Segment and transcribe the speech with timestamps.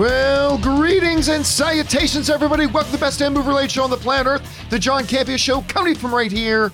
[0.00, 2.64] Well, greetings and salutations, everybody.
[2.64, 5.60] Welcome to the best movie related show on the planet Earth, the John Campea Show,
[5.68, 6.72] coming from right here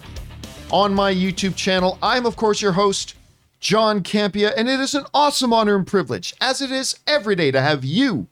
[0.70, 1.98] on my YouTube channel.
[2.00, 3.16] I'm, of course, your host,
[3.58, 7.50] John Campea, and it is an awesome honor and privilege, as it is every day,
[7.50, 8.28] to have you,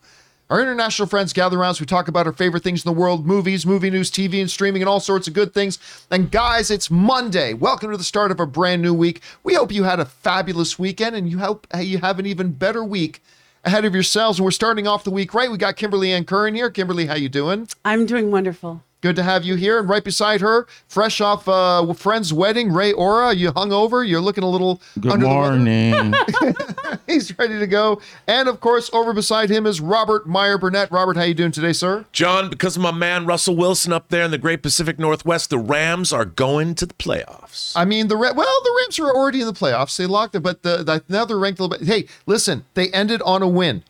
[0.49, 3.27] our international friends, gather around as we talk about our favorite things in the world
[3.27, 5.81] movies, movie news, TV, and streaming, and all sorts of good things.
[6.13, 7.53] And guys, it's Monday.
[7.53, 9.23] Welcome to the start of a brand new week.
[9.43, 12.85] We hope you had a fabulous weekend, and you hope you have an even better
[12.85, 13.21] week
[13.65, 14.39] ahead of yourselves.
[14.39, 15.51] And we're starting off the week right.
[15.51, 16.71] We got Kimberly Ann Curran here.
[16.71, 17.69] Kimberly, how you doing?
[17.85, 18.83] I'm doing wonderful.
[19.05, 19.79] Good to have you here.
[19.79, 23.35] And right beside her, fresh off uh, friend's wedding, Ray Ora.
[23.35, 24.03] You hung over.
[24.03, 24.81] You're looking a little.
[24.99, 26.15] Good morning.
[27.07, 28.01] He's ready to go.
[28.27, 30.91] And of course, over beside him is Robert Meyer Burnett.
[30.91, 32.07] Robert, how you doing today, sir?
[32.13, 35.59] John, because of my man Russell Wilson up there in the Great Pacific Northwest, the
[35.59, 37.75] Rams are going to the playoffs.
[37.77, 39.99] I mean, the well, the Rams are already in the playoffs.
[39.99, 41.87] They locked it, but the, the now they're ranked a little bit.
[41.87, 43.83] Hey, listen, they ended on a win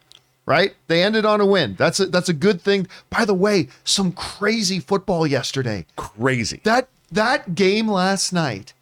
[0.47, 0.75] right?
[0.89, 1.75] They ended on a win.
[1.77, 2.87] That's a, that's a good thing.
[3.11, 5.87] By the way, some crazy football yesterday.
[5.97, 6.61] Crazy.
[6.65, 8.73] That that game last night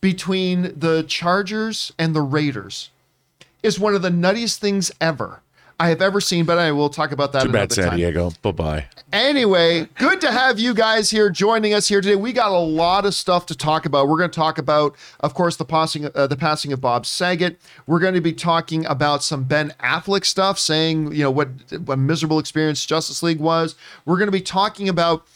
[0.00, 2.90] between the Chargers and the Raiders
[3.62, 5.40] is one of the nuttiest things ever.
[5.78, 7.96] I have ever seen, but I will talk about that Too bad, San time.
[7.98, 8.32] Diego.
[8.40, 8.86] Bye bye.
[9.12, 12.16] Anyway, good to have you guys here joining us here today.
[12.16, 14.08] We got a lot of stuff to talk about.
[14.08, 17.60] We're going to talk about, of course, the passing uh, the passing of Bob Saget.
[17.86, 21.48] We're going to be talking about some Ben Affleck stuff, saying you know what
[21.84, 23.76] what miserable experience Justice League was.
[24.06, 25.26] We're going to be talking about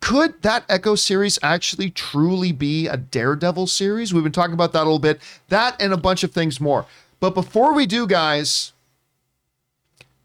[0.00, 4.14] could that Echo series actually truly be a Daredevil series?
[4.14, 5.20] We've been talking about that a little bit.
[5.48, 6.86] That and a bunch of things more.
[7.20, 8.72] But before we do, guys,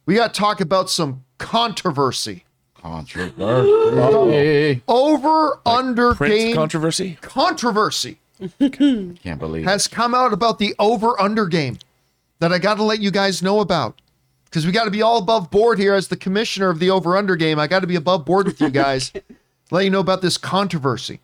[0.05, 2.45] we got to talk about some controversy.
[2.75, 4.81] Controversy.
[4.87, 7.17] Over under Prince game controversy.
[7.21, 8.19] controversy
[8.59, 9.69] Can't believe it.
[9.69, 11.77] has come out about the over under game
[12.39, 13.99] that I got to let you guys know about.
[14.45, 17.17] Because we got to be all above board here as the commissioner of the over
[17.17, 17.57] under game.
[17.57, 19.11] I got to be above board with you guys.
[19.71, 21.21] let you know about this controversy.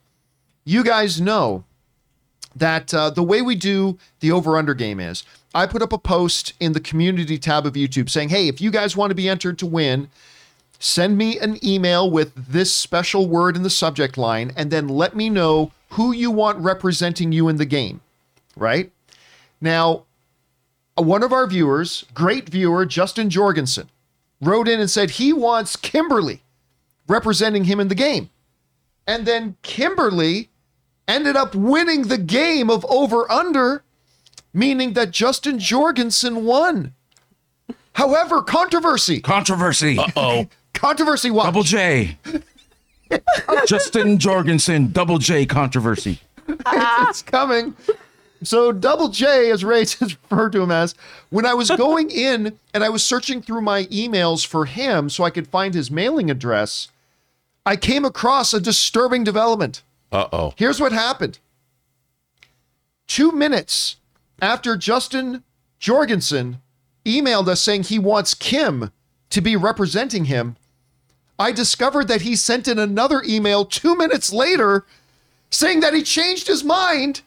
[0.63, 1.63] You guys know
[2.55, 5.23] that uh, the way we do the over under game is
[5.53, 8.69] I put up a post in the community tab of YouTube saying, hey, if you
[8.69, 10.09] guys want to be entered to win,
[10.77, 15.15] send me an email with this special word in the subject line and then let
[15.15, 18.01] me know who you want representing you in the game,
[18.55, 18.91] right?
[19.59, 20.03] Now,
[20.97, 23.89] uh, one of our viewers, great viewer, Justin Jorgensen,
[24.41, 26.41] wrote in and said he wants Kimberly
[27.07, 28.29] representing him in the game.
[29.07, 30.49] And then Kimberly
[31.07, 33.83] ended up winning the game of over under,
[34.53, 36.93] meaning that Justin Jorgensen won.
[37.93, 39.19] However, controversy.
[39.21, 39.97] Controversy.
[39.97, 41.45] Uh oh, Controversy what?
[41.45, 42.17] Double J.
[43.67, 46.19] Justin Jorgensen, Double J controversy.
[46.47, 47.75] it's coming.
[48.43, 50.95] So Double J, as Ray has referred to him as,
[51.29, 55.23] when I was going in and I was searching through my emails for him so
[55.23, 56.87] I could find his mailing address,
[57.65, 59.81] I came across a disturbing development.
[60.11, 60.53] uh oh.
[60.55, 61.39] Here's what happened.
[63.07, 63.97] Two minutes
[64.41, 65.43] after Justin
[65.79, 66.61] Jorgensen
[67.05, 68.91] emailed us saying he wants Kim
[69.29, 70.55] to be representing him,
[71.37, 74.85] I discovered that he sent in another email two minutes later
[75.51, 77.21] saying that he changed his mind.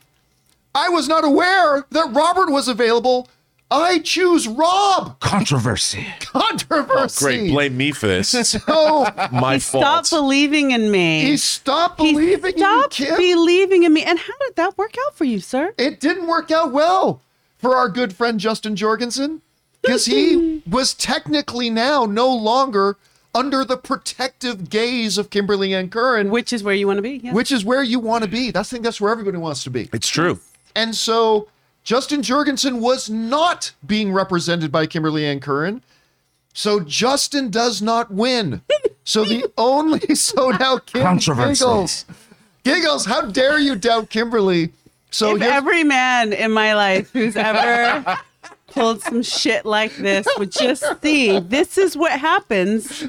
[0.75, 3.29] I was not aware that Robert was available.
[3.73, 5.19] I choose Rob.
[5.21, 6.07] Controversy.
[6.21, 7.25] Controversy.
[7.25, 7.51] Oh, great.
[7.51, 8.31] Blame me for this.
[8.53, 10.07] So My Stop fault.
[10.07, 11.23] Stopped believing in me.
[11.23, 14.03] he stopped He believing in you, stopped believing in me.
[14.05, 15.73] And how did that work out for you, sir?
[15.79, 17.23] it didn't work out well
[17.59, 19.41] for our good friend Justin Jorgensen
[19.81, 22.97] because he was technically now no longer
[23.35, 27.03] under the protective gaze of Kimberly Ann Curran, which, Which is where you want to
[27.03, 27.21] be.
[27.25, 27.33] Yeah.
[27.33, 28.51] which is where you want to be.
[28.51, 29.89] That's, I think that's where everybody wants to be.
[29.93, 30.39] It's true.
[30.75, 31.49] And so
[31.85, 35.83] Justin Jorgensen was not being represented by Kimberly Ann Curran.
[36.55, 38.63] So Justin does not win.
[39.05, 42.05] So the only so now Kim giggles.
[42.63, 44.71] Giggles, how dare you doubt Kimberly?
[45.11, 48.19] So if every man in my life who's ever
[48.69, 53.07] pulled some shit like this would just see this is what happens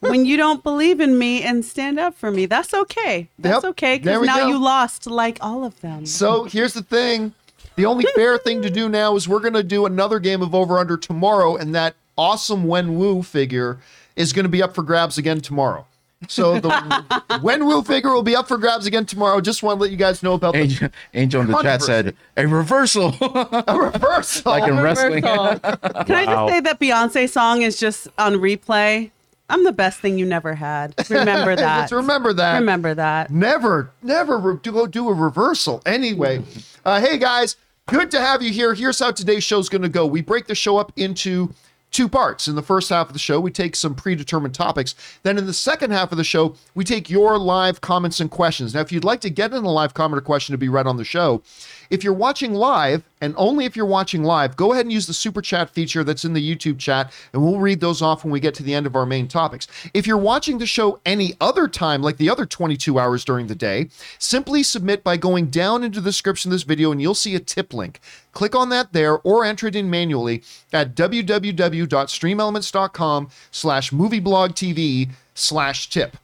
[0.00, 2.44] when you don't believe in me and stand up for me.
[2.46, 3.28] That's okay.
[3.38, 3.70] That's Yep.
[3.70, 4.48] okay because now go.
[4.48, 6.04] you lost like all of them.
[6.04, 7.32] So here's the thing.
[7.78, 10.52] The only fair thing to do now is we're going to do another game of
[10.52, 13.78] over under tomorrow, and that awesome Wen Wu figure
[14.16, 15.86] is going to be up for grabs again tomorrow.
[16.26, 19.40] So the Wen Wu figure will be up for grabs again tomorrow.
[19.40, 22.16] Just want to let you guys know about the Angel, Angel in the chat said
[22.36, 24.50] a reversal, a reversal.
[24.50, 25.22] like in wrestling.
[25.22, 25.60] Reversal.
[26.04, 29.12] Can I just say that Beyonce song is just on replay?
[29.50, 30.94] I'm the best thing you never had.
[31.08, 31.80] Remember that.
[31.80, 32.58] Let's remember that.
[32.58, 33.30] Remember that.
[33.30, 35.80] Never, never re- do, go do a reversal.
[35.86, 36.42] Anyway,
[36.84, 37.56] uh, hey guys,
[37.88, 38.74] good to have you here.
[38.74, 40.06] Here's how today's show's going to go.
[40.06, 41.54] We break the show up into
[41.90, 42.46] two parts.
[42.46, 44.94] In the first half of the show, we take some predetermined topics.
[45.22, 48.74] Then in the second half of the show, we take your live comments and questions.
[48.74, 50.86] Now, if you'd like to get in a live comment or question to be read
[50.86, 51.42] on the show,
[51.90, 55.14] if you're watching live, and only if you're watching live, go ahead and use the
[55.14, 58.40] super chat feature that's in the YouTube chat, and we'll read those off when we
[58.40, 59.66] get to the end of our main topics.
[59.94, 63.54] If you're watching the show any other time, like the other 22 hours during the
[63.54, 63.88] day,
[64.18, 67.40] simply submit by going down into the description of this video, and you'll see a
[67.40, 68.00] tip link.
[68.32, 70.42] Click on that there or enter it in manually
[70.72, 76.16] at www.streamelements.com slash movieblogtv slash tip.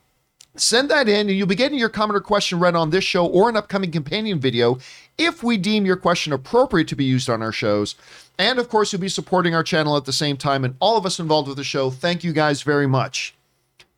[0.57, 3.27] Send that in, and you'll be getting your comment or question read on this show
[3.27, 4.79] or an upcoming companion video
[5.19, 7.95] if we deem your question appropriate to be used on our shows.
[8.39, 10.65] And of course, you'll be supporting our channel at the same time.
[10.65, 13.35] And all of us involved with the show, thank you guys very much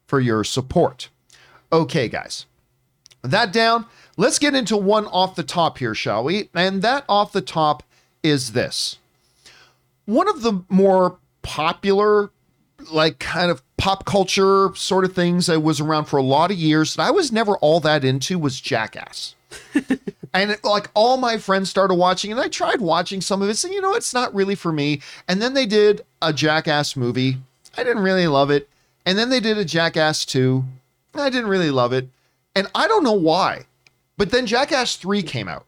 [0.06, 1.08] for your support.
[1.72, 2.46] Okay, guys.
[3.22, 3.86] That down,
[4.16, 6.48] let's get into one off the top here, shall we?
[6.54, 7.82] And that off the top
[8.22, 8.98] is this.
[10.04, 12.30] One of the more popular
[12.90, 16.56] like kind of pop culture sort of things that was around for a lot of
[16.56, 19.34] years that I was never all that into was Jackass.
[20.36, 23.56] and it, like all my friends started watching and I tried watching some of it
[23.56, 25.00] saying, you know, it's not really for me.
[25.26, 27.38] And then they did a Jackass movie.
[27.76, 28.68] I didn't really love it.
[29.06, 30.62] And then they did a Jackass 2.
[31.14, 32.08] I didn't really love it.
[32.54, 33.64] And I don't know why.
[34.18, 35.64] But then Jackass 3 came out.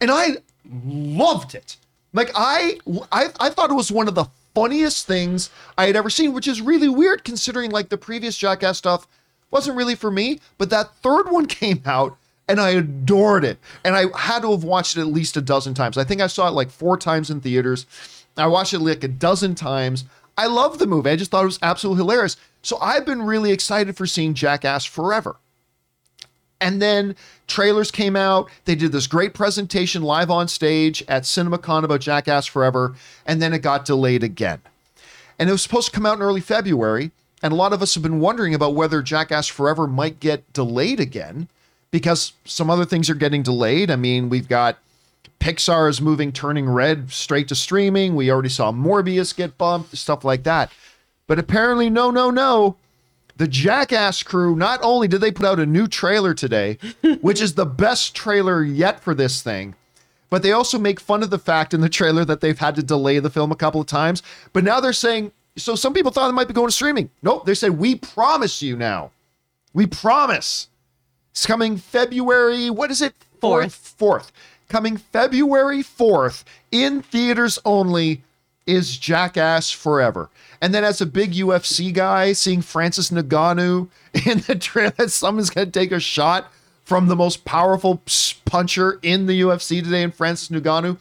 [0.00, 0.36] And I
[0.72, 1.76] loved it.
[2.12, 2.78] Like I
[3.10, 6.48] I I thought it was one of the funniest things I had ever seen, which
[6.48, 9.06] is really weird considering like the previous Jackass stuff
[9.50, 10.40] wasn't really for me.
[10.58, 12.16] But that third one came out
[12.50, 13.58] and I adored it.
[13.84, 15.96] And I had to have watched it at least a dozen times.
[15.96, 17.86] I think I saw it like four times in theaters.
[18.36, 20.04] I watched it like a dozen times.
[20.36, 21.10] I love the movie.
[21.10, 22.36] I just thought it was absolutely hilarious.
[22.62, 25.36] So I've been really excited for seeing Jackass Forever.
[26.60, 27.14] And then
[27.46, 28.50] trailers came out.
[28.64, 33.54] They did this great presentation live on stage at CinemaCon about Jackass Forever, and then
[33.54, 34.60] it got delayed again.
[35.38, 37.12] And it was supposed to come out in early February,
[37.42, 41.00] and a lot of us have been wondering about whether Jackass Forever might get delayed
[41.00, 41.48] again
[41.90, 43.90] because some other things are getting delayed.
[43.90, 44.78] I mean, we've got
[45.40, 48.14] Pixar is moving Turning Red straight to streaming.
[48.14, 50.70] We already saw Morbius get bumped, stuff like that.
[51.26, 52.76] But apparently, no, no, no
[53.40, 56.76] the Jackass crew, not only did they put out a new trailer today,
[57.22, 59.74] which is the best trailer yet for this thing,
[60.28, 62.82] but they also make fun of the fact in the trailer that they've had to
[62.82, 64.22] delay the film a couple of times.
[64.52, 67.08] But now they're saying, so some people thought it might be going to streaming.
[67.22, 69.10] Nope, they said, we promise you now.
[69.72, 70.68] We promise.
[71.30, 73.14] It's coming February, what is it?
[73.40, 73.74] Fourth.
[73.74, 74.32] Fourth.
[74.68, 78.22] Coming February 4th in theaters only
[78.66, 80.30] is Jackass Forever.
[80.60, 83.88] And then as a big UFC guy, seeing Francis Ngannou
[84.26, 86.52] in the trailer that someone's going to take a shot
[86.84, 88.02] from the most powerful
[88.44, 90.98] puncher in the UFC today in Francis Ngannou,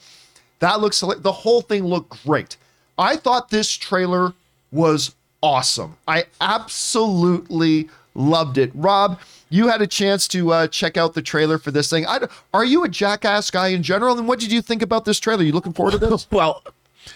[0.60, 2.58] that looks the whole thing looked great.
[2.98, 4.34] I thought this trailer
[4.72, 5.98] was awesome.
[6.08, 8.72] I absolutely loved it.
[8.74, 12.06] Rob, you had a chance to uh, check out the trailer for this thing.
[12.06, 14.18] I, are you a jackass guy in general?
[14.18, 15.42] And what did you think about this trailer?
[15.42, 16.28] Are You looking forward to this?
[16.32, 16.64] well,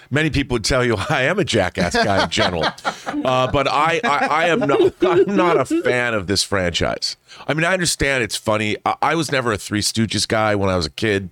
[0.10, 2.64] Many people would tell you I am a jackass guy in general,
[3.06, 4.94] uh, but I, I, I, am not.
[5.02, 7.16] I'm not a fan of this franchise.
[7.48, 8.78] I mean, I understand it's funny.
[8.86, 11.30] I, I was never a Three Stooges guy when I was a kid.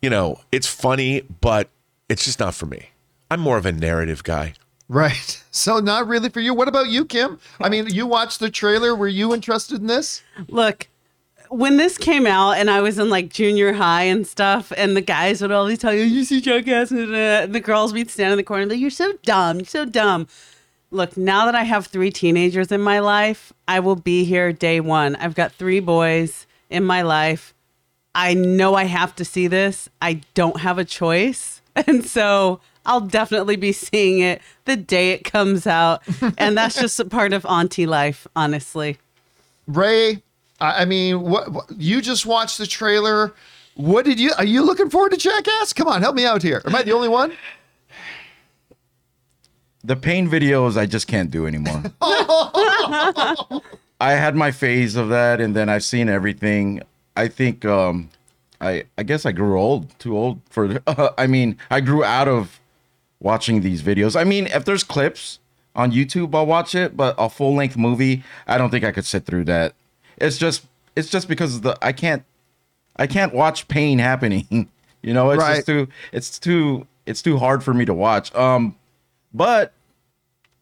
[0.00, 1.68] You know, it's funny, but
[2.08, 2.90] it's just not for me.
[3.30, 4.54] I'm more of a narrative guy.
[4.88, 5.40] Right.
[5.54, 6.52] So not really for you.
[6.52, 7.38] What about you, Kim?
[7.60, 8.92] I mean, you watched the trailer.
[8.92, 10.20] Were you interested in this?
[10.48, 10.88] Look,
[11.48, 15.00] when this came out and I was in like junior high and stuff, and the
[15.00, 18.36] guys would always tell you, you see Jackass, uh, and the girls would stand in
[18.36, 20.26] the corner and be like, you're so dumb, you're so dumb.
[20.90, 24.80] Look, now that I have three teenagers in my life, I will be here day
[24.80, 25.14] one.
[25.16, 27.54] I've got three boys in my life.
[28.14, 29.88] I know I have to see this.
[30.02, 31.53] I don't have a choice.
[31.88, 36.02] And so I'll definitely be seeing it the day it comes out.
[36.38, 38.98] and that's just a part of auntie life, honestly.
[39.66, 40.22] Ray,
[40.60, 43.34] I mean, what, what, you just watched the trailer?
[43.74, 44.32] What did you?
[44.38, 45.72] Are you looking forward to Jackass?
[45.72, 46.62] Come on, help me out here.
[46.64, 47.32] Am I the only one?
[49.82, 51.82] The pain videos I just can't do anymore.
[54.00, 56.82] I had my phase of that, and then I've seen everything.
[57.16, 58.10] I think um,
[58.60, 60.80] I I guess I grew old, too old for.
[60.86, 62.60] Uh, I mean, I grew out of
[63.20, 64.18] watching these videos.
[64.18, 65.38] I mean, if there's clips
[65.74, 69.04] on YouTube, I'll watch it, but a full length movie, I don't think I could
[69.04, 69.74] sit through that.
[70.18, 72.24] It's just it's just because the I can't
[72.96, 74.68] I can't watch pain happening.
[75.04, 75.56] You know, it's right.
[75.56, 78.34] just too it's too it's too hard for me to watch.
[78.34, 78.74] Um
[79.34, 79.74] but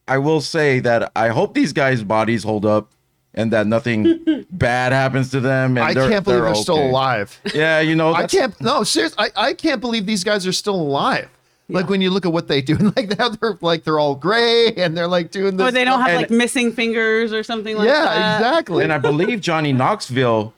[0.08, 2.90] I will say that I hope these guys' bodies hold up
[3.34, 5.78] and that nothing bad happens to them.
[5.78, 7.40] I can't believe they're, they're still alive.
[7.54, 8.58] Yeah, you know, I can't.
[8.60, 11.28] No, seriously, I, I can't believe these guys are still alive.
[11.68, 14.14] Like when you look at what they do, and like now they're like they're all
[14.14, 15.68] gray and they're like doing this.
[15.68, 18.16] Or they don't have And- like missing fingers or something like yeah, that.
[18.18, 18.84] Yeah, exactly.
[18.84, 20.52] and I believe Johnny Knoxville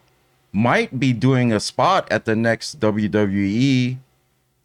[0.52, 3.98] might be doing a spot at the next WWE.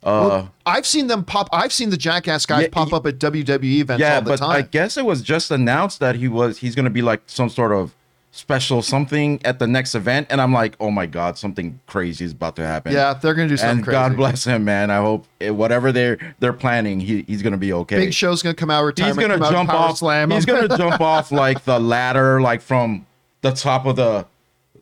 [0.02, 1.50] Uh, I've seen them pop.
[1.52, 4.42] I've seen the Jackass guys Yeah, pop up at WWE events yeah, all the but
[4.42, 7.50] I guess it was just announced that he was he's going to be like some
[7.50, 7.94] sort of
[8.32, 12.32] special something at the next event, and I'm like, oh my god, something crazy is
[12.32, 12.94] about to happen.
[12.94, 13.96] yeah, they're gonna do something and crazy.
[13.96, 14.92] God bless him, man.
[14.92, 17.98] I hope eh, whatever they're they're planning, he, he's gonna be okay.
[17.98, 18.98] Big Show's gonna come out.
[18.98, 19.98] he's gonna come out, jump power off.
[19.98, 20.32] Slam.
[20.32, 23.06] He's gonna jump off like the ladder, like from
[23.42, 24.26] the top of the,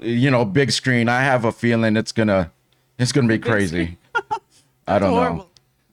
[0.02, 1.08] you know, big screen.
[1.10, 2.52] I have a feeling it's gonna,
[3.00, 3.98] it's gonna be crazy.
[4.88, 5.48] I don't know.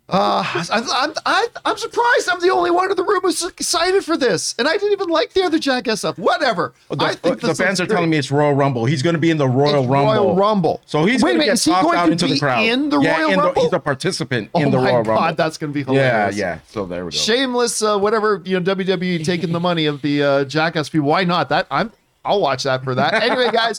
[0.06, 4.04] Uh, I'm, I'm, I, I'm surprised I'm the only one in the room who's excited
[4.04, 6.18] for this, and I didn't even like the other Jackass stuff.
[6.18, 6.74] Whatever.
[6.90, 7.94] The, I think the fans are great.
[7.96, 8.84] telling me it's Royal Rumble.
[8.84, 10.12] He's going to be in the Royal It's Rumble.
[10.12, 10.82] Royal Rumble.
[10.84, 12.34] So he's Wait a going to minute, get is he going out to into the
[12.34, 12.66] be crowd.
[12.66, 13.62] in the yeah, Royal in the- Rumble?
[13.62, 15.34] he's a participant Oh in the Royal God, Rumble.
[15.36, 16.36] that's gonna be yeah, hilarious.
[16.36, 16.58] yeah.
[16.68, 17.16] So there we go.
[17.16, 21.08] Shameless, uh, whatever you know, WWE taking the money of the uh, Jackass people.
[21.08, 21.48] Why not?
[21.48, 21.90] That I'm.
[22.26, 23.14] I'll watch that for that.
[23.22, 23.78] Anyway, guys.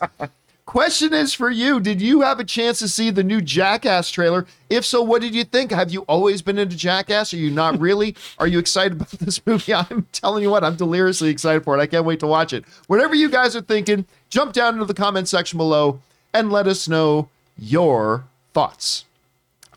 [0.65, 1.79] Question is for you.
[1.79, 4.48] Did you have a chance to see the new Jackass trailer?
[4.67, 5.72] If so, what did you think?
[5.72, 7.34] Have you always been into Jackass?
[7.34, 8.15] Are you not really?
[8.39, 9.74] Are you excited about this movie?
[9.75, 11.81] I'm telling you what, I'm deliriously excited for it.
[11.81, 12.65] I can't wait to watch it.
[12.88, 16.00] Whatever you guys are thinking, jump down into the comment section below
[16.34, 19.05] and let us know your thoughts.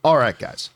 [0.02, 0.70] All right, guys.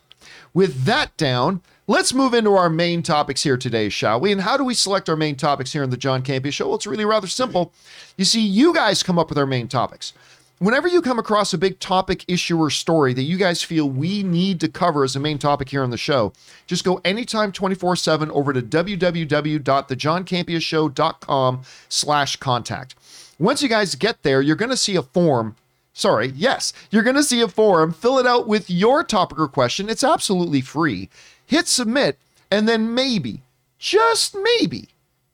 [0.53, 4.31] With that down, let's move into our main topics here today, shall we?
[4.31, 6.67] And how do we select our main topics here in the John Campea Show?
[6.67, 7.71] Well, it's really rather simple.
[8.17, 10.13] You see, you guys come up with our main topics.
[10.59, 14.23] Whenever you come across a big topic, issue, or story that you guys feel we
[14.23, 16.31] need to cover as a main topic here on the show,
[16.67, 22.95] just go anytime 24-7 over to www.thejohncampeashow.com slash contact.
[23.39, 25.57] Once you guys get there, you're going to see a form
[25.95, 27.93] Sorry, yes, you're going to see a form.
[27.93, 29.89] Fill it out with your topic or question.
[29.89, 31.07] It's absolutely free.
[31.53, 32.17] Hit submit,
[32.49, 33.43] and then maybe,
[33.77, 34.89] just maybe,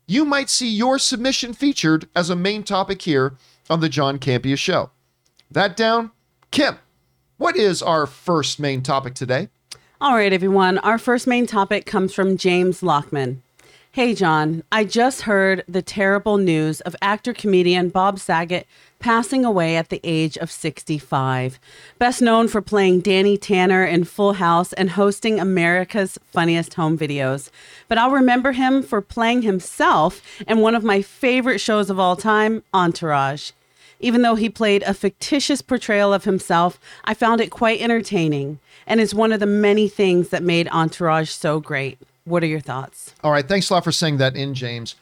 [0.06, 3.36] you might see your submission featured as a main topic here
[3.70, 4.90] on the John Campea Show.
[5.50, 6.10] That down,
[6.50, 6.76] Kim,
[7.38, 9.48] what is our first main topic today?
[9.98, 10.76] All right, everyone.
[10.80, 13.40] Our first main topic comes from James Lockman.
[13.92, 18.68] Hey, John, I just heard the terrible news of actor comedian Bob Saget
[19.00, 21.58] passing away at the age of 65.
[21.98, 27.50] Best known for playing Danny Tanner in Full House and hosting America's Funniest Home Videos.
[27.88, 32.14] But I'll remember him for playing himself in one of my favorite shows of all
[32.14, 33.50] time, Entourage.
[33.98, 39.00] Even though he played a fictitious portrayal of himself, I found it quite entertaining and
[39.00, 41.98] is one of the many things that made Entourage so great.
[42.24, 43.14] What are your thoughts?
[43.22, 44.94] All right, thanks a lot for saying that in, James.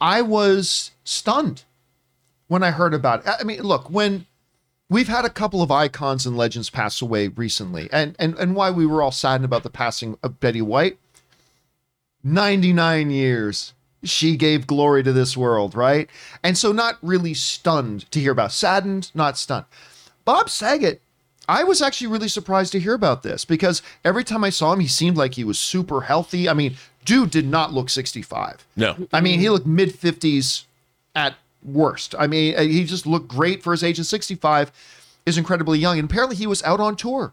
[0.00, 1.64] I was stunned
[2.46, 3.32] when I heard about it.
[3.40, 4.26] I mean, look, when
[4.88, 8.70] we've had a couple of icons and legends pass away recently, and and and why
[8.70, 10.98] we were all saddened about the passing of Betty White.
[12.24, 13.72] 99 years
[14.04, 16.08] she gave glory to this world, right?
[16.42, 19.66] And so not really stunned to hear about, saddened, not stunned.
[20.24, 21.00] Bob Saget,
[21.48, 24.80] I was actually really surprised to hear about this because every time I saw him,
[24.80, 26.48] he seemed like he was super healthy.
[26.48, 26.76] I mean,
[27.06, 28.66] dude did not look 65.
[28.76, 29.08] No.
[29.12, 30.64] I mean, he looked mid 50s
[31.14, 32.14] at worst.
[32.18, 34.70] I mean, he just looked great for his age, and 65
[35.24, 35.98] is incredibly young.
[35.98, 37.32] And apparently, he was out on tour.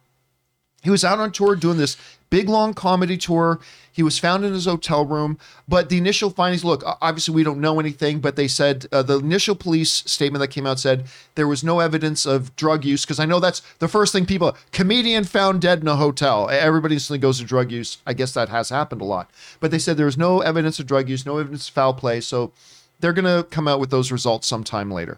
[0.85, 1.97] He was out on tour doing this
[2.29, 3.59] big long comedy tour.
[3.91, 7.59] He was found in his hotel room, but the initial findings look obviously we don't
[7.59, 11.47] know anything, but they said uh, the initial police statement that came out said there
[11.47, 15.23] was no evidence of drug use because I know that's the first thing people comedian
[15.23, 16.49] found dead in a hotel.
[16.51, 17.97] Everybody instantly goes to drug use.
[18.05, 20.85] I guess that has happened a lot, but they said there was no evidence of
[20.85, 22.21] drug use, no evidence of foul play.
[22.21, 22.51] So
[22.99, 25.17] they're going to come out with those results sometime later.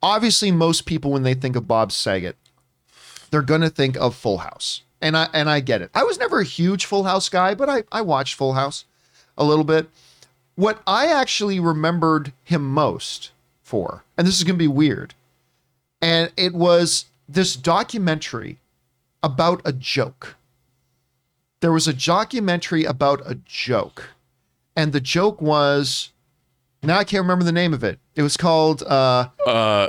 [0.00, 2.36] Obviously, most people when they think of Bob Saget,
[3.30, 4.82] they're going to think of Full House.
[5.00, 5.90] And I and I get it.
[5.94, 8.84] I was never a huge Full House guy, but I I watched Full House
[9.38, 9.88] a little bit.
[10.56, 13.30] What I actually remembered him most
[13.62, 15.14] for, and this is going to be weird,
[16.02, 18.58] and it was this documentary
[19.22, 20.36] about a joke.
[21.60, 24.10] There was a documentary about a joke,
[24.76, 26.10] and the joke was
[26.82, 27.98] now I can't remember the name of it.
[28.16, 29.88] It was called uh, Uh,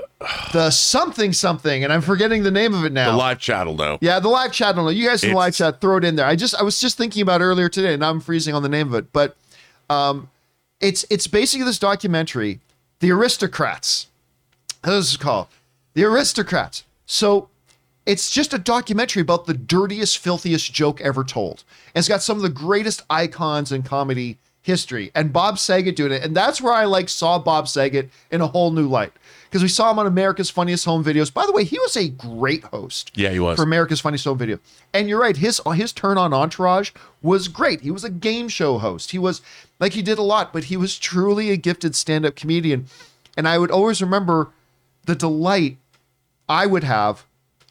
[0.54, 3.12] the something something, and I'm forgetting the name of it now.
[3.12, 3.98] the live chat will know.
[4.02, 4.76] Yeah, the live chat.
[4.76, 4.92] Don't know.
[4.92, 6.26] You guys in the live chat, throw it in there.
[6.26, 8.62] I just I was just thinking about it earlier today, and now I'm freezing on
[8.64, 9.12] the name of it.
[9.12, 9.36] But
[9.90, 10.30] um,
[10.80, 12.60] it's it's basically this documentary,
[13.00, 14.08] The Aristocrats.
[14.84, 15.48] How this is called,
[15.96, 16.86] The Aristocrats.
[17.06, 17.50] So
[18.06, 21.64] it's just a documentary about the dirtiest, filthiest joke ever told.
[21.94, 26.12] And it's got some of the greatest icons in comedy history and Bob Saget doing
[26.12, 26.24] it.
[26.24, 29.12] And that's where I like saw Bob Saget in a whole new light.
[29.50, 31.34] Because we saw him on America's Funniest Home Videos.
[31.34, 33.12] By the way, he was a great host.
[33.16, 33.58] Yeah, he was.
[33.58, 34.60] For America's Funniest Home Video.
[34.94, 36.92] And you're right, his his turn on Entourage
[37.22, 37.82] was great.
[37.82, 39.12] He was a game show host.
[39.12, 39.42] He was
[39.80, 42.86] like he did a lot, but he was truly a gifted stand-up comedian.
[43.36, 44.52] And I would always remember
[45.06, 45.78] the delight
[46.48, 47.26] I would have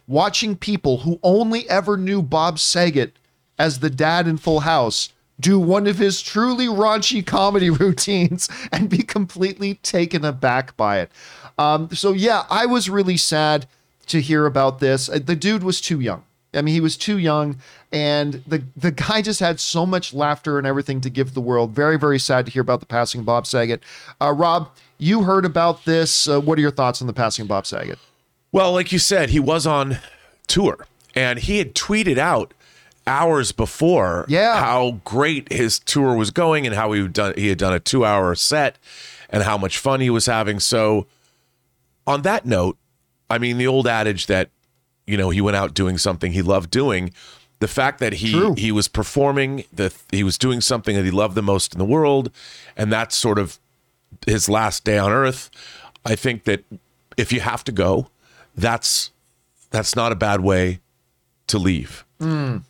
[0.07, 3.17] watching people who only ever knew Bob Saget
[3.59, 8.89] as the dad in Full House do one of his truly raunchy comedy routines and
[8.89, 11.11] be completely taken aback by it.
[11.59, 13.67] Um, so yeah, I was really sad
[14.07, 15.09] to hear about this.
[15.09, 16.25] Uh, The dude was too young.
[16.53, 17.59] I mean, he was too young,
[17.93, 21.71] and the the guy just had so much laughter and everything to give the world.
[21.71, 23.81] Very, very sad to hear about the passing Bob Saget.
[24.21, 24.69] Uh, Rob,
[24.99, 26.27] you heard about this.
[26.29, 28.01] Uh, what are your thoughts on the passing Bob Saget?
[28.51, 29.99] Well, like you said, he was on
[30.49, 32.53] tour and he had tweeted out
[33.07, 34.61] hours before Yeah.
[34.61, 37.81] how great his tour was going and how he had done he had done a
[37.81, 38.77] 2-hour set
[39.31, 40.61] and how much fun he was having.
[40.61, 41.07] So
[42.07, 42.77] on that note,
[43.29, 44.51] I mean the old adage that
[45.07, 47.13] you know, he went out doing something he loved doing,
[47.59, 48.55] the fact that he True.
[48.57, 51.85] he was performing, the he was doing something that he loved the most in the
[51.85, 52.31] world
[52.77, 53.59] and that's sort of
[54.27, 55.51] his last day on earth.
[56.05, 56.65] I think that
[57.17, 58.09] if you have to go,
[58.55, 59.11] that's
[59.71, 60.81] that's not a bad way
[61.49, 62.05] to leave.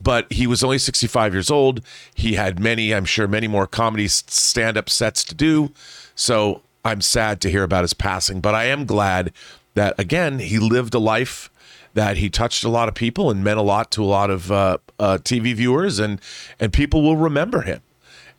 [0.01, 1.81] But he was only 65 years old.
[2.15, 5.73] He had many, I'm sure, many more comedy stand up sets to do.
[6.15, 8.41] So I'm sad to hear about his passing.
[8.41, 9.33] But I am glad
[9.75, 11.51] that, again, he lived a life
[11.95, 14.53] that he touched a lot of people and meant a lot to a lot of
[14.53, 16.21] uh, uh, TV viewers, and,
[16.61, 17.81] and people will remember him.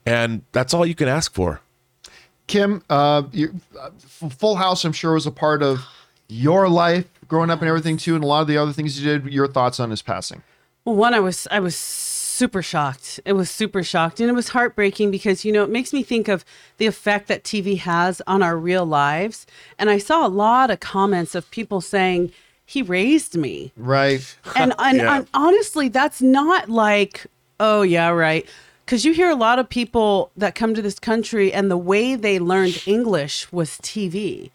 [0.06, 1.60] And that's all you can ask for.
[2.48, 5.86] Kim, uh, you, uh, Full House, I'm sure was a part of
[6.28, 9.06] your life growing up and everything too, and a lot of the other things you
[9.08, 9.32] did.
[9.32, 10.44] Your thoughts on his passing?
[10.86, 13.20] Well, one, I was I was super shocked.
[13.24, 16.28] It was super shocked, and it was heartbreaking because you know it makes me think
[16.28, 16.44] of
[16.78, 19.46] the effect that TV has on our real lives.
[19.78, 22.32] And I saw a lot of comments of people saying
[22.66, 24.36] he raised me, Right.
[24.56, 25.18] and and, Yeah.
[25.18, 27.28] and honestly, that's not like
[27.60, 28.46] oh yeah right.
[28.86, 32.16] Because you hear a lot of people that come to this country and the way
[32.16, 34.50] they learned English was TV.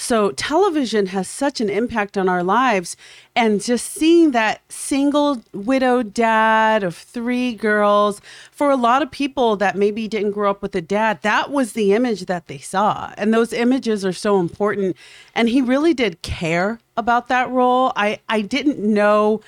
[0.00, 2.96] So television has such an impact on our lives.
[3.36, 9.56] And just seeing that single widowed dad of three girls, for a lot of people
[9.56, 13.12] that maybe didn't grow up with a dad, that was the image that they saw.
[13.18, 14.96] And those images are so important.
[15.34, 17.92] And he really did care about that role.
[17.94, 19.42] I, I didn't know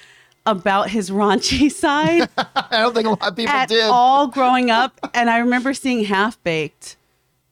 [0.45, 3.89] about his raunchy side I don't think a lot of people at did.
[3.91, 5.01] all growing up.
[5.15, 6.97] And I remember seeing Half Baked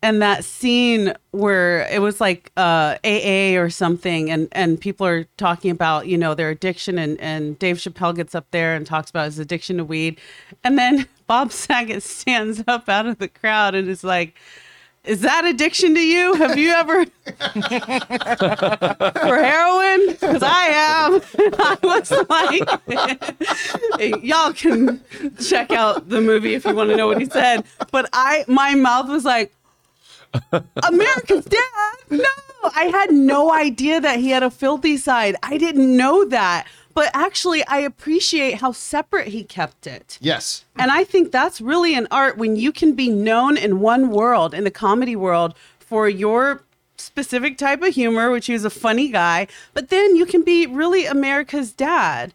[0.02, 5.24] and that scene where it was like uh, AA or something, and, and people are
[5.36, 6.98] talking about, you know, their addiction.
[6.98, 10.18] And, and Dave Chappelle gets up there and talks about his addiction to weed.
[10.64, 14.34] And then Bob Saget stands up out of the crowd and is like,
[15.04, 16.34] is that addiction to you?
[16.34, 17.12] Have you ever for
[19.42, 20.08] heroin?
[20.08, 21.34] Because I have.
[21.38, 25.02] I was like, y'all can
[25.40, 27.64] check out the movie if you want to know what he said.
[27.90, 29.54] But I, my mouth was like,
[30.83, 31.95] America's dad.
[32.11, 32.25] No,
[32.75, 35.37] I had no idea that he had a filthy side.
[35.43, 36.66] I didn't know that.
[36.93, 40.19] But actually, I appreciate how separate he kept it.
[40.21, 40.64] yes.
[40.77, 44.55] And I think that's really an art when you can be known in one world,
[44.55, 46.62] in the comedy world, for your
[46.97, 50.66] specific type of humor, which he was a funny guy, but then you can be
[50.66, 52.35] really America's dad.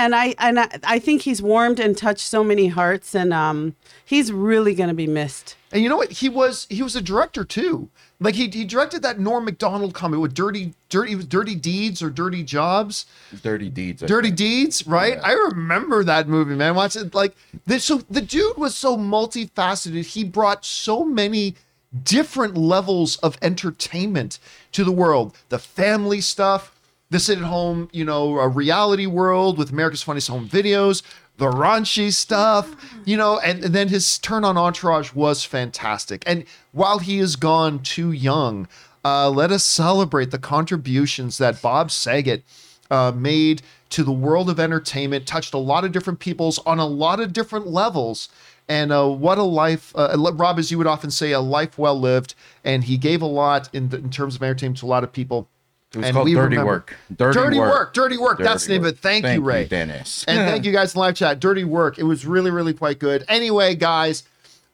[0.00, 3.76] And I and I, I think he's warmed and touched so many hearts, and um,
[4.02, 5.56] he's really gonna be missed.
[5.72, 6.10] And you know what?
[6.10, 7.90] He was he was a director too.
[8.18, 12.42] Like he he directed that Norm Macdonald comedy with Dirty Dirty Dirty Deeds or Dirty
[12.42, 13.04] Jobs.
[13.42, 14.02] Dirty deeds.
[14.02, 14.38] I Dirty think.
[14.38, 15.16] Deeds, right?
[15.16, 15.22] Yeah.
[15.22, 16.74] I remember that movie, man.
[16.74, 17.36] Watch it like
[17.66, 17.84] this.
[17.84, 20.06] So the dude was so multifaceted.
[20.06, 21.56] He brought so many
[22.04, 24.38] different levels of entertainment
[24.72, 25.36] to the world.
[25.50, 26.74] The family stuff,
[27.10, 31.02] the sit at home, you know, a reality world with America's Funniest Home Videos,
[31.38, 36.22] the raunchy stuff, you know, and, and then his turn on Entourage was fantastic.
[36.26, 38.68] And while he is gone too young,
[39.04, 42.44] uh, let us celebrate the contributions that Bob Saget
[42.90, 46.86] uh, made to the world of entertainment, touched a lot of different peoples on a
[46.86, 48.28] lot of different levels.
[48.68, 51.98] And uh, what a life, uh, Rob, as you would often say, a life well
[51.98, 52.34] lived.
[52.62, 55.48] And he gave a lot in, in terms of entertainment to a lot of people.
[55.92, 56.96] It was and called we Dirty remember- Work.
[57.16, 57.72] Dirty, Dirty work.
[57.72, 57.94] Work.
[57.94, 58.38] Dirty Work.
[58.38, 58.98] That's the name of it.
[58.98, 59.64] Thank you, Ray.
[59.66, 60.24] Dennis.
[60.28, 61.40] And thank you guys in live chat.
[61.40, 61.98] Dirty work.
[61.98, 63.24] It was really, really quite good.
[63.28, 64.22] Anyway, guys,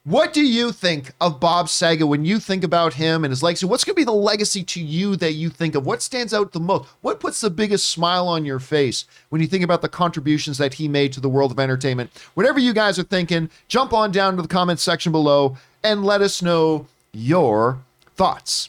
[0.04, 3.64] what do you think of Bob Saget when you think about him and his legacy?
[3.64, 5.86] What's going to be the legacy to you that you think of?
[5.86, 6.86] What stands out the most?
[7.00, 10.74] What puts the biggest smile on your face when you think about the contributions that
[10.74, 12.10] he made to the world of entertainment?
[12.34, 16.20] Whatever you guys are thinking, jump on down to the comments section below and let
[16.20, 17.78] us know your
[18.16, 18.68] thoughts.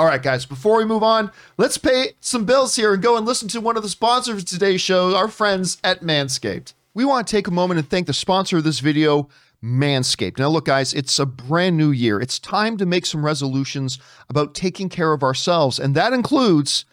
[0.00, 3.26] All right, guys, before we move on, let's pay some bills here and go and
[3.26, 6.72] listen to one of the sponsors of today's show, our friends at Manscaped.
[6.94, 9.28] We want to take a moment and thank the sponsor of this video,
[9.62, 10.38] Manscaped.
[10.38, 12.18] Now, look, guys, it's a brand new year.
[12.18, 13.98] It's time to make some resolutions
[14.30, 16.86] about taking care of ourselves, and that includes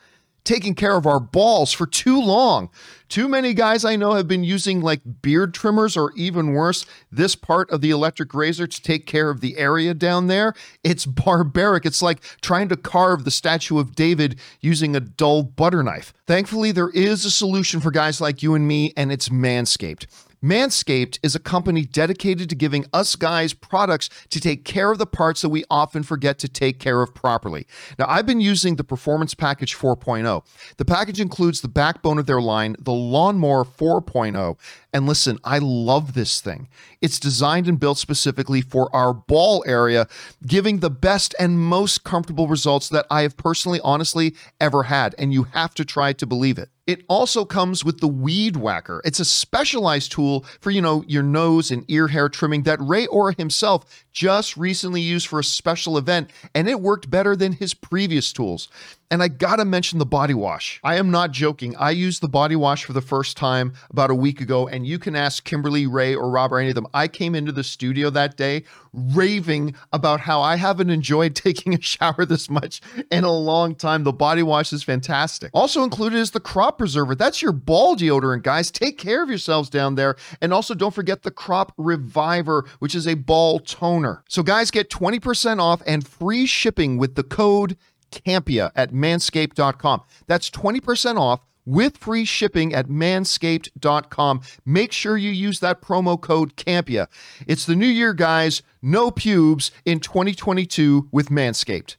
[0.47, 2.69] taking care of our balls for too long.
[3.09, 7.35] Too many guys I know have been using like beard trimmers or even worse, this
[7.35, 10.53] part of the electric razor to take care of the area down there.
[10.85, 11.85] It's barbaric.
[11.85, 16.13] It's like trying to carve the statue of David using a dull butter knife.
[16.27, 20.07] Thankfully, there is a solution for guys like you and me, and it's Manscaped.
[20.43, 25.07] Manscaped is a company dedicated to giving us guys products to take care of the
[25.07, 27.65] parts that we often forget to take care of properly.
[27.97, 30.45] Now, I've been using the Performance Package 4.0.
[30.77, 34.59] The package includes the backbone of their line, the Lawnmower 4.0.
[34.93, 36.69] And listen, I love this thing.
[37.01, 40.07] It's designed and built specifically for our ball area,
[40.45, 45.15] giving the best and most comfortable results that I have personally, honestly, ever had.
[45.17, 46.69] And you have to try to believe it.
[46.87, 49.01] It also comes with the Weed Whacker.
[49.03, 53.05] It's a specialized tool for, you know, your nose and ear hair trimming that Ray
[53.07, 57.73] Ora himself just recently used for a special event, and it worked better than his
[57.73, 58.69] previous tools.
[59.09, 60.81] And I gotta mention the body wash.
[60.83, 61.77] I am not joking.
[61.77, 64.99] I used the body wash for the first time about a week ago, and you
[64.99, 66.87] can ask Kimberly, Ray, or Rob or any of them.
[66.93, 71.81] I came into the studio that day raving about how I haven't enjoyed taking a
[71.81, 74.03] shower this much in a long time.
[74.03, 75.51] The body wash is fantastic.
[75.53, 77.15] Also included is the crop preserver.
[77.15, 78.71] That's your ball deodorant, guys.
[78.71, 80.17] Take care of yourselves down there.
[80.41, 84.25] And also don't forget the crop reviver, which is a ball toner.
[84.27, 87.77] So, guys, get 20% off and free shipping with the code
[88.11, 90.01] Campea at manscaped.com.
[90.27, 94.41] That's 20% off with free shipping at manscaped.com.
[94.65, 97.07] Make sure you use that promo code Campea.
[97.45, 98.61] It's the new year, guys.
[98.81, 101.97] No pubes in 2022 with Manscaped.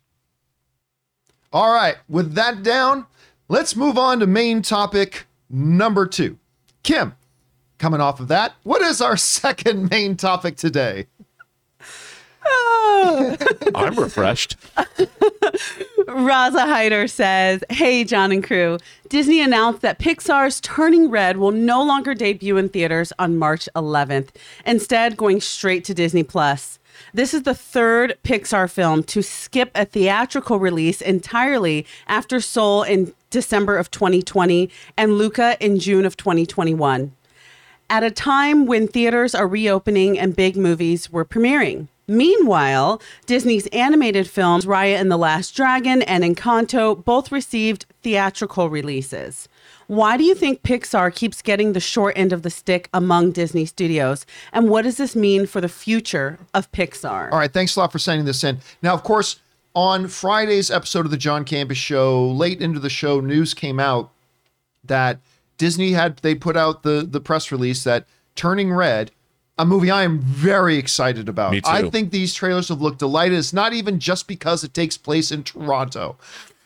[1.52, 3.06] All right, with that down,
[3.48, 6.38] let's move on to main topic number two.
[6.82, 7.14] Kim,
[7.78, 11.06] coming off of that, what is our second main topic today?
[13.74, 14.56] I'm refreshed.
[16.06, 18.78] Raza Hyder says, Hey, John and crew.
[19.08, 24.28] Disney announced that Pixar's Turning Red will no longer debut in theaters on March 11th,
[24.66, 26.78] instead, going straight to Disney Plus.
[27.14, 33.14] This is the third Pixar film to skip a theatrical release entirely after Soul in
[33.30, 37.12] December of 2020 and Luca in June of 2021
[37.90, 41.88] at a time when theaters are reopening and big movies were premiering.
[42.08, 49.46] Meanwhile, Disney's animated films Raya and the Last Dragon and Encanto both received theatrical releases.
[49.88, 53.66] Why do you think Pixar keeps getting the short end of the stick among Disney
[53.66, 54.26] studios?
[54.52, 57.30] And what does this mean for the future of Pixar?
[57.30, 58.58] All right, thanks a lot for sending this in.
[58.82, 59.40] Now, of course,
[59.74, 64.10] on Friday's episode of the John Campea Show, late into the show, news came out
[64.84, 65.20] that
[65.56, 69.10] Disney had they put out the the press release that Turning Red,
[69.58, 71.52] a movie I am very excited about.
[71.52, 71.70] Me too.
[71.70, 73.38] I think these trailers have looked delighted.
[73.38, 76.16] It's not even just because it takes place in Toronto,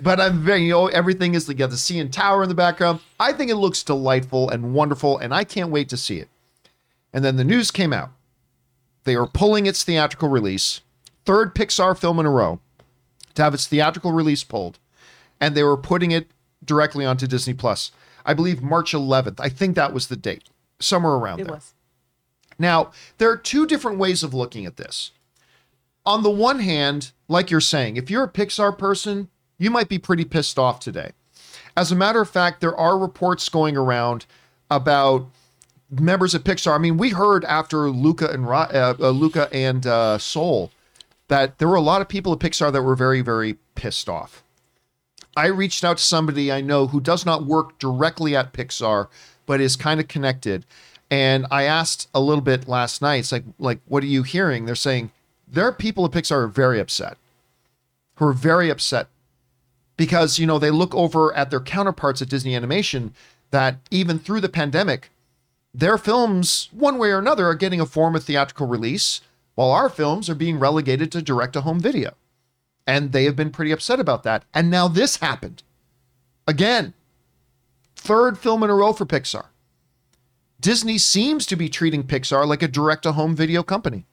[0.00, 3.00] but I'm very you know everything is you got the CN Tower in the background.
[3.18, 6.28] I think it looks delightful and wonderful, and I can't wait to see it.
[7.12, 8.10] And then the news came out.
[9.04, 10.80] They are pulling its theatrical release,
[11.24, 12.60] third Pixar film in a row,
[13.34, 14.78] to have its theatrical release pulled,
[15.40, 16.28] and they were putting it
[16.64, 17.90] directly onto Disney Plus.
[18.24, 19.40] I believe March 11th.
[19.40, 20.44] I think that was the date,
[20.78, 21.54] somewhere around It there.
[21.54, 21.74] was.
[22.62, 25.10] Now, there are two different ways of looking at this.
[26.06, 29.98] On the one hand, like you're saying, if you're a Pixar person, you might be
[29.98, 31.10] pretty pissed off today.
[31.76, 34.26] As a matter of fact, there are reports going around
[34.70, 35.26] about
[35.90, 36.74] members of Pixar.
[36.74, 40.70] I mean, we heard after Luca and uh, uh, Luca and uh, Soul
[41.26, 44.44] that there were a lot of people at Pixar that were very, very pissed off.
[45.36, 49.08] I reached out to somebody I know who does not work directly at Pixar,
[49.46, 50.64] but is kind of connected.
[51.12, 53.16] And I asked a little bit last night.
[53.16, 54.64] It's like, like, what are you hearing?
[54.64, 55.10] They're saying
[55.46, 57.18] there are people at Pixar who are very upset,
[58.14, 59.08] who are very upset
[59.98, 63.12] because you know they look over at their counterparts at Disney Animation
[63.50, 65.10] that even through the pandemic,
[65.74, 69.20] their films, one way or another, are getting a form of theatrical release,
[69.54, 72.14] while our films are being relegated to direct to home video.
[72.86, 74.44] And they have been pretty upset about that.
[74.54, 75.62] And now this happened.
[76.46, 76.94] Again,
[77.96, 79.48] third film in a row for Pixar.
[80.62, 84.06] Disney seems to be treating Pixar like a direct to home video company.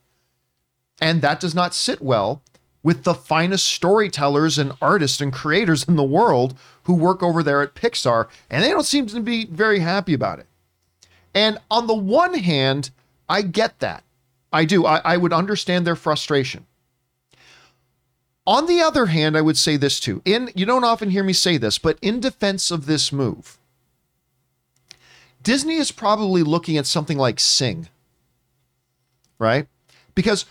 [0.99, 2.41] And that does not sit well
[2.81, 7.61] with the finest storytellers and artists and creators in the world who work over there
[7.61, 8.27] at Pixar.
[8.49, 10.47] And they don't seem to be very happy about it.
[11.35, 12.89] And on the one hand,
[13.29, 14.03] I get that.
[14.51, 14.87] I do.
[14.87, 16.65] I, I would understand their frustration.
[18.47, 20.23] On the other hand, I would say this too.
[20.25, 23.58] In you don't often hear me say this, but in defense of this move,
[25.43, 27.87] Disney is probably looking at something like Sing.
[29.37, 29.67] Right?
[30.15, 30.45] Because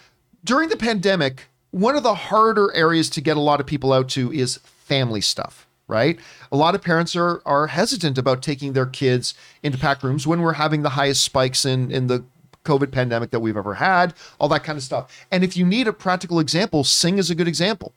[0.44, 4.09] during the pandemic, one of the harder areas to get a lot of people out
[4.11, 6.18] to is family stuff, right?
[6.51, 10.40] A lot of parents are are hesitant about taking their kids into packed rooms when
[10.40, 12.24] we're having the highest spikes in in the
[12.64, 15.27] COVID pandemic that we've ever had, all that kind of stuff.
[15.31, 17.92] And if you need a practical example, Sing is a good example.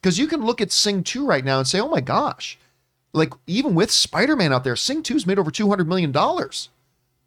[0.00, 2.58] Because you can look at Sing 2 right now and say, oh my gosh,
[3.14, 6.12] like even with Spider-Man out there, Sing 2's made over $200 million.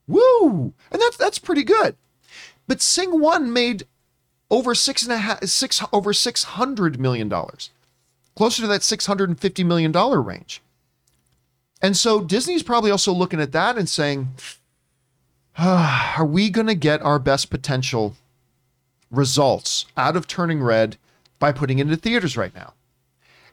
[0.07, 0.73] Woo!
[0.91, 1.95] And that's that's pretty good.
[2.67, 3.87] But Sing 1 made
[4.49, 7.71] over six and a half six over six hundred million dollars.
[8.35, 10.61] Closer to that $650 million range.
[11.81, 14.29] And so Disney's probably also looking at that and saying,
[15.57, 18.15] ah, are we going to get our best potential
[19.09, 20.97] results out of turning red
[21.39, 22.75] by putting it into theaters right now?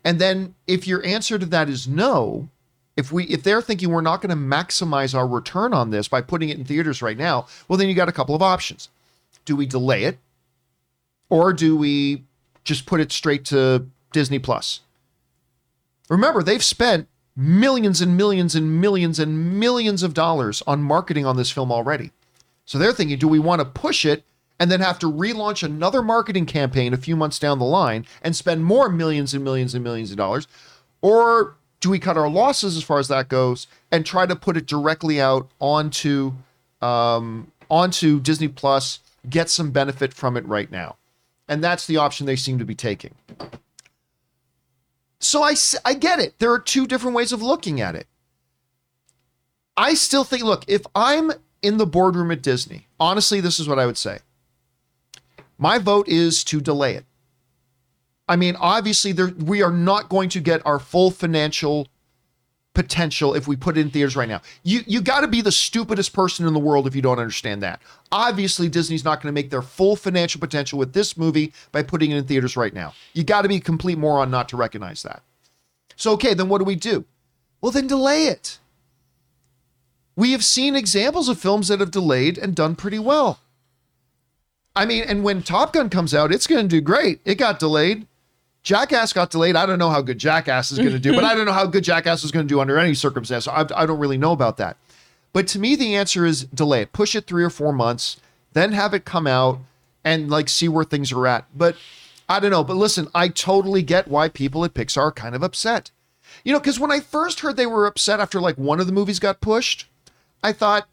[0.05, 2.49] And then if your answer to that is no,
[2.97, 6.21] if we if they're thinking we're not going to maximize our return on this by
[6.21, 8.89] putting it in theaters right now, well then you got a couple of options.
[9.45, 10.19] Do we delay it?
[11.29, 12.23] Or do we
[12.65, 14.81] just put it straight to Disney Plus?
[16.09, 21.37] Remember, they've spent millions and millions and millions and millions of dollars on marketing on
[21.37, 22.13] this film already.
[22.67, 24.25] So they're thinking, do we want to push it
[24.59, 28.37] and then have to relaunch another marketing campaign a few months down the line and
[28.37, 30.47] spend more millions and millions and millions of dollars?
[31.03, 34.57] Or do we cut our losses as far as that goes and try to put
[34.57, 36.33] it directly out onto
[36.81, 40.97] um, onto Disney Plus, get some benefit from it right now?
[41.49, 43.15] And that's the option they seem to be taking.
[45.19, 46.39] So I, I get it.
[46.39, 48.07] There are two different ways of looking at it.
[49.77, 53.79] I still think, look, if I'm in the boardroom at Disney, honestly, this is what
[53.79, 54.21] I would say.
[55.59, 57.05] My vote is to delay it.
[58.29, 61.89] I mean, obviously, there, we are not going to get our full financial
[62.75, 64.43] potential if we put it in theaters right now.
[64.65, 67.63] You you got to be the stupidest person in the world if you don't understand
[67.63, 67.81] that.
[68.11, 72.11] Obviously, Disney's not going to make their full financial potential with this movie by putting
[72.11, 72.93] it in theaters right now.
[73.13, 75.23] You got to be a complete moron not to recognize that.
[75.97, 77.05] So okay, then what do we do?
[77.61, 78.59] Well, then delay it.
[80.17, 83.41] We have seen examples of films that have delayed and done pretty well.
[84.77, 87.21] I mean, and when Top Gun comes out, it's going to do great.
[87.25, 88.07] It got delayed.
[88.63, 89.57] Jackass got delayed.
[89.57, 91.67] I don't know how good Jackass is going to do, but I don't know how
[91.67, 93.47] good Jackass is going to do under any circumstance.
[93.47, 94.79] I, I don't really know about that.
[95.33, 98.17] But to me, the answer is delay it, push it three or four months,
[98.55, 99.59] then have it come out
[100.03, 101.45] and like see where things are at.
[101.55, 101.77] But
[102.29, 102.65] I don't know.
[102.65, 105.91] But listen, I totally get why people at Pixar are kind of upset.
[106.43, 108.93] You know, because when I first heard they were upset after like one of the
[108.93, 109.89] movies got pushed,
[110.43, 110.89] I thought,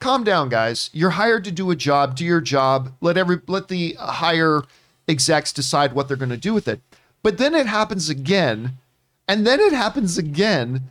[0.00, 0.90] calm down, guys.
[0.92, 2.16] You're hired to do a job.
[2.16, 2.92] Do your job.
[3.00, 4.62] Let every let the higher
[5.08, 6.80] execs decide what they're going to do with it.
[7.22, 8.78] But then it happens again,
[9.26, 10.90] and then it happens again.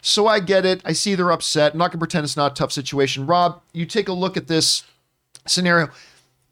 [0.00, 0.82] So I get it.
[0.84, 1.72] I see they're upset.
[1.72, 3.26] I'm not going to pretend it's not a tough situation.
[3.26, 4.82] Rob, you take a look at this
[5.46, 5.90] scenario.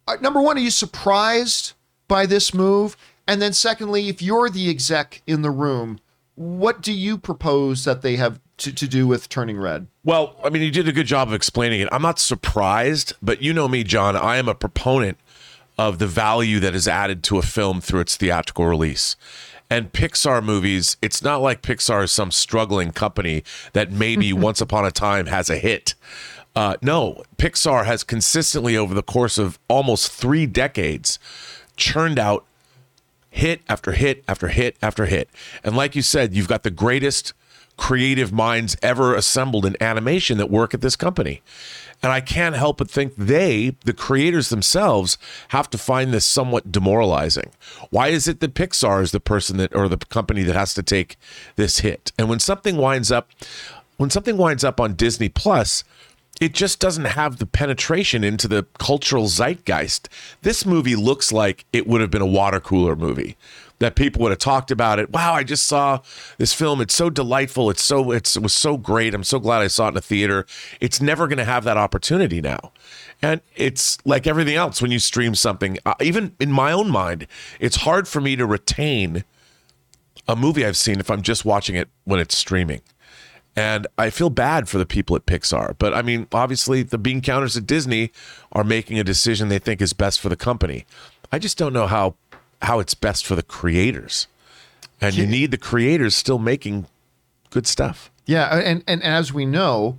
[0.07, 1.73] Uh, number one, are you surprised
[2.07, 2.97] by this move?
[3.27, 6.01] And then, secondly, if you're the exec in the room,
[6.35, 9.87] what do you propose that they have to, to do with turning red?
[10.05, 11.89] Well, I mean, you did a good job of explaining it.
[11.93, 14.17] I'm not surprised, but you know me, John.
[14.17, 15.19] I am a proponent
[15.79, 19.17] of the value that is added to a film through its theatrical release.
[19.71, 24.85] And Pixar movies, it's not like Pixar is some struggling company that maybe once upon
[24.85, 25.95] a time has a hit.
[26.55, 31.19] Uh, no, Pixar has consistently, over the course of almost three decades,
[31.77, 32.45] churned out
[33.31, 35.31] hit after hit after hit after hit.
[35.63, 37.33] And like you said, you've got the greatest
[37.81, 41.41] creative minds ever assembled in animation that work at this company.
[42.03, 45.17] And I can't help but think they, the creators themselves,
[45.49, 47.51] have to find this somewhat demoralizing.
[47.89, 50.83] Why is it that Pixar is the person that or the company that has to
[50.83, 51.17] take
[51.57, 52.13] this hit?
[52.19, 53.31] And when something winds up
[53.97, 55.83] when something winds up on Disney Plus,
[56.41, 60.09] it just doesn't have the penetration into the cultural zeitgeist.
[60.43, 63.37] This movie looks like it would have been a water cooler movie
[63.81, 65.11] that people would have talked about it.
[65.11, 66.01] Wow, I just saw
[66.39, 66.81] this film.
[66.81, 67.71] It's so delightful.
[67.71, 69.15] It's so it's, it was so great.
[69.15, 70.47] I'm so glad I saw it in a theater.
[70.81, 72.73] It's never going to have that opportunity now.
[73.23, 75.79] And it's like everything else when you stream something.
[75.85, 77.27] Uh, even in my own mind,
[77.59, 79.25] it's hard for me to retain
[80.29, 82.83] a movie I've seen if I'm just watching it when it's streaming.
[83.57, 85.75] And I feel bad for the people at Pixar.
[85.79, 88.13] But I mean, obviously, the bean counters at Disney
[88.53, 90.87] are making a decision they think is best for the company.
[91.33, 92.15] I just don't know how
[92.63, 94.27] how it's best for the creators.
[95.01, 96.87] And you need the creators still making
[97.49, 98.11] good stuff.
[98.27, 99.99] Yeah, and and as we know,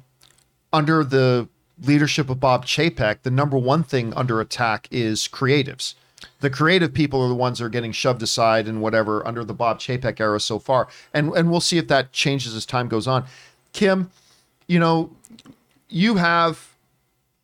[0.72, 1.50] under the
[1.82, 5.96] leadership of Bob Chapek, the number one thing under attack is creatives.
[6.42, 9.56] The creative people are the ones that are getting shoved aside and whatever under the
[9.56, 10.88] Bob Chapek era so far.
[11.14, 13.26] And and we'll see if that changes as time goes on.
[13.74, 14.12] Kim,
[14.68, 15.10] you know,
[15.90, 16.76] you have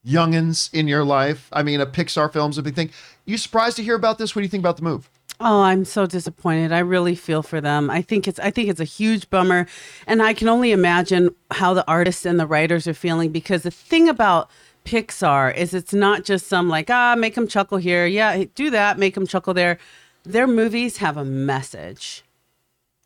[0.06, 1.50] youngins in your life.
[1.52, 2.92] I mean, a Pixar film's a big thing.
[3.28, 4.34] You surprised to hear about this?
[4.34, 5.10] What do you think about the move?
[5.42, 6.72] Oh, I'm so disappointed.
[6.72, 7.90] I really feel for them.
[7.90, 9.68] I think it's I think it's a huge bummer
[10.08, 13.70] and I can only imagine how the artists and the writers are feeling because the
[13.70, 14.50] thing about
[14.86, 18.08] Pixar is it's not just some like ah make them chuckle here.
[18.08, 19.78] Yeah, do that, make them chuckle there.
[20.24, 22.24] Their movies have a message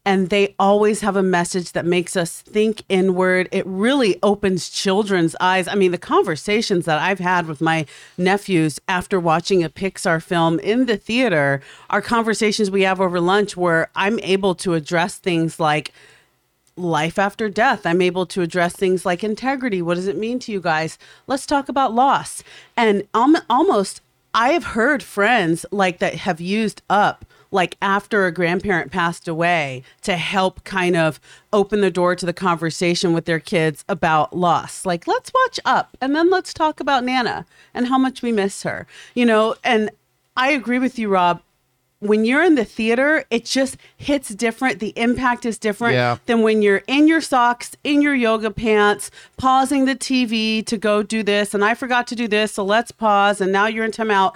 [0.04, 3.48] and they always have a message that makes us think inward.
[3.52, 5.68] It really opens children's eyes.
[5.68, 7.86] I mean, the conversations that I've had with my
[8.18, 11.62] nephews after watching a Pixar film in the theater
[11.92, 15.92] are conversations we have over lunch where I'm able to address things like
[16.76, 17.86] life after death.
[17.86, 19.84] I'm able to address things like integrity.
[19.84, 20.98] What does it mean to you guys?
[21.28, 22.44] Let's talk about loss.
[22.76, 24.02] And almost,
[24.34, 29.84] I have heard friends like that have used up like after a grandparent passed away
[30.02, 31.20] to help kind of
[31.52, 34.86] open the door to the conversation with their kids about loss.
[34.86, 38.64] Like, let's watch Up and then let's talk about Nana and how much we miss
[38.64, 39.56] her, you know?
[39.64, 39.92] And
[40.38, 41.42] I agree with you, Rob.
[42.00, 44.80] When you're in the theater, it just hits different.
[44.80, 46.18] The impact is different Yeah.
[46.26, 51.04] than when you're in your socks, in your yoga pants, pausing the TV to go
[51.04, 51.54] do this.
[51.54, 52.54] And I forgot to do this.
[52.54, 53.40] So let's pause.
[53.40, 54.36] And now you're in timeout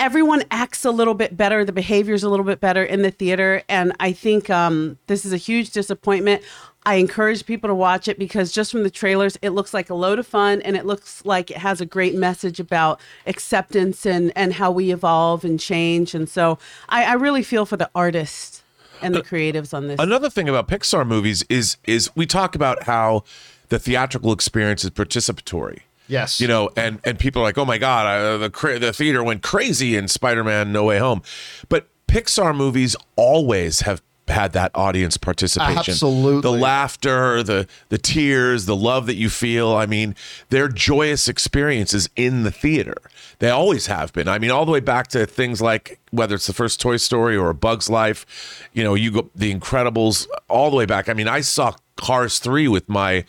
[0.00, 1.64] everyone acts a little bit better.
[1.64, 5.32] The behavior's a little bit better in the theater, and I think um, this is
[5.32, 6.42] a huge disappointment.
[6.86, 9.94] I encourage people to watch it because just from the trailers, it looks like a
[9.94, 14.32] load of fun, and it looks like it has a great message about acceptance and
[14.34, 16.14] and how we evolve and change.
[16.14, 16.58] And so,
[16.88, 18.64] I, I really feel for the artists
[19.02, 20.00] and the creatives on this.
[20.00, 23.24] Another thing about Pixar movies is is we talk about how
[23.68, 25.80] the theatrical experience is participatory.
[26.10, 26.40] Yes.
[26.40, 29.42] You know, and and people are like, "Oh my god, uh, the the theater went
[29.42, 31.22] crazy in Spider-Man No Way Home."
[31.68, 35.92] But Pixar movies always have had that audience participation.
[35.92, 36.40] Absolutely.
[36.40, 39.74] The laughter, the the tears, the love that you feel.
[39.74, 40.14] I mean,
[40.48, 42.96] they're joyous experiences in the theater.
[43.38, 44.28] They always have been.
[44.28, 47.36] I mean, all the way back to things like whether it's the first Toy Story
[47.36, 51.08] or A Bug's Life, you know, you go The Incredibles, all the way back.
[51.08, 53.24] I mean, I saw Cars 3 with my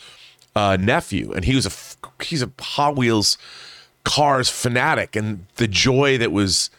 [0.55, 3.37] uh, nephew, and he was a he's a Hot Wheels
[4.03, 6.69] cars fanatic, and the joy that was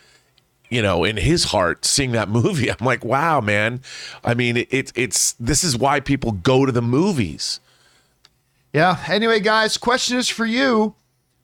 [0.70, 3.80] you know in his heart seeing that movie, I'm like, wow, man.
[4.24, 7.60] I mean, it's it, it's this is why people go to the movies.
[8.72, 9.04] Yeah.
[9.06, 10.94] Anyway, guys, question is for you.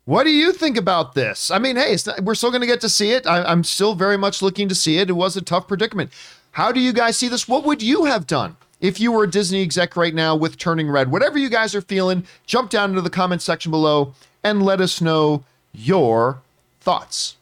[0.06, 1.50] What do you think about this?
[1.50, 3.26] I mean, hey, not, we're still going to get to see it.
[3.26, 5.10] I, I'm still very much looking to see it.
[5.10, 6.10] It was a tough predicament.
[6.52, 7.46] How do you guys see this?
[7.46, 8.56] What would you have done?
[8.80, 11.80] If you were a Disney exec right now with Turning Red, whatever you guys are
[11.80, 14.14] feeling, jump down into the comment section below
[14.44, 16.40] and let us know your
[16.80, 17.36] thoughts.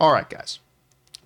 [0.00, 0.58] All right, guys.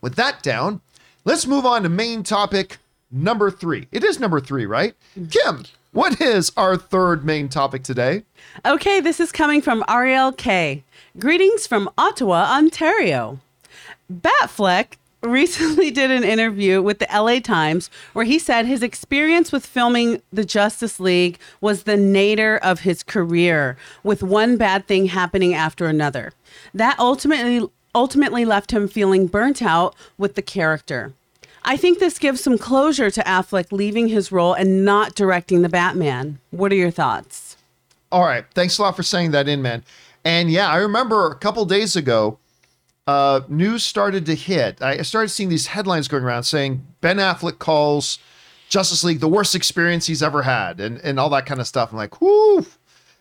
[0.01, 0.81] With that down,
[1.25, 2.79] let's move on to main topic
[3.11, 3.87] number three.
[3.93, 4.95] It is number three, right?
[5.31, 8.25] Kim, what is our third main topic today?
[8.65, 10.83] Okay, this is coming from Ariel K.
[11.19, 13.39] Greetings from Ottawa, Ontario.
[14.13, 19.65] Batfleck recently did an interview with the LA Times where he said his experience with
[19.65, 25.55] filming the Justice League was the nadir of his career, with one bad thing happening
[25.55, 26.33] after another.
[26.75, 31.13] That ultimately ultimately left him feeling burnt out with the character.
[31.65, 35.69] I think this gives some closure to Affleck leaving his role and not directing the
[35.69, 36.39] Batman.
[36.51, 37.57] What are your thoughts?
[38.11, 38.45] All right.
[38.55, 39.85] Thanks a lot for saying that in, man.
[40.25, 42.39] And yeah, I remember a couple days ago,
[43.07, 44.81] uh, news started to hit.
[44.81, 48.19] I started seeing these headlines going around saying Ben Affleck calls
[48.69, 51.91] Justice League the worst experience he's ever had, and and all that kind of stuff.
[51.91, 52.67] I'm like, whoo,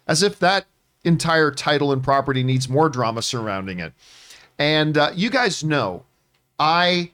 [0.08, 0.66] as if that
[1.04, 3.94] entire title and property needs more drama surrounding it.
[4.60, 6.06] And uh, you guys know,
[6.60, 7.12] I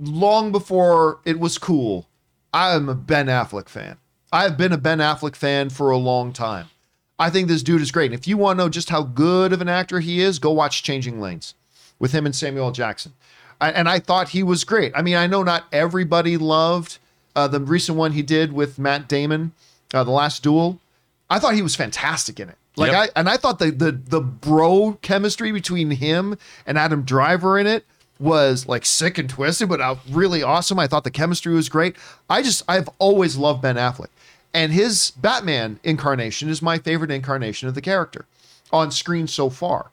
[0.00, 2.08] long before it was cool,
[2.52, 3.98] I am a Ben Affleck fan.
[4.32, 6.68] I have been a Ben Affleck fan for a long time.
[7.18, 8.06] I think this dude is great.
[8.10, 10.50] And if you want to know just how good of an actor he is, go
[10.50, 11.54] watch Changing Lanes
[11.98, 13.12] with him and Samuel Jackson.
[13.60, 14.92] I, and I thought he was great.
[14.94, 16.98] I mean, I know not everybody loved
[17.36, 19.52] uh, the recent one he did with Matt Damon,
[19.92, 20.80] uh, The Last Duel.
[21.30, 22.56] I thought he was fantastic in it.
[22.76, 23.10] Like Yep.
[23.14, 26.36] I and I thought the the the bro chemistry between him
[26.66, 27.86] and Adam Driver in it
[28.18, 30.78] was like sick and twisted, but uh, really awesome.
[30.78, 31.94] I thought the chemistry was great.
[32.28, 34.08] I just I've always loved Ben Affleck,
[34.52, 38.24] and his Batman incarnation is my favorite incarnation of the character
[38.72, 39.90] on screen so far.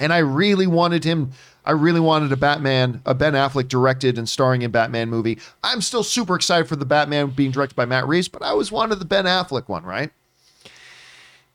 [0.00, 1.32] And I really wanted him.
[1.64, 5.38] I really wanted a Batman, a Ben Affleck directed and starring in Batman movie.
[5.62, 8.72] I'm still super excited for the Batman being directed by Matt Reeves, but I always
[8.72, 10.10] wanted the Ben Affleck one, right?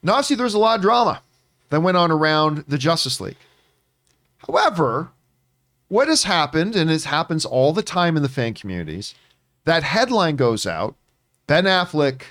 [0.03, 1.21] Now, obviously, there's a lot of drama.
[1.69, 3.37] that went on around the Justice League.
[4.45, 5.09] However,
[5.87, 9.15] what has happened, and it happens all the time in the fan communities,
[9.65, 10.95] that headline goes out,
[11.47, 12.23] Ben Affleck,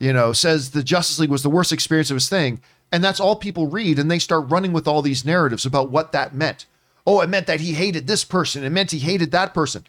[0.00, 2.60] you know, says the Justice League was the worst experience of his thing,
[2.92, 6.12] and that's all people read, and they start running with all these narratives about what
[6.12, 6.66] that meant.
[7.06, 9.84] Oh, it meant that he hated this person, it meant he hated that person.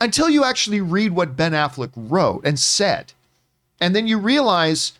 [0.00, 3.12] Until you actually read what Ben Affleck wrote and said,
[3.80, 4.92] and then you realize,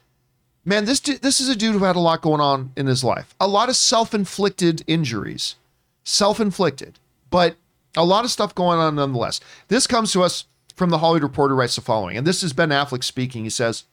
[0.65, 3.35] man, this this is a dude who had a lot going on in his life,
[3.41, 5.57] a lot of self-inflicted injuries,
[6.05, 6.99] self-inflicted,
[7.31, 7.57] but
[7.97, 9.41] a lot of stuff going on nonetheless.
[9.69, 10.45] This comes to us
[10.77, 13.45] from the Hollywood Reporter writes the following, and this is Ben Affleck speaking.
[13.45, 13.85] He says,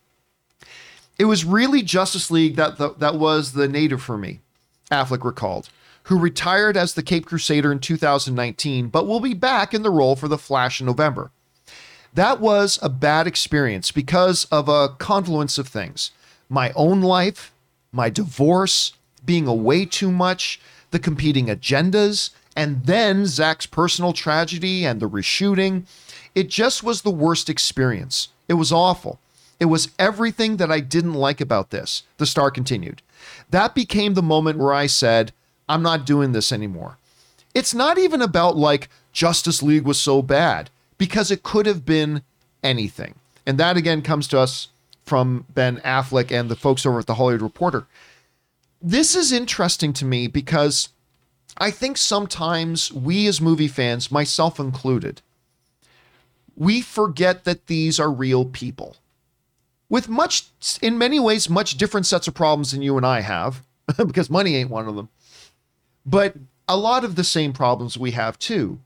[1.17, 4.39] "It was really Justice League that the, that was the native for me."
[4.91, 5.69] Affleck recalled,
[6.03, 10.15] who retired as the Cape Crusader in 2019, but will be back in the role
[10.15, 11.31] for the Flash in November.
[12.13, 16.11] That was a bad experience because of a confluence of things
[16.49, 17.51] my own life,
[17.91, 18.93] my divorce,
[19.25, 20.59] being away too much,
[20.91, 25.83] the competing agendas, and then Zack's personal tragedy and the reshooting.
[26.33, 28.29] It just was the worst experience.
[28.47, 29.19] It was awful.
[29.59, 33.01] It was everything that I didn't like about this, the star continued.
[33.49, 35.31] That became the moment where I said,
[35.67, 36.97] I'm not doing this anymore.
[37.53, 42.21] It's not even about like Justice League was so bad because it could have been
[42.63, 43.15] anything.
[43.45, 44.67] And that again comes to us
[45.05, 47.87] from Ben Affleck and the folks over at the Hollywood Reporter.
[48.81, 50.89] This is interesting to me because
[51.57, 55.21] I think sometimes we as movie fans, myself included,
[56.55, 58.97] we forget that these are real people
[59.89, 60.45] with much,
[60.81, 63.63] in many ways, much different sets of problems than you and I have,
[63.97, 65.09] because money ain't one of them,
[66.05, 66.35] but
[66.67, 68.79] a lot of the same problems we have too.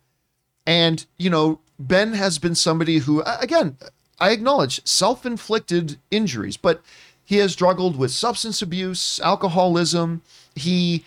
[0.65, 3.77] And, you know, Ben has been somebody who, again,
[4.19, 6.83] I acknowledge self inflicted injuries, but
[7.25, 10.21] he has struggled with substance abuse, alcoholism.
[10.55, 11.03] He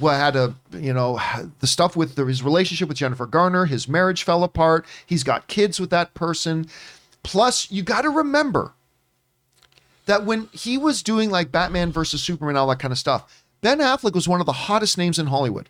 [0.00, 1.20] had a, you know,
[1.60, 4.86] the stuff with the, his relationship with Jennifer Garner, his marriage fell apart.
[5.04, 6.66] He's got kids with that person.
[7.22, 8.72] Plus, you got to remember
[10.06, 13.78] that when he was doing like Batman versus Superman, all that kind of stuff, Ben
[13.78, 15.68] Affleck was one of the hottest names in Hollywood.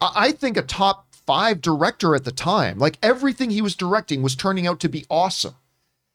[0.00, 2.78] I think a top five director at the time.
[2.78, 5.54] Like everything he was directing was turning out to be awesome.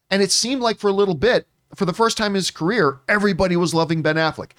[0.09, 2.99] And it seemed like for a little bit, for the first time in his career,
[3.07, 4.51] everybody was loving Ben Affleck.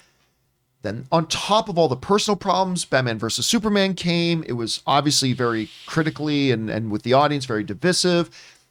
[0.81, 4.43] Then, on top of all the personal problems, Batman versus Superman came.
[4.47, 8.29] It was obviously very critically and, and with the audience very divisive.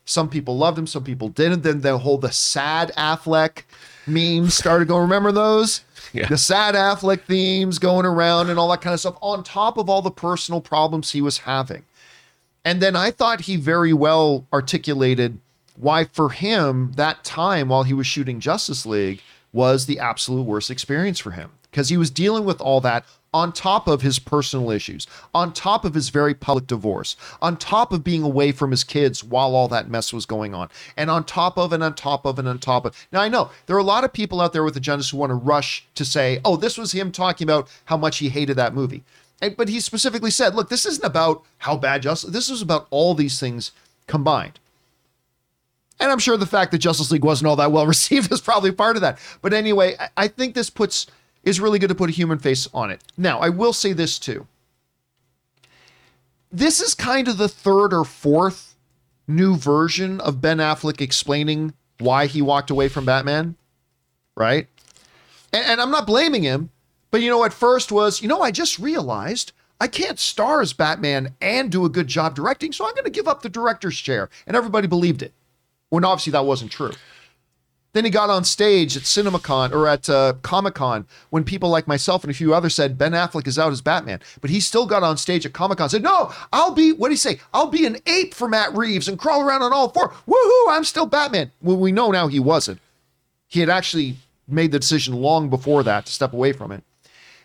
[0.09, 1.63] Some people loved him, some people didn't.
[1.63, 3.65] Then the whole the sad Affleck
[4.07, 5.03] memes started going.
[5.03, 5.83] Remember those?
[6.15, 6.27] Yeah.
[6.27, 9.91] The sad Affleck themes going around and all that kind of stuff, on top of
[9.91, 11.85] all the personal problems he was having.
[12.65, 15.39] And then I thought he very well articulated
[15.77, 19.21] why, for him, that time while he was shooting Justice League
[19.53, 23.53] was the absolute worst experience for him because he was dealing with all that on
[23.53, 28.03] top of his personal issues, on top of his very public divorce, on top of
[28.03, 31.59] being away from his kids while all that mess was going on, and on top
[31.59, 33.07] of and on top of and on top of.
[33.13, 35.31] Now, I know there are a lot of people out there with agendas who want
[35.31, 38.75] to rush to say, oh, this was him talking about how much he hated that
[38.75, 39.05] movie.
[39.41, 42.87] And, but he specifically said, look, this isn't about how bad Justice, this is about
[42.91, 43.73] all these things
[44.07, 44.59] combined.
[46.01, 48.73] And I'm sure the fact that Justice League wasn't all that well received is probably
[48.73, 49.19] part of that.
[49.43, 51.07] But anyway, I, I think this puts
[51.49, 53.03] is really good to put a human face on it.
[53.17, 54.47] Now, I will say this too.
[56.51, 58.77] This is kind of the third or fourth
[59.27, 63.57] new version of Ben Affleck explaining why he walked away from Batman,
[64.37, 64.67] right?
[65.53, 66.71] And, and I'm not blaming him,
[67.11, 70.73] but you know, at first was, you know, I just realized I can't star as
[70.73, 73.99] Batman and do a good job directing, so I'm going to give up the director's
[73.99, 74.29] chair.
[74.47, 75.33] And everybody believed it.
[75.91, 76.93] When obviously that wasn't true.
[77.99, 81.89] Then he got on stage at CinemaCon or at uh, Comic Con when people like
[81.89, 84.87] myself and a few others said Ben Affleck is out as Batman, but he still
[84.87, 87.41] got on stage at Comic Con said, "No, I'll be what do you say?
[87.53, 90.11] I'll be an ape for Matt Reeves and crawl around on all four.
[90.29, 90.67] Woohoo!
[90.69, 92.79] I'm still Batman." Well, we know now he wasn't.
[93.49, 94.15] He had actually
[94.47, 96.85] made the decision long before that to step away from it.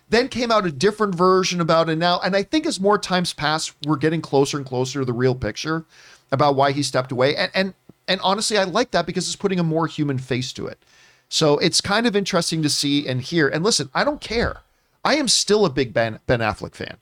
[0.07, 3.33] Then came out a different version about it now, and I think as more times
[3.33, 5.83] pass, we're getting closer and closer to the real picture
[6.31, 7.35] about why he stepped away.
[7.35, 7.73] And and
[8.07, 10.83] and honestly, I like that because it's putting a more human face to it.
[11.29, 13.47] So it's kind of interesting to see and hear.
[13.47, 14.57] And listen, I don't care.
[15.03, 16.97] I am still a big Ben, ben Affleck fan.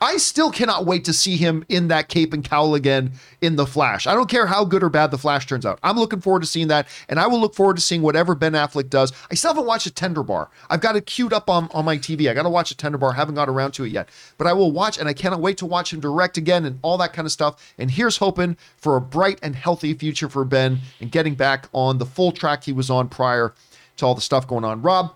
[0.00, 3.66] I still cannot wait to see him in that cape and cowl again in The
[3.66, 4.06] Flash.
[4.06, 5.80] I don't care how good or bad The Flash turns out.
[5.82, 8.52] I'm looking forward to seeing that, and I will look forward to seeing whatever Ben
[8.52, 9.12] Affleck does.
[9.28, 10.50] I still haven't watched a Tender Bar.
[10.70, 12.30] I've got it queued up on, on my TV.
[12.30, 13.10] I got to watch a Tender Bar.
[13.10, 14.08] I haven't got around to it yet.
[14.36, 16.96] But I will watch, and I cannot wait to watch him direct again and all
[16.98, 17.74] that kind of stuff.
[17.76, 21.98] And here's hoping for a bright and healthy future for Ben and getting back on
[21.98, 23.52] the full track he was on prior
[23.96, 24.80] to all the stuff going on.
[24.80, 25.12] Rob,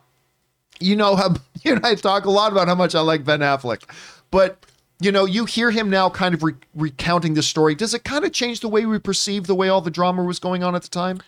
[0.81, 3.41] you know how you and I talk a lot about how much I like Ben
[3.41, 3.89] Affleck,
[4.33, 4.59] but
[5.05, 7.75] you know, you hear him now kind of re- recounting the story.
[7.75, 10.39] Does it kind of change the way we perceive the way all the drama was
[10.39, 11.21] going on at the time?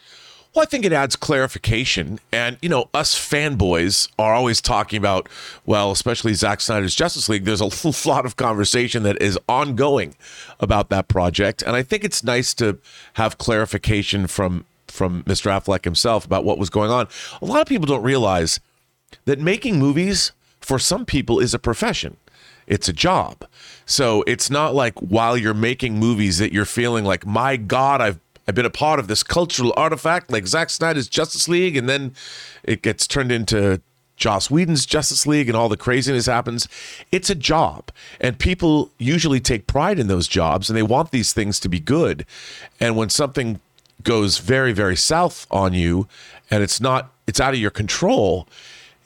[0.55, 2.21] Well, I think it adds clarification.
[2.33, 5.29] And, you know, us fanboys are always talking about,
[5.67, 10.15] well, especially Zack Snyder's Justice League, there's a lot of conversation that is ongoing
[10.61, 11.63] about that project.
[11.63, 12.79] And I think it's nice to
[13.15, 15.51] have clarification from from Mr.
[15.51, 17.09] Affleck himself about what was going on.
[17.43, 18.61] A lot of people don't realize
[19.25, 22.17] that making movies for some people is a profession.
[22.67, 23.47] It's a job.
[23.87, 28.21] So it's not like while you're making movies that you're feeling like, my God, I've
[28.47, 32.15] I've been a part of this cultural artifact like Zack Snyder's Justice League, and then
[32.63, 33.81] it gets turned into
[34.17, 36.69] Joss Whedon's Justice League and all the craziness happens.
[37.11, 37.91] It's a job,
[38.21, 41.81] and people usually take pride in those jobs and they want these things to be
[41.81, 42.27] good.
[42.79, 43.61] And when something
[44.03, 46.07] goes very, very south on you
[46.51, 48.47] and it's not, it's out of your control,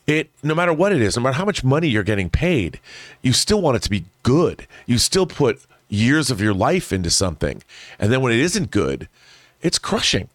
[0.09, 2.81] it no matter what it is, no matter how much money you're getting paid,
[3.23, 4.67] you still want it to be good.
[4.87, 7.63] You still put years of your life into something.
[7.99, 9.09] And then when it isn't good,
[9.61, 10.29] it's crushing.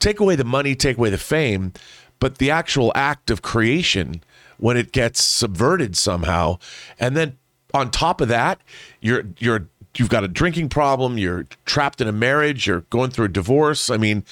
[0.00, 1.72] Take away the money, take away the fame,
[2.18, 4.22] but the actual act of creation
[4.58, 6.58] when it gets subverted somehow,
[6.98, 7.36] and then
[7.72, 8.60] on top of that,
[9.00, 13.26] you're you're you've got a drinking problem, you're trapped in a marriage, you're going through
[13.26, 13.90] a divorce.
[13.90, 14.24] I mean,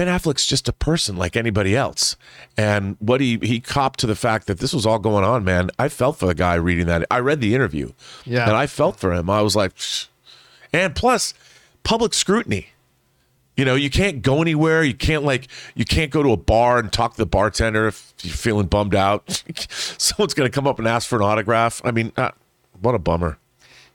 [0.00, 2.16] Ben Affleck's just a person like anybody else.
[2.56, 5.70] And what he he copped to the fact that this was all going on, man.
[5.78, 7.04] I felt for the guy reading that.
[7.10, 7.92] I read the interview.
[8.24, 8.48] Yeah.
[8.48, 9.28] And I felt for him.
[9.28, 10.08] I was like, Psh.
[10.72, 11.34] and plus,
[11.82, 12.68] public scrutiny.
[13.58, 14.82] You know, you can't go anywhere.
[14.82, 18.14] You can't like you can't go to a bar and talk to the bartender if
[18.22, 19.44] you're feeling bummed out.
[19.68, 21.82] Someone's going to come up and ask for an autograph.
[21.84, 22.30] I mean, uh,
[22.80, 23.36] what a bummer.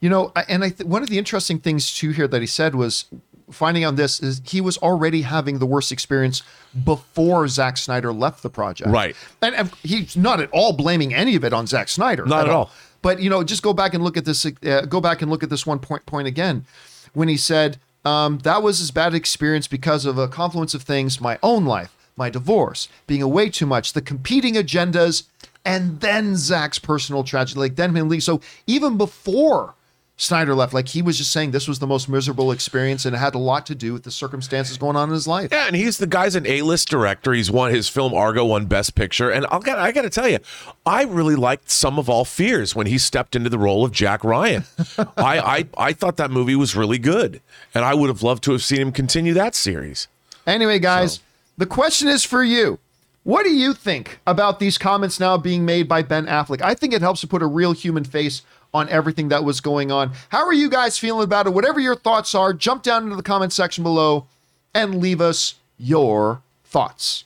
[0.02, 2.76] You know, and I th- one of the interesting things too here that he said
[2.76, 3.06] was
[3.52, 6.42] finding out this is he was already having the worst experience
[6.84, 8.90] before Zack Snyder left the project.
[8.90, 9.16] Right.
[9.42, 12.26] And, and he's not at all blaming any of it on Zack Snyder.
[12.26, 12.72] Not at all.
[13.02, 14.46] But you know, just go back and look at this.
[14.46, 16.66] Uh, go back and look at this one point point again,
[17.14, 21.22] when he said um, that was his bad experience because of a confluence of things:
[21.22, 25.26] my own life, my divorce, being away too much, the competing agendas,
[25.64, 27.60] and then Zack's personal tragedy.
[27.60, 28.24] Like then him leave.
[28.24, 29.76] So even before
[30.18, 33.20] Snyder left, like he was just saying this was the most miserable experience, and it
[33.20, 35.50] had a lot to do with the circumstances going on in his life.
[35.52, 37.34] Yeah, and he's the guy's an A-list director.
[37.34, 40.30] He's won his film Argo won Best Picture, and I'll got I got to tell
[40.30, 40.40] you,
[40.86, 44.24] I really liked Sum of All Fears when he stepped into the role of Jack
[44.24, 44.64] Ryan.
[45.18, 47.42] I, I I thought that movie was really good,
[47.74, 50.08] and I would have loved to have seen him continue that series.
[50.48, 51.20] Anyway, guys,
[51.58, 52.80] the question is for you.
[53.24, 56.62] What do you think about these comments now being made by Ben Affleck?
[56.62, 58.44] I think it helps to put a real human face
[58.76, 60.12] on everything that was going on.
[60.30, 61.54] How are you guys feeling about it?
[61.54, 64.28] Whatever your thoughts are, jump down into the comment section below
[64.74, 67.24] and leave us your thoughts.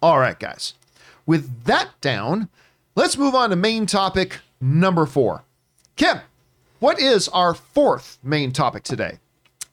[0.00, 0.74] All right, guys.
[1.26, 2.48] With that down,
[2.94, 5.42] let's move on to main topic number four.
[5.96, 6.20] Kim,
[6.78, 9.18] what is our fourth main topic today?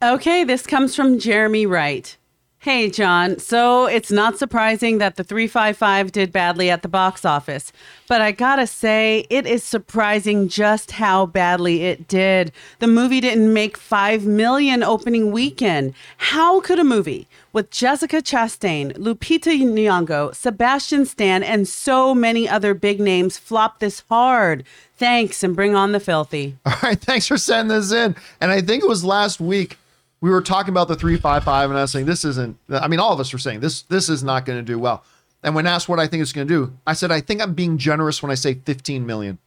[0.01, 2.17] Okay, this comes from Jeremy Wright.
[2.65, 3.37] Hey, John.
[3.37, 7.71] So it's not surprising that the 355 did badly at the box office,
[8.07, 12.51] but I gotta say, it is surprising just how badly it did.
[12.79, 15.93] The movie didn't make 5 million opening weekend.
[16.17, 22.73] How could a movie with Jessica Chastain, Lupita Nyong'o, Sebastian Stan, and so many other
[22.73, 24.63] big names flop this hard?
[24.97, 26.57] Thanks, and bring on the filthy.
[26.65, 28.15] All right, thanks for sending this in.
[28.41, 29.77] And I think it was last week
[30.25, 33.13] we were talking about the 355 and I was saying this isn't I mean all
[33.13, 35.03] of us were saying this this is not going to do well.
[35.43, 37.53] And when asked what I think it's going to do, I said I think I'm
[37.53, 39.37] being generous when I say 15 million.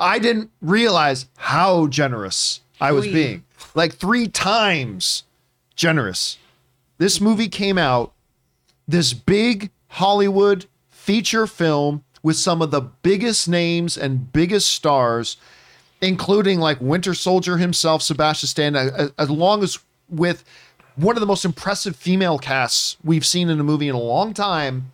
[0.00, 3.44] I didn't realize how generous I was being.
[3.76, 5.22] Like 3 times
[5.76, 6.38] generous.
[6.98, 8.12] This movie came out
[8.88, 15.36] this big Hollywood feature film with some of the biggest names and biggest stars,
[16.00, 19.78] including like Winter Soldier himself, Sebastian Stan, a- a- as long as
[20.08, 20.44] with
[20.96, 24.34] one of the most impressive female casts we've seen in a movie in a long
[24.34, 24.92] time.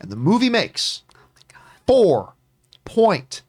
[0.00, 1.02] And the movie makes
[1.86, 2.32] four
[2.84, 3.42] point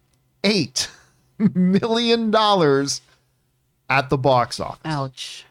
[0.44, 0.90] eight
[1.54, 3.02] million dollars
[3.90, 4.80] at the box office.
[4.86, 5.46] Ouch.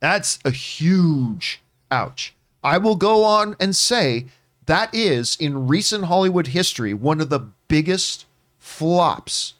[0.00, 1.60] That's a huge
[1.90, 2.34] ouch.
[2.62, 4.26] I will go on and say
[4.66, 8.26] that is, in recent Hollywood history, one of the biggest
[8.58, 9.54] flops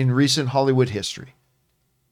[0.00, 1.34] in recent Hollywood history.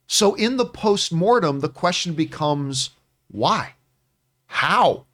[0.07, 2.91] So, in the post mortem, the question becomes
[3.31, 3.75] why?
[4.47, 5.07] How?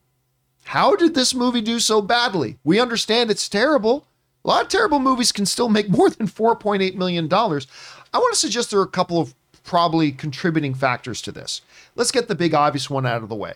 [0.64, 2.58] How did this movie do so badly?
[2.64, 4.06] We understand it's terrible.
[4.44, 7.32] A lot of terrible movies can still make more than $4.8 million.
[7.32, 11.60] I want to suggest there are a couple of probably contributing factors to this.
[11.94, 13.54] Let's get the big obvious one out of the way.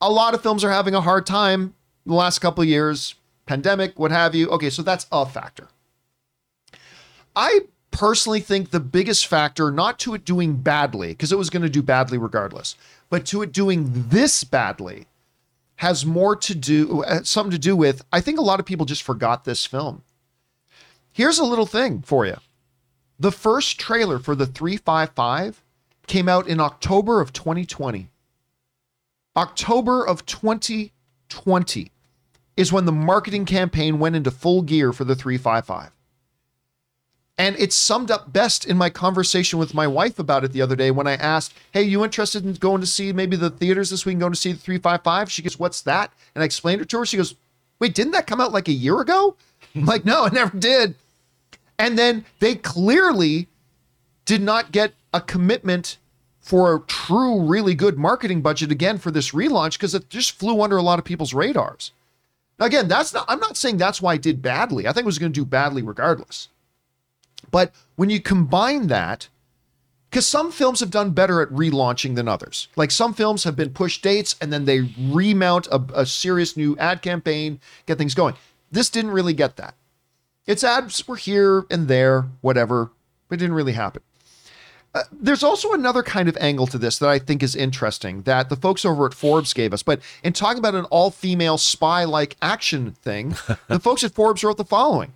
[0.00, 3.14] A lot of films are having a hard time the last couple years.
[3.46, 4.48] pandemic, what have you.
[4.48, 5.68] Okay, so that's a factor.
[7.36, 7.60] I
[7.96, 11.70] personally think the biggest factor, not to it doing badly, because it was going to
[11.70, 12.76] do badly regardless,
[13.08, 15.06] but to it doing this badly,
[15.76, 18.04] has more to do, uh, something to do with.
[18.12, 20.02] I think a lot of people just forgot this film.
[21.12, 22.36] Here's a little thing for you.
[23.18, 25.62] The first trailer for the 355
[26.06, 28.08] came out in October of 2020.
[29.36, 31.90] October of 2020
[32.56, 35.95] is when the marketing campaign went into full gear for the 355.
[37.38, 40.76] And it's summed up best in my conversation with my wife about it the other
[40.76, 44.06] day when I asked, Hey, you interested in going to see maybe the theaters this
[44.06, 45.30] week and going to see the 355?
[45.30, 46.12] She goes, What's that?
[46.34, 47.06] And I explained it to her.
[47.06, 47.34] She goes,
[47.78, 49.36] Wait, didn't that come out like a year ago?
[49.74, 50.94] I'm like, No, it never did.
[51.78, 53.48] And then they clearly
[54.24, 55.98] did not get a commitment
[56.40, 60.62] for a true, really good marketing budget again for this relaunch because it just flew
[60.62, 61.90] under a lot of people's radars.
[62.58, 64.86] Now, again, that's not, I'm not saying that's why it did badly.
[64.86, 66.48] I think it was going to do badly regardless.
[67.50, 69.28] But when you combine that,
[70.10, 72.68] because some films have done better at relaunching than others.
[72.76, 76.76] Like some films have been pushed dates and then they remount a, a serious new
[76.78, 78.34] ad campaign, get things going.
[78.70, 79.74] This didn't really get that.
[80.46, 82.92] Its ads were here and there, whatever,
[83.28, 84.02] but it didn't really happen.
[84.94, 88.48] Uh, there's also another kind of angle to this that I think is interesting that
[88.48, 89.82] the folks over at Forbes gave us.
[89.82, 93.36] But in talking about an all female spy like action thing,
[93.68, 95.12] the folks at Forbes wrote the following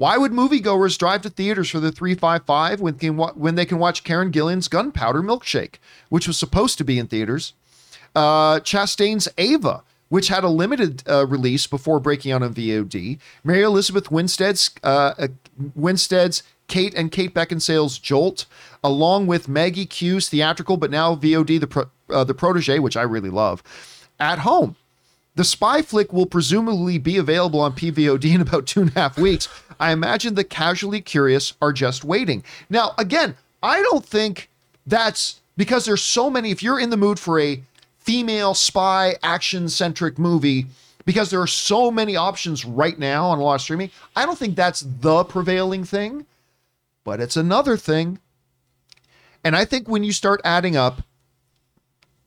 [0.00, 4.02] Why would moviegoers drive to theaters for the 355 when, can, when they can watch
[4.02, 5.74] Karen Gillan's Gunpowder Milkshake,
[6.08, 7.52] which was supposed to be in theaters?
[8.16, 13.18] Uh, Chastain's Ava, which had a limited uh, release before breaking out on VOD.
[13.44, 15.28] Mary Elizabeth Winstead's uh, uh,
[15.74, 18.46] Winstead's Kate and Kate Beckinsale's Jolt,
[18.82, 23.02] along with Maggie Q's theatrical but now VOD the pro, uh, the protege, which I
[23.02, 23.62] really love,
[24.18, 24.76] at home.
[25.34, 29.18] The spy flick will presumably be available on PVOD in about two and a half
[29.18, 29.48] weeks.
[29.80, 32.44] I imagine the casually curious are just waiting.
[32.68, 34.50] Now, again, I don't think
[34.86, 36.50] that's because there's so many.
[36.50, 37.62] If you're in the mood for a
[37.98, 40.66] female spy action centric movie,
[41.06, 44.38] because there are so many options right now on a lot of streaming, I don't
[44.38, 46.26] think that's the prevailing thing,
[47.02, 48.18] but it's another thing.
[49.42, 51.02] And I think when you start adding up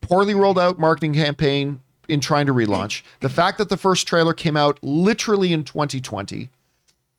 [0.02, 4.34] poorly rolled out marketing campaign in trying to relaunch, the fact that the first trailer
[4.34, 6.50] came out literally in 2020,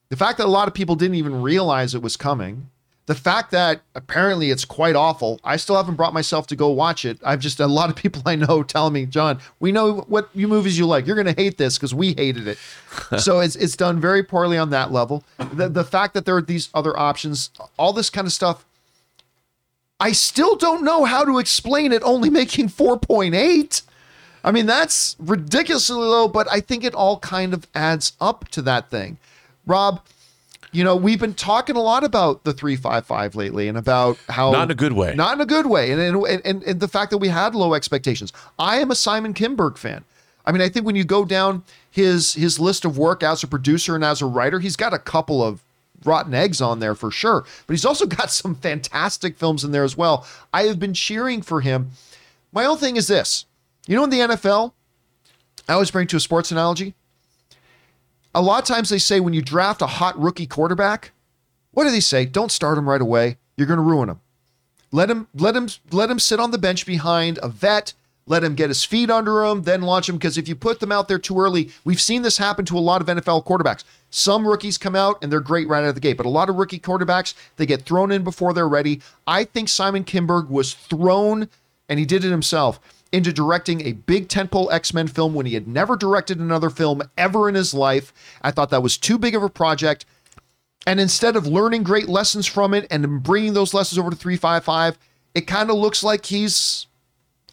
[0.08, 2.70] the fact that a lot of people didn't even realize it was coming,
[3.06, 5.38] the fact that apparently it's quite awful.
[5.44, 7.18] I still haven't brought myself to go watch it.
[7.22, 10.48] I've just a lot of people I know telling me, John, we know what you
[10.48, 11.06] movies you like.
[11.06, 12.58] You're going to hate this because we hated it.
[13.18, 15.22] so it's it's done very poorly on that level.
[15.52, 18.64] The the fact that there are these other options, all this kind of stuff.
[20.00, 23.82] I still don't know how to explain it only making 4.8.
[24.42, 28.62] I mean, that's ridiculously low, but I think it all kind of adds up to
[28.62, 29.18] that thing.
[29.66, 30.00] Rob,
[30.72, 34.64] you know, we've been talking a lot about the 355 lately and about how Not
[34.64, 35.14] in a good way.
[35.14, 35.92] Not in a good way.
[35.92, 38.32] And and, and, and the fact that we had low expectations.
[38.58, 40.04] I am a Simon Kinberg fan.
[40.44, 43.46] I mean, I think when you go down his his list of work as a
[43.46, 45.62] producer and as a writer, he's got a couple of
[46.04, 47.44] rotten eggs on there for sure.
[47.66, 50.26] But he's also got some fantastic films in there as well.
[50.52, 51.92] I have been cheering for him.
[52.52, 53.46] My own thing is this.
[53.86, 54.72] You know, in the NFL,
[55.68, 56.94] I always bring to a sports analogy
[58.34, 61.12] a lot of times they say when you draft a hot rookie quarterback,
[61.72, 62.24] what do they say?
[62.24, 63.38] Don't start him right away.
[63.56, 64.20] You're going to ruin him.
[64.92, 67.94] Let him let him let him sit on the bench behind a vet.
[68.26, 70.16] Let him get his feet under him, then launch him.
[70.16, 72.80] Because if you put them out there too early, we've seen this happen to a
[72.80, 73.84] lot of NFL quarterbacks.
[74.08, 76.48] Some rookies come out and they're great right out of the gate, but a lot
[76.48, 79.02] of rookie quarterbacks they get thrown in before they're ready.
[79.26, 81.48] I think Simon Kinberg was thrown,
[81.88, 82.80] and he did it himself
[83.14, 87.48] into directing a big tentpole X-Men film when he had never directed another film ever
[87.48, 88.12] in his life.
[88.42, 90.04] I thought that was too big of a project.
[90.86, 94.98] And instead of learning great lessons from it and bringing those lessons over to 355,
[95.34, 96.86] it kind of looks like he's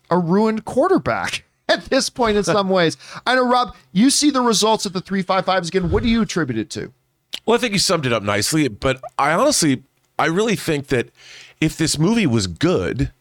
[0.09, 2.97] a ruined quarterback at this point in some ways.
[3.25, 5.91] I know, Rob, you see the results of the 355s again.
[5.91, 6.91] What do you attribute it to?
[7.45, 9.83] Well, I think you summed it up nicely, but I honestly,
[10.19, 11.09] I really think that
[11.59, 13.11] if this movie was good,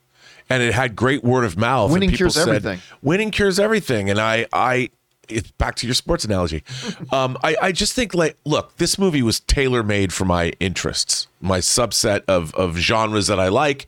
[0.50, 1.92] and it had great word of mouth.
[1.92, 2.80] Winning and people cures said, everything.
[3.00, 4.90] Winning cures everything, and I, I,
[5.28, 6.64] it's back to your sports analogy.
[7.12, 11.26] Um, I, I just think like, look, this movie was tailor made for my interests,
[11.40, 13.86] my subset of of genres that I like.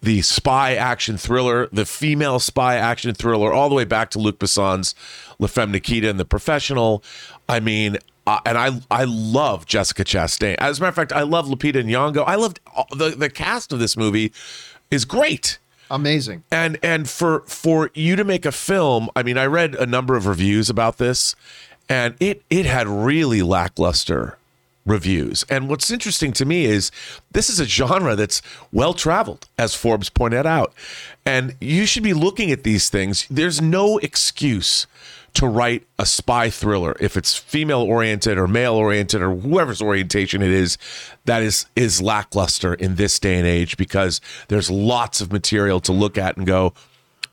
[0.00, 4.40] The spy action thriller, the female spy action thriller, all the way back to Luc
[4.40, 4.94] Besson's
[5.38, 7.04] La Femme Nikita and The Professional.
[7.48, 10.56] I mean, uh, and I I love Jessica Chastain.
[10.58, 12.24] As a matter of fact, I love Lupita Nyong'o.
[12.26, 14.32] I loved all, the the cast of this movie
[14.90, 15.58] is great
[15.90, 16.44] Amazing.
[16.50, 20.16] and and for for you to make a film i mean i read a number
[20.16, 21.34] of reviews about this
[21.88, 24.36] and it it had really lackluster
[24.88, 25.44] reviews.
[25.50, 26.90] And what's interesting to me is
[27.30, 28.40] this is a genre that's
[28.72, 30.72] well traveled, as Forbes pointed out.
[31.26, 33.26] And you should be looking at these things.
[33.30, 34.86] There's no excuse
[35.38, 40.42] to write a spy thriller if it's female oriented or male oriented or whoever's orientation
[40.42, 40.76] it is
[41.24, 45.92] that is is lackluster in this day and age because there's lots of material to
[45.92, 46.74] look at and go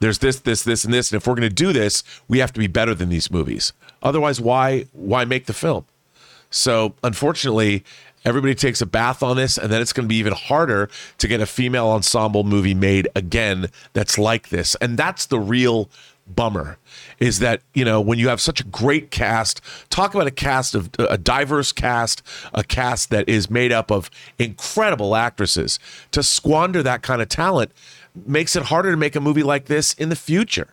[0.01, 2.53] there's this this this and this and if we're going to do this we have
[2.53, 5.85] to be better than these movies otherwise why why make the film
[6.55, 7.83] so unfortunately,
[8.23, 11.27] everybody takes a bath on this, and then it's going to be even harder to
[11.27, 14.75] get a female ensemble movie made again that's like this.
[14.75, 15.89] And that's the real
[16.27, 16.77] bummer
[17.19, 19.61] is that you know when you have such a great cast
[19.91, 22.23] talk about a cast of a diverse cast
[22.53, 24.09] a cast that is made up of
[24.39, 25.79] incredible actresses.
[26.11, 27.71] To squander that kind of talent
[28.25, 30.69] makes it harder to make a movie like this in the future.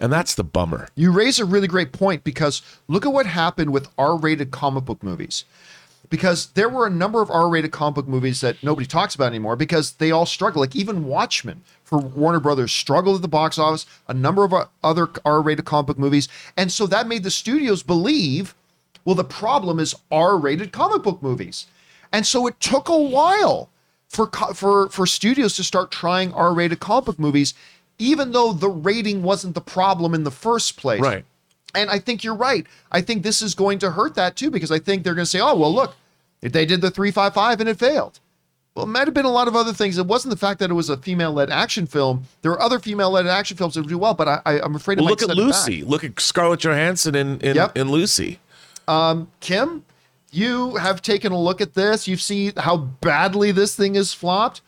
[0.00, 0.88] And that's the bummer.
[0.94, 5.02] You raise a really great point because look at what happened with R-rated comic book
[5.02, 5.44] movies.
[6.10, 9.56] Because there were a number of R-rated comic book movies that nobody talks about anymore
[9.56, 10.60] because they all struggle.
[10.60, 13.84] Like even Watchmen for Warner Brothers struggled at the box office.
[14.08, 18.54] A number of other R-rated comic book movies, and so that made the studios believe,
[19.04, 21.66] well, the problem is R-rated comic book movies,
[22.10, 23.68] and so it took a while
[24.08, 27.52] for for for studios to start trying R-rated comic book movies,
[27.98, 31.02] even though the rating wasn't the problem in the first place.
[31.02, 31.24] right
[31.74, 32.66] And I think you're right.
[32.90, 35.30] I think this is going to hurt that too, because I think they're going to
[35.30, 35.94] say, oh, well, look,
[36.42, 38.20] if they did the 355 and it failed.
[38.74, 39.98] Well, it might have been a lot of other things.
[39.98, 42.24] It wasn't the fact that it was a female led action film.
[42.42, 44.76] There were other female led action films that would do well, but I, I, I'm
[44.76, 45.46] afraid it well, might look at set back.
[45.46, 47.76] lucy look at scarlett johansson in in, Yep.
[47.76, 48.38] in lucy
[49.40, 49.84] Kim,
[50.30, 52.06] you have taken a look at this.
[52.08, 54.60] You've seen how badly this thing is flopped.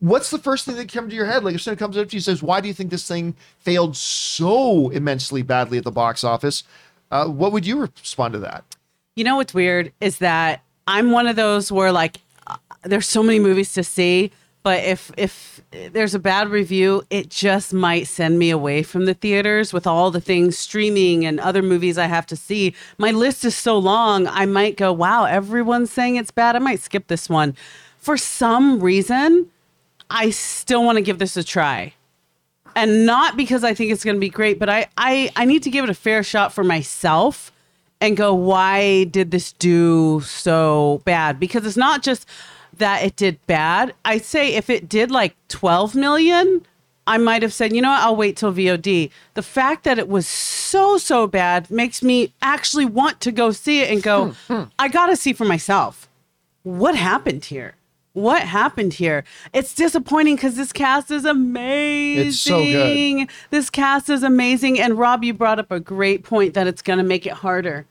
[0.00, 1.44] What's the first thing that comes to your head?
[1.44, 3.34] Like if someone comes up to you and says, "Why do you think this thing
[3.58, 6.64] failed so immensely badly at the box office?"
[7.10, 8.64] Uh, what would you respond to that?
[9.14, 12.18] You know what's weird is that I'm one of those where like
[12.82, 14.30] there's so many movies to see,
[14.62, 15.60] but if if
[15.92, 20.10] there's a bad review, it just might send me away from the theaters with all
[20.10, 22.74] the things streaming and other movies I have to see.
[22.98, 26.56] My list is so long, I might go, "Wow, everyone's saying it's bad.
[26.56, 27.56] I might skip this one."
[27.98, 29.50] For some reason,
[30.10, 31.94] I still want to give this a try
[32.76, 35.62] and not because I think it's going to be great, but I, I I need
[35.64, 37.50] to give it a fair shot for myself
[38.00, 41.40] and go, why did this do so bad?
[41.40, 42.26] Because it's not just
[42.76, 43.94] that it did bad.
[44.04, 46.66] I say if it did like 12 million,
[47.06, 49.10] I might have said, you know what, I'll wait till VOD.
[49.34, 53.80] The fact that it was so so bad makes me actually want to go see
[53.80, 54.62] it and go, hmm, hmm.
[54.78, 56.08] I got to see for myself.
[56.64, 57.74] What happened here?
[58.16, 59.24] What happened here?
[59.52, 62.28] It's disappointing because this cast is amazing.
[62.28, 63.28] It's so good.
[63.50, 64.80] This cast is amazing.
[64.80, 67.84] And Rob, you brought up a great point that it's going to make it harder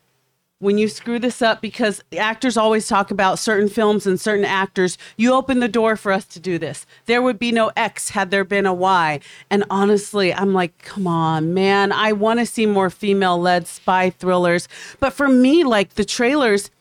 [0.58, 4.98] when you screw this up because actors always talk about certain films and certain actors.
[5.16, 6.88] You open the door for us to do this.
[7.06, 9.20] There would be no X had there been a Y.
[9.52, 11.92] And honestly, I'm like, come on, man.
[11.92, 14.68] I want to see more female led spy thrillers.
[15.00, 16.72] But for me, like the trailers,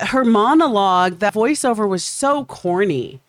[0.00, 3.20] her monologue, that voiceover was so corny.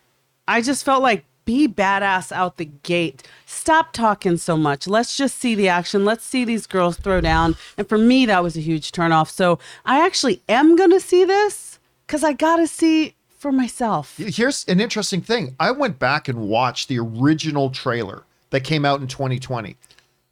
[0.48, 3.22] I just felt like be badass out the gate.
[3.46, 4.86] Stop talking so much.
[4.86, 6.04] Let's just see the action.
[6.04, 7.56] Let's see these girls throw down.
[7.76, 9.28] And for me, that was a huge turnoff.
[9.30, 14.16] So I actually am going to see this because I got to see for myself.
[14.16, 15.56] Here's an interesting thing.
[15.58, 19.76] I went back and watched the original trailer that came out in 2020.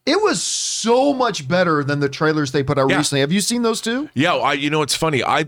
[0.06, 2.96] It was so much better than the trailers they put out Yeah.
[2.96, 3.20] recently.
[3.20, 4.08] Have you seen those two?
[4.14, 5.22] Yeah, I, you know it's funny.
[5.22, 5.46] I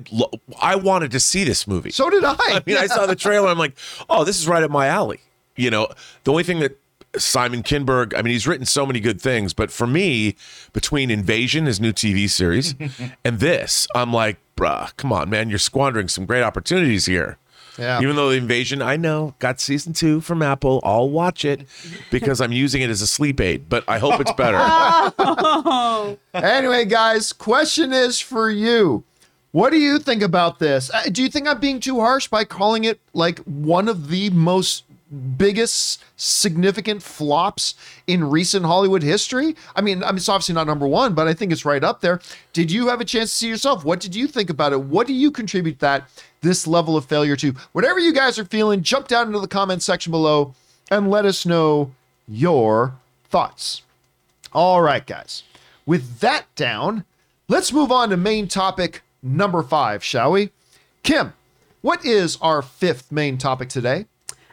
[0.61, 1.91] I wanted to see this movie.
[1.91, 2.37] So did I.
[2.39, 3.49] I mean, I saw the trailer.
[3.49, 3.77] I'm like,
[4.11, 5.21] oh, this is right up my alley.
[5.57, 5.89] You know,
[6.25, 6.79] the only thing that
[7.19, 10.35] Simon Kinberg, I mean, he's written so many good things, but for me,
[10.73, 12.75] between Invasion, his new TV series,
[13.25, 17.37] and this, I'm like, bruh, come on, man, you're squandering some great opportunities here.
[17.79, 18.01] Yeah.
[18.03, 20.81] Even though the invasion, I know, got season two from Apple.
[20.85, 21.67] I'll watch it
[22.11, 24.59] because I'm using it as a sleep aid, but I hope it's better.
[26.35, 29.05] anyway, guys, question is for you.
[29.53, 30.91] What do you think about this?
[30.93, 34.31] Uh, do you think I'm being too harsh by calling it like one of the
[34.31, 34.85] most
[35.37, 37.75] biggest significant flops
[38.07, 39.57] in recent Hollywood history?
[39.77, 42.01] I mean, I mean, it's obviously not number one, but I think it's right up
[42.01, 42.21] there.
[42.53, 43.85] Did you have a chance to see yourself?
[43.85, 44.81] What did you think about it?
[44.81, 46.09] What do you contribute that
[46.41, 47.55] this level of failure to?
[47.73, 50.55] Whatever you guys are feeling, jump down into the comment section below
[50.91, 51.93] and let us know
[52.27, 52.95] your
[53.29, 53.83] thoughts.
[54.53, 55.43] All right, guys.
[55.87, 57.05] With that down,
[57.49, 60.51] let's move on to main topic number five, shall we?
[61.03, 61.33] Kim,
[61.81, 64.07] what is our fifth main topic today?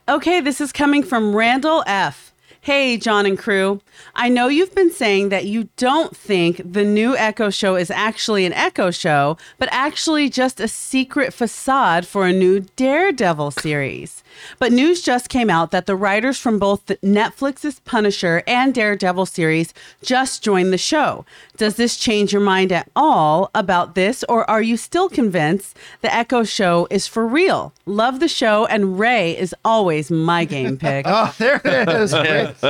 [0.09, 2.28] Okay, this is coming from Randall F.
[2.61, 3.79] Hey, John and crew.
[4.15, 8.45] I know you've been saying that you don't think the new Echo show is actually
[8.45, 14.23] an Echo show, but actually just a secret facade for a new Daredevil series.
[14.59, 19.73] But news just came out that the writers from both Netflix's Punisher and Daredevil series
[20.03, 21.25] just joined the show.
[21.57, 26.13] Does this change your mind at all about this, or are you still convinced the
[26.13, 27.73] Echo show is for real?
[27.85, 31.05] Love the show, and Ray is always my game pick.
[31.21, 32.13] Oh, there it is.
[32.13, 32.48] Ray- Ray-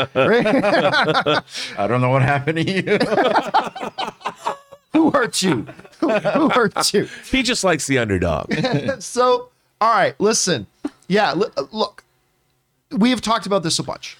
[1.77, 2.97] I don't know what happened to you.
[4.93, 5.67] who hurt you?
[5.99, 7.07] Who, hurt you?
[7.29, 8.53] He just likes the underdog.
[8.99, 9.49] so,
[9.81, 10.67] all right, listen.
[11.07, 12.03] Yeah, uh, look,
[12.91, 14.17] we have talked about this a bunch.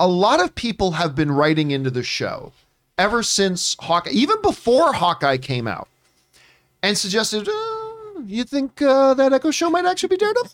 [0.00, 2.52] A lot of people have been writing into the show
[2.98, 5.88] ever since Hawkeye, even before Hawkeye came out,
[6.82, 7.73] and suggested, uh,
[8.26, 10.50] you think uh, that Echo show might actually be Daredevil?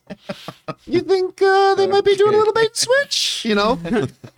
[0.86, 3.28] You think uh, they might be doing a little bait and switch?
[3.50, 3.78] You know,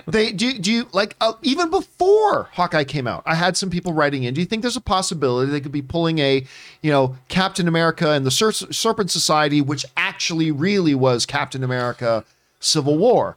[0.07, 0.57] they do.
[0.57, 3.25] Do you like uh, even before Hawkeye came out?
[3.27, 4.33] I had some people writing in.
[4.33, 6.47] Do you think there's a possibility they could be pulling a,
[6.83, 12.25] you know, Captain America and the Ser- Serpent Society, which actually really was Captain America
[12.61, 13.37] Civil War?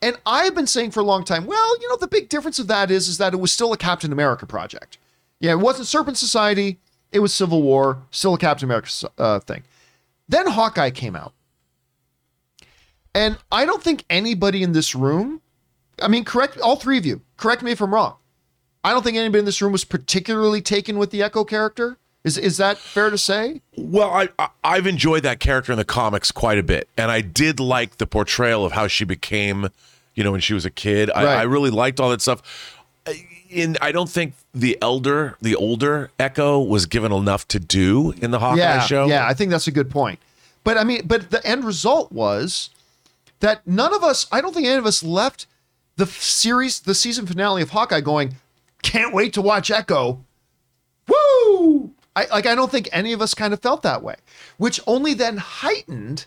[0.00, 2.68] And I've been saying for a long time, well, you know, the big difference of
[2.68, 4.96] that is, is that it was still a Captain America project.
[5.40, 6.78] Yeah, it wasn't Serpent Society.
[7.12, 9.64] It was Civil War, still a Captain America uh, thing.
[10.28, 11.32] Then Hawkeye came out.
[13.14, 15.40] And I don't think anybody in this room,
[16.00, 18.16] I mean, correct, all three of you, correct me if I'm wrong.
[18.84, 21.98] I don't think anybody in this room was particularly taken with the Echo character.
[22.22, 23.62] Is, is that fair to say?
[23.76, 27.22] Well, I, I I've enjoyed that character in the comics quite a bit, and I
[27.22, 29.68] did like the portrayal of how she became,
[30.14, 31.10] you know, when she was a kid.
[31.10, 31.38] I, Right.
[31.38, 32.76] I really liked all that stuff.
[33.50, 38.30] In I don't think the elder, the older Echo was given enough to do in
[38.30, 39.06] the Hawkeye yeah, show.
[39.06, 40.20] Yeah, I think that's a good point.
[40.62, 42.70] But I mean, but the end result was
[43.40, 45.46] that none of us, I don't think any of us left
[45.96, 48.36] the series, the season finale of Hawkeye going,
[48.82, 50.24] can't wait to watch Echo.
[51.08, 51.92] Woo!
[52.16, 54.16] I like I don't think any of us kind of felt that way,
[54.58, 56.26] which only then heightened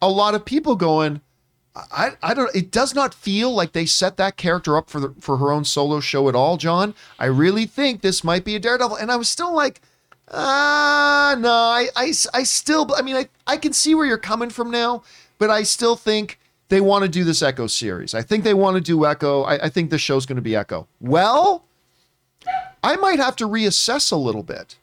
[0.00, 1.20] a lot of people going,
[1.76, 5.14] I, I don't it does not feel like they set that character up for the,
[5.20, 6.94] for her own solo show at all, John.
[7.18, 8.96] I really think this might be a Daredevil.
[8.96, 9.80] And I was still like,
[10.30, 14.50] ah, no, I, I, I still, I mean, I, I can see where you're coming
[14.50, 15.02] from now,
[15.38, 18.14] but I still think they want to do this Echo series.
[18.14, 19.42] I think they want to do Echo.
[19.42, 20.86] I, I think the show's going to be Echo.
[21.00, 21.64] Well,
[22.82, 24.76] I might have to reassess a little bit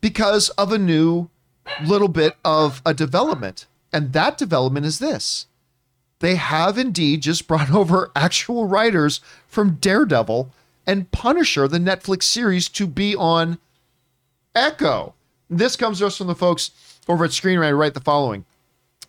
[0.00, 1.30] because of a new
[1.84, 3.66] little bit of a development.
[3.92, 5.46] And that development is this
[6.20, 10.50] they have indeed just brought over actual writers from Daredevil
[10.86, 13.58] and Punisher, the Netflix series, to be on
[14.54, 15.14] Echo.
[15.50, 16.70] This comes to us from the folks
[17.08, 18.44] over at Screen Rant write the following.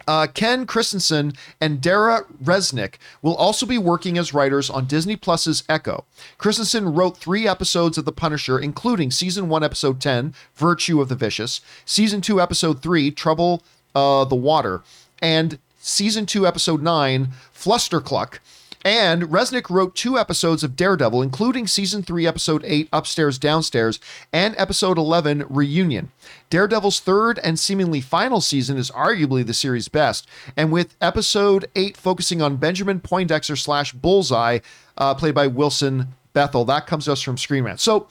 [0.08, 5.64] Uh, Ken Kristensen and Dara Resnik will also be working as writers on Disney Plus's
[5.68, 6.06] Echo.
[6.38, 11.16] Kristensen wrote three episodes of The Punisher, including season one, episode 10, Virtue of the
[11.16, 13.64] Vicious, season two, episode three, Trouble
[13.96, 14.84] uh, the Water,
[15.22, 18.40] and season two, episode nine, Flustercluck.
[18.84, 24.00] And Resnik wrote two episodes of Daredevil, including season three, episode eight, Upstairs, Downstairs,
[24.32, 26.12] and episode 11, Reunion.
[26.52, 31.98] Daredevil's third and seemingly final season is arguably the series' best, and with episode eight
[31.98, 34.60] focusing on Benjamin Poindexter slash Bullseye,
[35.00, 36.64] uh, played by Wilson Bethel.
[36.66, 37.80] That comes to us from Screen Rant.
[37.80, 38.08] So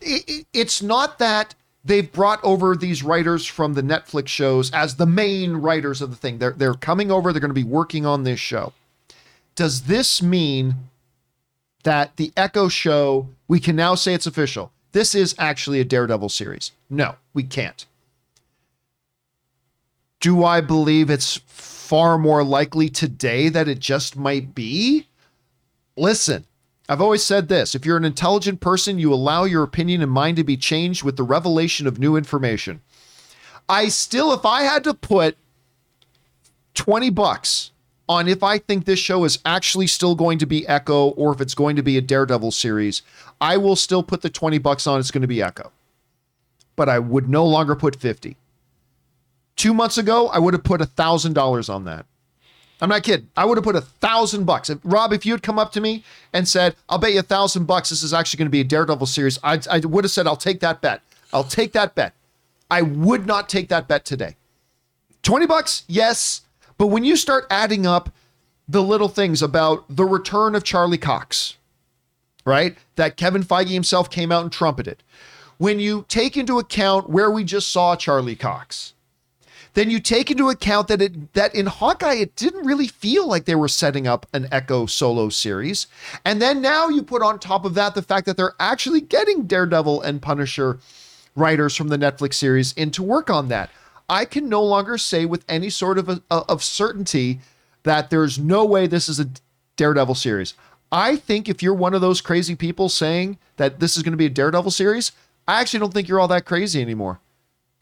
[0.00, 4.96] it, it- it's not that they've brought over these writers from the Netflix shows as
[4.96, 6.38] the main writers of the thing.
[6.38, 7.32] They're they're coming over.
[7.32, 8.72] They're going to be working on this show.
[9.54, 10.74] Does this mean
[11.84, 14.72] that the Echo show we can now say it's official?
[14.92, 16.72] This is actually a Daredevil series.
[16.88, 17.86] No, we can't.
[20.20, 25.08] Do I believe it's far more likely today that it just might be?
[25.96, 26.46] Listen,
[26.88, 30.36] I've always said this if you're an intelligent person, you allow your opinion and mind
[30.36, 32.80] to be changed with the revelation of new information.
[33.68, 35.36] I still, if I had to put
[36.74, 37.70] 20 bucks
[38.08, 41.40] on if I think this show is actually still going to be Echo or if
[41.40, 43.02] it's going to be a Daredevil series,
[43.40, 45.72] I will still put the 20 bucks on it's going to be Echo.
[46.76, 48.36] But I would no longer put 50.
[49.56, 52.06] Two months ago, I would have put a thousand dollars on that.
[52.82, 53.28] I'm not kidding.
[53.36, 54.68] I would have put a thousand bucks.
[54.82, 56.02] Rob, if you had come up to me
[56.32, 58.64] and said, I'll bet you a thousand bucks this is actually going to be a
[58.64, 61.00] Daredevil series, I, I would have said, I'll take that bet.
[61.32, 62.12] I'll take that bet.
[62.68, 64.34] I would not take that bet today.
[65.22, 66.40] 20 bucks, yes.
[66.76, 68.10] But when you start adding up
[68.66, 71.58] the little things about the return of Charlie Cox,
[72.44, 72.76] right?
[72.96, 75.04] That Kevin Feige himself came out and trumpeted.
[75.58, 78.94] When you take into account where we just saw Charlie Cox,
[79.74, 83.44] then you take into account that it that in Hawkeye it didn't really feel like
[83.44, 85.86] they were setting up an Echo solo series.
[86.24, 89.46] And then now you put on top of that the fact that they're actually getting
[89.46, 90.78] Daredevil and Punisher
[91.34, 93.70] writers from the Netflix series in to work on that.
[94.08, 97.40] I can no longer say with any sort of a, of certainty
[97.84, 99.28] that there's no way this is a
[99.76, 100.54] Daredevil series.
[100.90, 104.18] I think if you're one of those crazy people saying that this is going to
[104.18, 105.12] be a Daredevil series,
[105.48, 107.20] I actually don't think you're all that crazy anymore.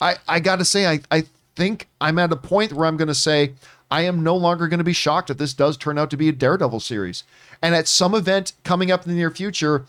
[0.00, 1.24] I, I got to say, I, I
[1.56, 3.54] think I'm at a point where I'm going to say,
[3.90, 6.28] I am no longer going to be shocked if this does turn out to be
[6.28, 7.24] a Daredevil series.
[7.60, 9.84] And at some event coming up in the near future,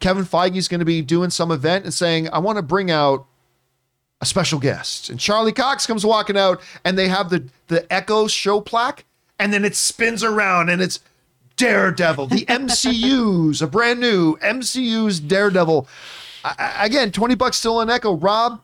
[0.00, 2.90] Kevin Feige is going to be doing some event and saying, I want to bring
[2.90, 3.26] out
[4.20, 5.08] a special guest.
[5.08, 9.04] And Charlie Cox comes walking out and they have the, the Echo show plaque
[9.38, 11.00] and then it spins around and it's
[11.56, 15.88] Daredevil, the MCU's, a brand new MCU's Daredevil.
[16.44, 18.14] I, again, 20 bucks still on Echo.
[18.14, 18.60] Rob,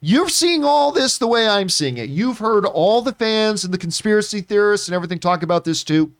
[0.00, 2.08] you're seeing all this the way I'm seeing it.
[2.08, 6.12] You've heard all the fans and the conspiracy theorists and everything talk about this too.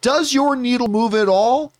[0.00, 1.72] Does your needle move at all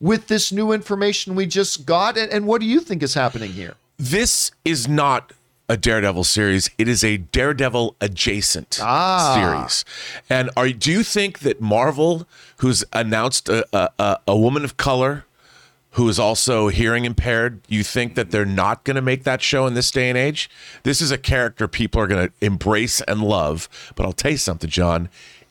[0.00, 2.16] with this new information we just got?
[2.18, 3.74] And, and what do you think is happening here?
[3.96, 5.32] This is not
[5.68, 6.68] a Daredevil series.
[6.76, 9.34] It is a Daredevil adjacent Ah.
[9.34, 9.84] series.
[10.28, 12.28] And are do you think that Marvel,
[12.58, 15.24] who's announced a, a, a, a woman of color
[15.94, 19.66] who is also hearing impaired, you think that they're not going to make that show
[19.66, 20.50] in this day and age?
[20.82, 23.68] This is a character people are going to embrace and love.
[23.94, 25.08] But I'll tell you something, John.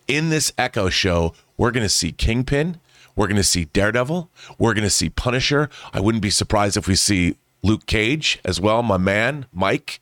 [0.07, 2.79] In this Echo show, we're going to see Kingpin.
[3.15, 4.29] We're going to see Daredevil.
[4.57, 5.69] We're going to see Punisher.
[5.93, 10.01] I wouldn't be surprised if we see Luke Cage as well, my man, Mike.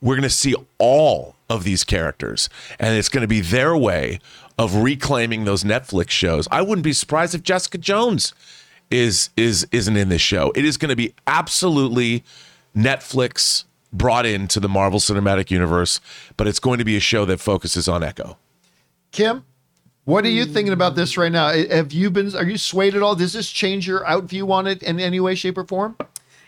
[0.00, 2.48] We're going to see all of these characters,
[2.78, 4.18] and it's going to be their way
[4.58, 6.48] of reclaiming those Netflix shows.
[6.50, 8.34] I wouldn't be surprised if Jessica Jones
[8.90, 10.52] is is isn't in this show.
[10.54, 12.24] It is going to be absolutely
[12.76, 16.00] Netflix brought into the Marvel Cinematic Universe,
[16.36, 18.36] but it's going to be a show that focuses on Echo.
[19.12, 19.44] Kim,
[20.04, 21.52] what are you thinking about this right now?
[21.52, 23.14] Have you been, are you swayed at all?
[23.14, 25.96] Does this change your out view on it in any way, shape, or form?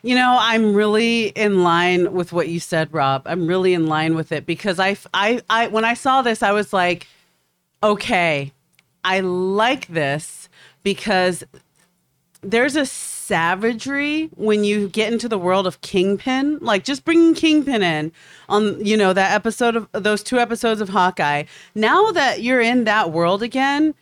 [0.02, 3.22] You know, I'm really in line with what you said, Rob.
[3.26, 6.52] I'm really in line with it because I, I, I, when I saw this, I
[6.52, 7.06] was like,
[7.82, 8.52] okay,
[9.04, 10.48] I like this
[10.82, 11.44] because
[12.42, 16.58] there's a savagery when you get into the world of Kingpin.
[16.60, 18.12] Like just bringing Kingpin in
[18.48, 21.44] on, you know, that episode of those two episodes of Hawkeye.
[21.74, 23.94] Now that you're in that world again,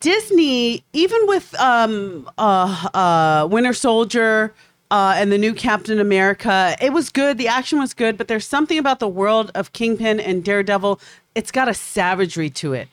[0.00, 4.54] Disney, even with um, uh, uh, Winter Soldier
[4.90, 7.38] uh, and the new Captain America, it was good.
[7.38, 11.00] The action was good, but there's something about the world of Kingpin and Daredevil.
[11.34, 12.88] It's got a savagery to it.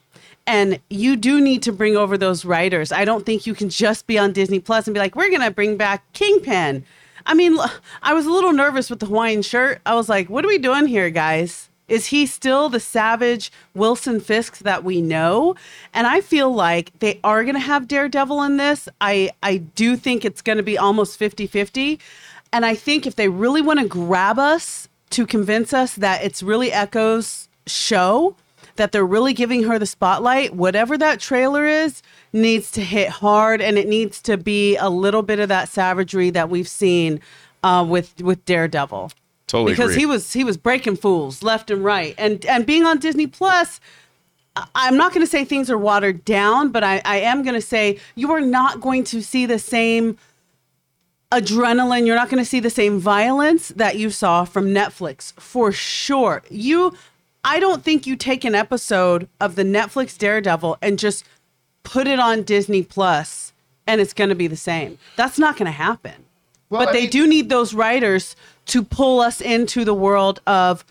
[0.48, 2.92] And you do need to bring over those writers.
[2.92, 5.42] I don't think you can just be on Disney Plus and be like, we're going
[5.42, 6.86] to bring back Kingpin.
[7.26, 7.58] I mean,
[8.04, 9.82] I was a little nervous with the Hawaiian shirt.
[9.86, 11.70] I was like, what are we doing here, guys?
[11.88, 15.56] Is he still the savage Wilson Fisk that we know?
[15.94, 18.90] And I feel like they are going to have Daredevil in this.
[19.02, 22.00] I, I do think it's going to be almost 50 50.
[22.52, 26.42] And I think if they really want to grab us to convince us that it's
[26.42, 28.36] really Echo's show,
[28.76, 32.02] that they're really giving her the spotlight, whatever that trailer is,
[32.34, 36.30] needs to hit hard and it needs to be a little bit of that savagery
[36.30, 37.20] that we've seen
[37.64, 39.12] uh, with with Daredevil.
[39.48, 40.02] Totally because agree.
[40.02, 42.16] he was he was breaking fools left and right.
[42.18, 43.80] And and being on disney plus
[44.74, 47.62] i'm not going to say things are watered down but i i am going to
[47.62, 50.18] say you are not going to see the same
[51.32, 55.72] adrenaline you're not going to see the same violence that you saw from netflix for
[55.72, 56.42] sure.
[56.50, 56.94] You
[57.46, 61.24] i don't think you take an episode of the netflix daredevil and just
[61.84, 63.54] put it on disney plus
[63.88, 64.98] and it's going to be the same.
[65.16, 66.26] That's not going to happen.
[66.70, 68.36] Well, but I they mean- do need those writers
[68.68, 70.84] to pull us into the world of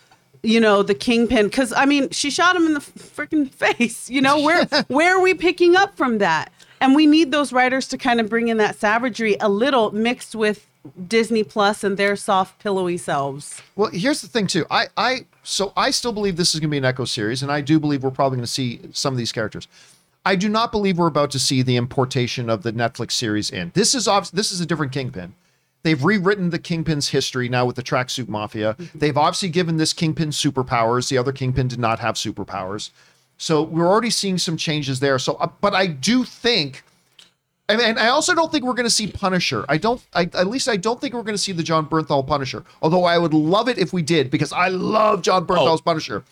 [0.42, 1.46] you know the kingpin.
[1.46, 4.40] Because i mean she shot him in the freaking face you know?
[4.40, 6.52] Where where are we picking up from that?
[6.80, 10.34] And we need those writers to kind of bring in that savagery a little mixed
[10.34, 10.66] with
[11.08, 14.66] disney plus and their soft pillowy selves Well, here's the thing too.
[14.70, 17.50] I, I, so I still believe this is going to be an Echo series, and
[17.50, 19.68] I do believe we're probably going to see some of these characters.
[20.24, 23.72] I do not believe we're about to see the importation of the Netflix series in.
[23.74, 25.34] This is obvi- this is a different Kingpin.
[25.82, 28.74] They've rewritten the Kingpin's history now with the Tracksuit Mafia.
[28.94, 31.10] They've obviously given this Kingpin superpowers.
[31.10, 32.90] The other Kingpin did not have superpowers.
[33.36, 35.18] So we're already seeing some changes there.
[35.18, 36.84] So, uh, but I do think
[37.68, 39.64] and, and I also don't think we're going to see Punisher.
[39.68, 40.04] I don't.
[40.12, 42.64] I, at least I don't think we're going to see the Jon Bernthal Punisher.
[42.82, 45.46] Although I would love it if we did, because I love Jon oh.
[45.46, 46.24] Bernthal's Punisher.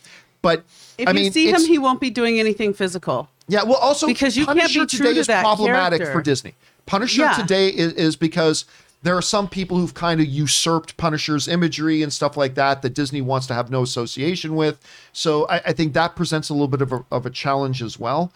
[0.42, 0.64] But
[0.98, 3.62] if I you see him he won't be doing anything physical yeah.
[3.64, 6.18] Well, also Because you can't Punisher be true today to is that problematic character.
[6.18, 6.54] for Disney.
[6.86, 7.32] Punisher Yeah.
[7.32, 8.64] today is, is because
[9.02, 12.94] there are some people who've kind of usurped Punisher's imagery and stuff like that that
[12.94, 14.80] Disney wants to have no association with.
[15.12, 17.98] So I, I think that presents a little bit of a, of a challenge as
[17.98, 18.32] well.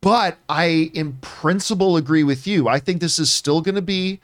[0.00, 2.68] But I, in principle, agree with you.
[2.68, 4.20] I think this is still going to be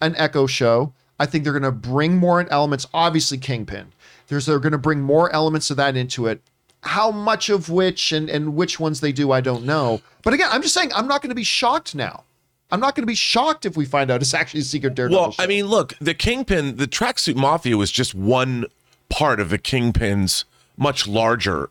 [0.00, 0.92] an Echo show.
[1.18, 2.86] I think they're going to bring more elements.
[2.94, 3.92] Obviously, Kingpin.
[4.28, 6.40] There's they're going to bring more elements of that into it.
[6.82, 10.00] How much of which and and which ones they do, I don't know.
[10.22, 12.24] But again, I'm just saying I'm not going to be shocked now.
[12.72, 15.20] I'm not going to be shocked if we find out it's actually a secret Daredevil.
[15.20, 15.42] Well, show.
[15.42, 18.64] I mean, look, the Kingpin, the Tracksuit Mafia was just one
[19.08, 20.44] part of the Kingpin's
[20.76, 21.68] much larger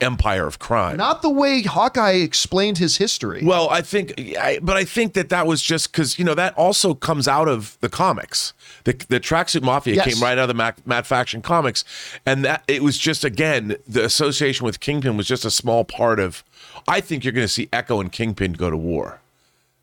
[0.00, 0.96] empire of crime.
[0.96, 3.42] not the way Hawkeye explained his history.
[3.44, 6.54] Well, I think, I, but I think that that was just because you know that
[6.56, 8.52] also comes out of the comics.
[8.84, 10.06] The the tracksuit mafia Yes.
[10.14, 11.84] came right out of the Mac, Matt Fraction comics,
[12.24, 16.18] and that it was just again the association with Kingpin was just a small part
[16.20, 16.42] of.
[16.88, 19.20] I think you're going to see Echo and Kingpin go to war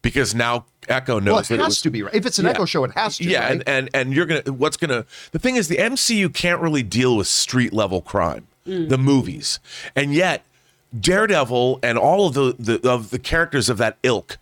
[0.01, 2.13] because now Echo knows Well, it that it has was to be right.
[2.15, 2.51] If it's an Yeah.
[2.51, 3.26] Echo show, it has to.
[3.26, 3.32] Be.
[3.32, 3.51] Yeah, right?
[3.51, 7.15] and, and and you're gonna what's gonna the thing is the MCU can't really deal
[7.18, 9.03] with street level crime, the mm.
[9.03, 9.59] movies,
[9.95, 10.43] and yet
[10.97, 14.38] Daredevil and all of the, the of the characters of that ilk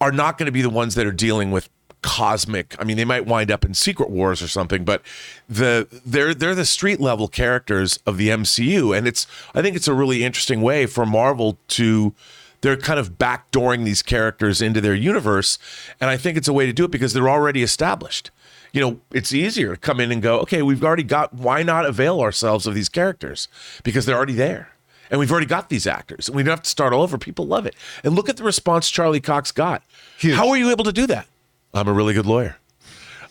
[0.00, 1.68] are not going to be the ones that are dealing with
[2.02, 2.74] cosmic.
[2.80, 5.02] I mean, they might wind up in Secret Wars or something, but
[5.48, 9.88] the they're they're the street level characters of the MCU, and it's I think it's
[9.88, 12.12] a really interesting way for Marvel to
[12.60, 15.58] they're kind of backdooring these characters into their universe,
[16.00, 18.30] and I think it's a way to do it because they're already established.
[18.72, 21.34] You know, it's easier to come in and go, okay, we've already got.
[21.34, 23.48] Why not avail ourselves of these characters
[23.84, 24.70] because they're already there.
[25.10, 26.26] And we've already got these actors.
[26.28, 27.18] And we don't have to start all over.
[27.18, 27.74] People love it.
[28.02, 29.82] And look at the response Charlie Cox got.
[30.16, 30.34] Huge.
[30.36, 31.26] How were you able to do that?
[31.74, 32.56] I'm a really good lawyer.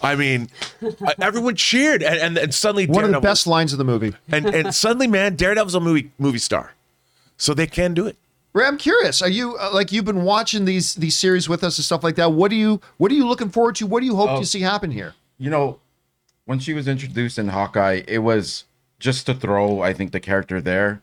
[0.04, 0.50] I mean,
[1.20, 4.14] everyone cheered, and, and, and suddenly one of the best lines of the movie.
[4.32, 6.74] and and suddenly, man, Daredevil's a movie movie star,
[7.38, 8.16] so they can do it.
[8.54, 9.22] Ray, I'm curious.
[9.22, 12.16] Are you uh, like you've been watching these these series with us and stuff like
[12.16, 12.32] that?
[12.34, 13.86] What do you what are you looking forward to?
[13.86, 14.40] What do you hope Oh.
[14.40, 15.14] to see happen here?
[15.42, 15.80] You know,
[16.46, 18.66] when she was introduced in Hawkeye, it was
[19.00, 21.02] just to throw, I think, the character there,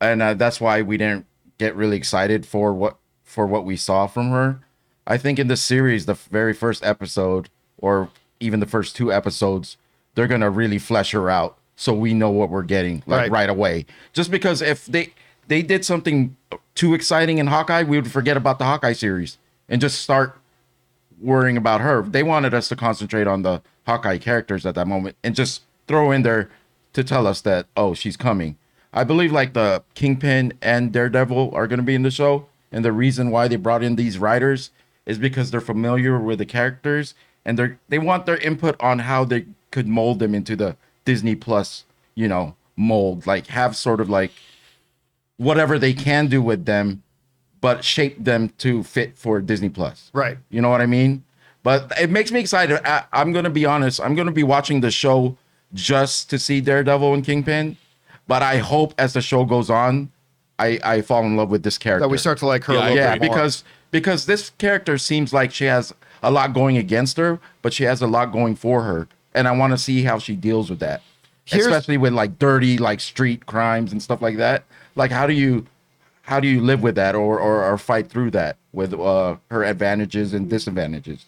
[0.00, 1.26] and uh, that's why we didn't
[1.58, 4.60] get really excited for what for what we saw from her.
[5.06, 8.08] I think in the series, the very first episode, or
[8.40, 9.76] even the first two episodes,
[10.14, 13.30] they're gonna really flesh her out, so we know what we're getting like Right.
[13.30, 13.84] right, away.
[14.14, 15.12] Just because if they
[15.48, 16.34] they did something
[16.74, 19.36] too exciting in Hawkeye, we would forget about the Hawkeye series
[19.68, 20.39] and just start
[21.20, 22.02] worrying about her.
[22.02, 26.10] They wanted us to concentrate on the Hawkeye characters at that moment and just throw
[26.10, 26.50] in there
[26.92, 28.56] to tell us that oh she's coming.
[28.92, 32.84] I believe like the Kingpin and Daredevil are going to be in the show, and
[32.84, 34.70] the reason why they brought in these writers
[35.06, 37.14] is because they're familiar with the characters
[37.44, 41.34] and they they want their input on how they could mold them into the Disney
[41.34, 44.32] Plus you know mold, like have sort of like
[45.36, 47.02] whatever they can do with them,
[47.60, 50.10] but shape them to fit for Disney Plus.
[50.12, 50.38] Right.
[50.50, 51.24] You know what I mean?
[51.62, 52.80] But it makes me excited.
[52.86, 54.00] I, I'm gonna be honest.
[54.00, 55.36] I'm gonna be watching the show
[55.74, 57.76] just to see Daredevil and Kingpin.
[58.26, 60.10] But I hope as the show goes on,
[60.58, 62.04] I I fall in love with this character.
[62.06, 64.96] That we start to like her Yeah, a I little yeah, because because this character
[64.96, 65.92] seems like she has
[66.22, 69.52] a lot going against her, but she has a lot going for her, and I
[69.52, 71.02] want to see how she deals with that,
[71.44, 74.64] Here's- especially with like dirty like street crimes and stuff like that.
[74.96, 75.66] Like, how do you
[76.30, 79.64] how do you live with that or or, or fight through that with uh, her
[79.64, 81.26] advantages and disadvantages?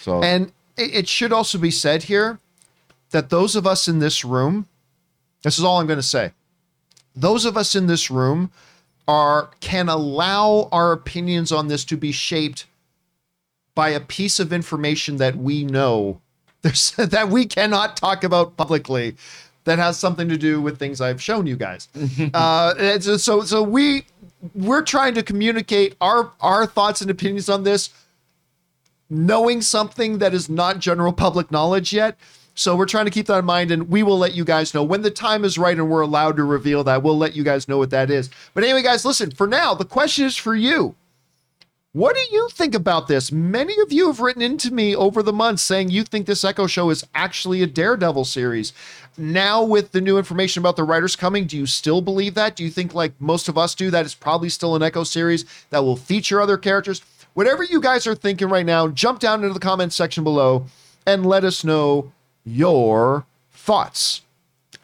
[0.00, 2.40] So And it, it should also be said here
[3.12, 4.66] that those of us in this room,
[5.44, 6.32] this is all I'm going to say.
[7.14, 8.50] Those of us in this room
[9.06, 12.66] are can allow our opinions on this to be shaped
[13.76, 16.20] by a piece of information that we know
[16.62, 19.14] there's that we cannot talk about publicly
[19.64, 21.88] that has something to do with things I've shown you guys.
[22.34, 24.06] uh, so so we
[24.54, 27.90] we're trying to communicate our our thoughts and opinions on this
[29.10, 32.16] knowing something that is not general public knowledge yet.
[32.54, 34.82] So we're trying to keep that in mind, and we will let you guys know
[34.82, 37.02] when the time is right and we're allowed to reveal that.
[37.02, 38.30] We'll let you guys know what that is.
[38.54, 40.94] But anyway, guys, listen, for now, the question is for you.
[41.92, 43.32] What do you think about this?
[43.32, 46.68] Many of you have written into me over the months saying you think this Echo
[46.68, 48.72] show is actually a Daredevil series.
[49.20, 52.56] Now, with the new information about the writers coming, do you still believe that?
[52.56, 55.44] Do you think, like most of us do, that it's probably still an Echo series
[55.68, 57.02] that will feature other characters?
[57.34, 60.64] Whatever you guys are thinking right now, jump down into the comments section below
[61.06, 62.12] and let us know
[62.44, 64.22] your thoughts.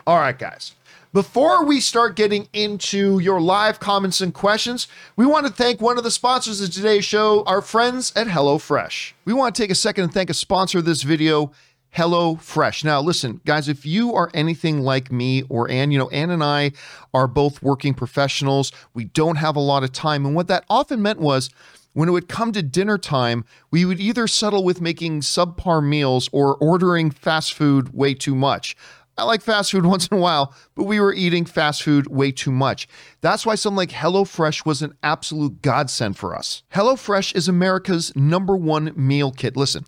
[0.07, 0.75] All right, guys.
[1.13, 4.87] Before we start getting into your live comments and questions,
[5.17, 9.15] we want to thank one of the sponsors of today's show, our friends at HelloFresh.
[9.25, 11.53] We want to take a second and thank a sponsor of this video,
[11.97, 12.85] HelloFresh.
[12.85, 16.45] Now, listen, guys, if you are anything like me or Ann, you know, Ann and
[16.45, 16.73] I
[17.15, 18.71] are both working professionals.
[18.93, 20.27] We don't have a lot of time.
[20.27, 21.49] And what that often meant was
[21.95, 26.29] when it would come to dinner time, we would either settle with making subpar meals
[26.33, 28.77] or ordering fast food way too much.
[29.17, 32.31] I like fast food once in a while, but we were eating fast food way
[32.31, 32.87] too much.
[33.23, 36.63] That's why something like HelloFresh was an absolute godsend for us.
[36.75, 39.57] HelloFresh is America's number one meal kit.
[39.57, 39.87] Listen,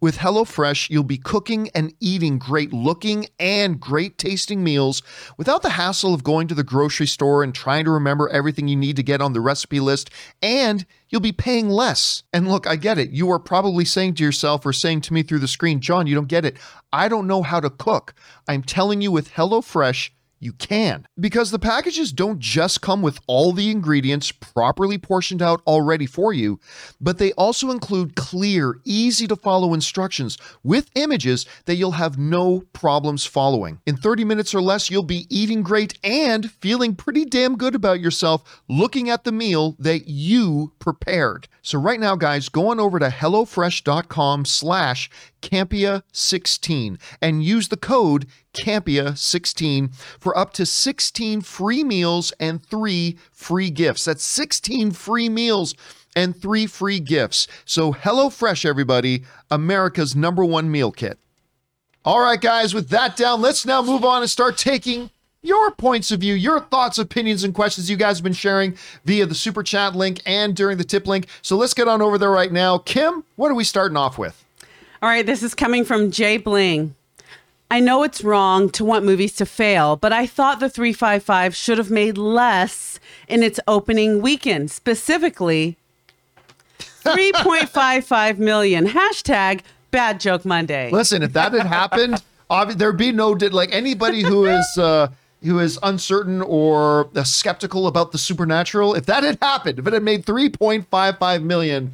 [0.00, 5.02] with HelloFresh, you'll be cooking and eating great looking and great tasting meals
[5.36, 8.76] without the hassle of going to the grocery store and trying to remember everything you
[8.76, 10.10] need to get on the recipe list,
[10.40, 12.22] and you'll be paying less.
[12.32, 13.10] And look, I get it.
[13.10, 16.14] You are probably saying to yourself or saying to me through the screen, John, you
[16.14, 16.56] don't get it.
[16.92, 18.14] I don't know how to cook.
[18.48, 20.10] I'm telling you, with HelloFresh,
[20.40, 21.06] you can.
[21.18, 26.32] Because the packages don't just come with all the ingredients properly portioned out already for
[26.32, 26.58] you,
[27.00, 32.62] but they also include clear, easy to follow instructions with images that you'll have no
[32.72, 33.80] problems following.
[33.86, 38.00] In 30 minutes or less, you'll be eating great and feeling pretty damn good about
[38.00, 41.46] yourself looking at the meal that you prepared.
[41.62, 45.10] So right now, guys, go on over to HelloFresh.com slash
[45.42, 53.70] Campea16 and use the code Campea16 for up to 16 free meals and three free
[53.70, 54.04] gifts.
[54.04, 55.74] That's 16 free meals
[56.16, 57.46] and three free gifts.
[57.64, 61.18] So HelloFresh, everybody, America's number one meal kit.
[62.04, 65.10] All right, guys, with that down, let's now move on and start taking
[65.42, 69.26] your points of view, your thoughts, opinions, and questions you guys have been sharing via
[69.26, 71.26] the super chat link and during the tip link.
[71.42, 72.78] So let's get on over there right now.
[72.78, 74.44] Kim, what are we starting off with?
[75.02, 76.94] All right, this is coming from Jay Bling.
[77.72, 81.78] I know it's wrong to want movies to fail, but I thought the 355 should
[81.78, 82.98] have made less
[83.28, 85.76] in its opening weekend, specifically
[87.04, 88.88] 3.55 million.
[88.88, 89.60] Hashtag
[89.92, 90.90] bad joke Monday.
[90.90, 95.08] Listen, if that had happened, obvi- there'd be no like anybody who is uh,
[95.42, 98.94] who is uncertain or uh, skeptical about the supernatural.
[98.94, 101.92] If that had happened, if it had made 3.55 million,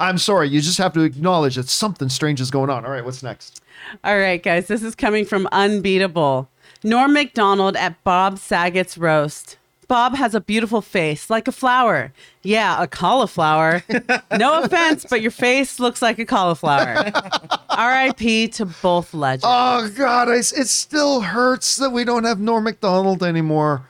[0.00, 2.84] I'm sorry, you just have to acknowledge that something strange is going on.
[2.84, 3.62] All right, what's next?
[4.02, 6.48] All right, guys, this is coming from Unbeatable.
[6.82, 9.56] Norm Macdonald at Bob Saget's roast.
[9.86, 12.12] Bob has a beautiful face, like a flower.
[12.42, 13.82] Yeah, a cauliflower.
[14.36, 17.12] no offense, but your face looks like a cauliflower.
[17.70, 18.48] R.I.P.
[18.48, 19.44] to both legends.
[19.46, 23.86] Oh God, I, it still hurts that we don't have Norm Macdonald anymore.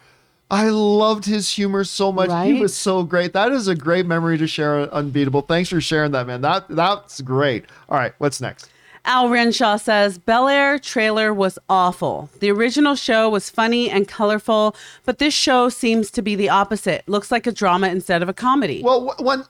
[0.50, 2.46] I loved his humor so much.
[2.46, 3.32] He was so great.
[3.32, 4.92] That is a great memory to share.
[4.92, 5.42] Unbeatable.
[5.42, 6.42] Thanks for sharing that, man.
[6.42, 7.64] That that's great.
[7.88, 8.70] All right, what's next?
[9.06, 12.30] Al Renshaw says Bel Air trailer was awful.
[12.40, 17.06] The original show was funny and colorful, but this show seems to be the opposite.
[17.06, 18.80] Looks like a drama instead of a comedy.
[18.82, 19.44] Well, when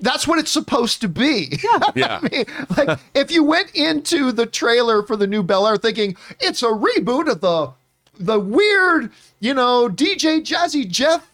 [0.00, 1.58] that's what it's supposed to be.
[1.62, 1.78] Yeah.
[1.94, 2.20] Yeah.
[2.22, 2.44] I mean,
[2.76, 6.66] like if you went into the trailer for the new Bel Air thinking it's a
[6.66, 7.72] reboot of the
[8.18, 9.10] the weird,
[9.40, 11.28] you know, DJ Jazzy Jeff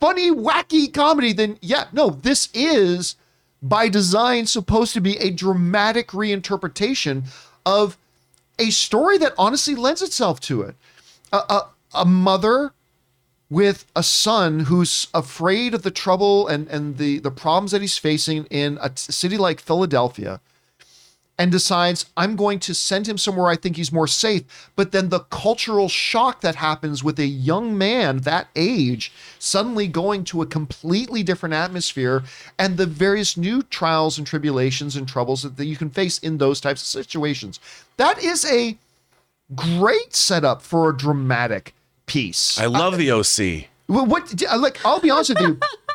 [0.00, 3.16] funny wacky comedy, then yeah, no, this is
[3.62, 7.24] by design supposed to be a dramatic reinterpretation
[7.66, 7.96] of
[8.58, 10.74] a story that honestly lends itself to it.
[11.32, 12.72] A, a, a mother
[13.50, 17.98] with a son who's afraid of the trouble and, and the, the problems that he's
[17.98, 20.40] facing in a city like Philadelphia
[21.38, 24.70] and decides, I'm going to send him somewhere I think he's more safe.
[24.74, 30.24] But then the cultural shock that happens with a young man that age suddenly going
[30.24, 32.24] to a completely different atmosphere
[32.58, 36.38] and the various new trials and tribulations and troubles that, that you can face in
[36.38, 37.60] those types of situations.
[37.96, 38.76] That is a
[39.54, 41.74] great setup for a dramatic
[42.06, 42.58] piece.
[42.58, 43.68] I love the OC.
[43.86, 45.58] What uh, like I'll be honest with you.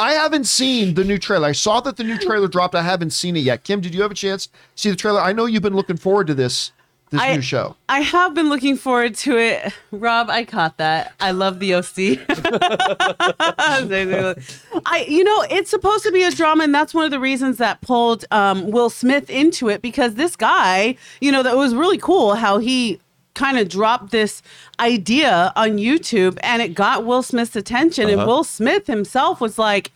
[0.00, 1.48] I haven't seen the new trailer.
[1.48, 2.74] I saw that the new trailer dropped.
[2.74, 3.64] I haven't seen it yet.
[3.64, 5.20] Kim, did you have a chance to see the trailer?
[5.20, 6.72] I know you've been looking forward to this
[7.10, 7.76] this I- new show.
[7.88, 9.72] I have been looking forward to it.
[9.90, 11.12] Rob, I caught that.
[11.20, 12.20] I love the OC.
[14.86, 17.58] I, you know, it's supposed to be a drama, and that's one of the reasons
[17.58, 21.98] that pulled um, Will Smith into it because this guy, you know, that was really
[21.98, 23.00] cool how he
[23.34, 24.42] kind of dropped this
[24.78, 28.26] idea on YouTube and it got Will Smith's attention, and uh-huh.
[28.26, 29.92] Will Smith himself was like,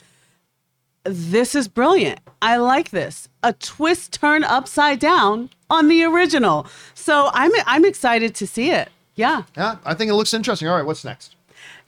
[1.04, 2.20] this is brilliant.
[2.40, 3.28] I like this.
[3.42, 6.66] A twist turn upside down on the original.
[6.94, 8.88] So I'm I'm excited to see it.
[9.14, 9.42] Yeah.
[9.56, 10.68] Yeah, I think it looks interesting.
[10.68, 11.36] All right, what's next?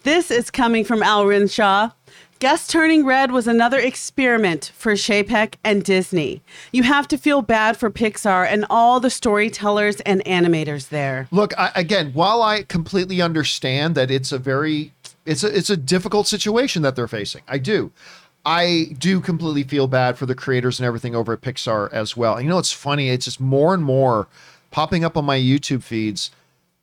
[0.03, 1.91] This is coming from Al Renshaw.
[2.39, 6.43] Guest turning red was another experiment for Chapek and Disney.
[6.71, 11.29] You have to feel bad for Pixar and all the storytellers and animators there.
[11.31, 14.93] Look, I, again, while I completely understand that it's a very
[15.25, 17.41] it's a it's a difficult situation that they're facing.
[17.49, 17.91] I do.
[18.45, 22.39] I do completely feel bad for the creators and everything over at Pixar as well.
[22.39, 24.29] You know, it's funny, it's just more and more
[24.71, 26.31] popping up on my YouTube feeds.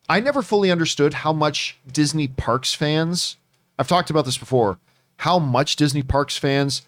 [0.09, 3.37] I never fully understood how much Disney Parks fans,
[3.77, 4.79] I've talked about this before,
[5.23, 6.81] how much Disney Parks fans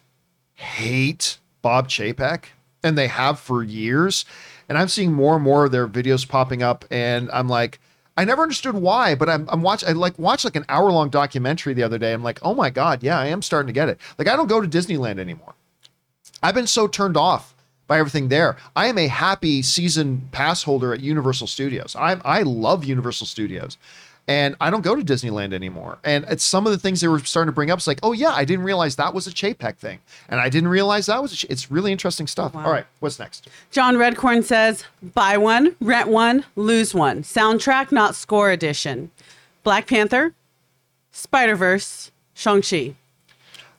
[0.52, 2.44] hate Bob Chapek,
[2.82, 4.26] and they have for years.
[4.68, 7.80] And I'm seeing more and more of their videos popping up, and I'm like,
[8.14, 11.08] I never understood why, but I'm I'm watch I like watched like an hour long
[11.08, 12.12] documentary the other day.
[12.12, 13.98] I'm like, oh my god, yeah, I am starting to get it.
[14.18, 15.54] Like I don't go to Disneyland anymore.
[16.42, 17.54] I've been so turned off
[17.86, 18.58] by everything there.
[18.74, 21.96] I am a happy season pass holder at Universal Studios.
[21.96, 23.78] I I love Universal Studios.
[24.28, 25.98] And I don't go to Disneyland anymore.
[26.02, 27.78] And it's some of the things they were starting to bring up.
[27.78, 30.68] It's like, oh yeah, I didn't realize that was a Chapek thing, and I didn't
[30.68, 31.32] realize that was.
[31.32, 31.46] A Ch-.
[31.48, 32.52] It's really interesting stuff.
[32.52, 32.64] Wow.
[32.64, 33.48] All right, what's next?
[33.70, 34.84] John Redcorn says,
[35.14, 37.22] buy one, rent one, lose one.
[37.22, 39.12] Soundtrack, not score edition.
[39.62, 40.34] Black Panther,
[41.12, 42.96] Spider Verse, Shang-Chi.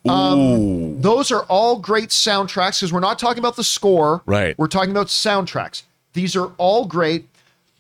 [0.07, 4.21] Um, those are all great soundtracks because we're not talking about the score.
[4.25, 4.57] Right.
[4.57, 5.83] We're talking about soundtracks.
[6.13, 7.27] These are all great,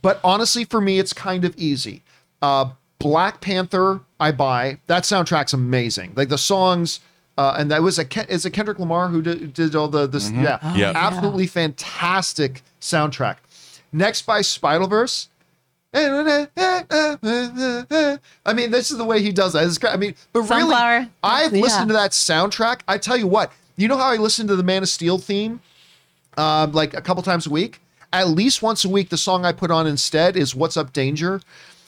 [0.01, 2.01] but honestly, for me, it's kind of easy.
[2.41, 2.69] Uh,
[2.99, 4.79] Black Panther, I buy.
[4.87, 6.13] That soundtrack's amazing.
[6.15, 6.99] Like the songs,
[7.37, 10.07] uh, and that was a Ken- is it Kendrick Lamar who did, did all the
[10.07, 10.29] this?
[10.31, 10.93] Yeah, Yeah.
[10.95, 13.37] absolutely fantastic soundtrack.
[13.91, 15.29] Next by Spider Verse.
[15.93, 15.99] I
[18.53, 19.63] mean, this is the way he does that.
[19.65, 19.79] It's.
[19.83, 21.07] I mean, but really, Sunflower.
[21.23, 21.61] I've Yeah.
[21.61, 22.81] listened to that soundtrack.
[22.87, 25.59] I tell you what, you know how I listen to the Man of Steel theme,
[26.37, 27.81] um, like a couple times a week.
[28.13, 31.41] At least once a week, the song I put on instead is "What's Up, Danger"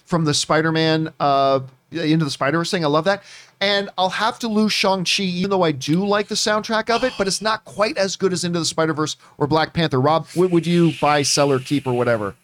[0.09, 1.59] from the Spider-Man uh,
[1.91, 2.83] into the Spider-Verse thing.
[2.83, 3.23] I love that,
[3.61, 7.13] and I'll have to lose Shang-Chi, even though I do like the soundtrack of it,
[7.17, 10.01] but it's not quite as good as Into the Spider-Verse or Black Panther.
[10.01, 12.35] Rob, what would you buy, sell, or keep, or whatever?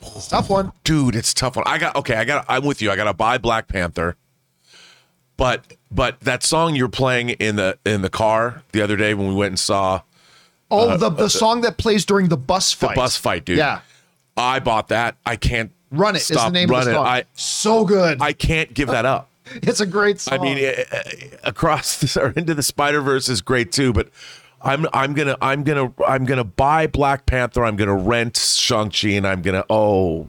[0.00, 0.72] It's a tough one.
[0.84, 3.14] dude it's a tough one i got okay i got i'm with you i gotta
[3.14, 4.14] buy black panther
[5.38, 9.26] but but that song you're playing in the in the car the other day when
[9.28, 10.02] we went and saw
[10.70, 12.90] Oh, the the song that plays during the bus fight.
[12.90, 13.80] the bus fight dude Yeah.
[14.36, 16.18] i bought that i can't Run it.
[16.18, 16.94] It is stop the name of Run the It.
[16.94, 17.06] song.
[17.06, 18.20] i so good.
[18.20, 19.28] i can't give that up
[19.62, 20.38] it's a great song.
[20.38, 20.74] i mean
[21.44, 24.08] across this or into the spider verse is great too but
[24.62, 29.26] i'm i'm gonna i'm gonna i'm gonna buy black panther i'm gonna rent shang-chi and
[29.26, 30.28] i'm gonna oh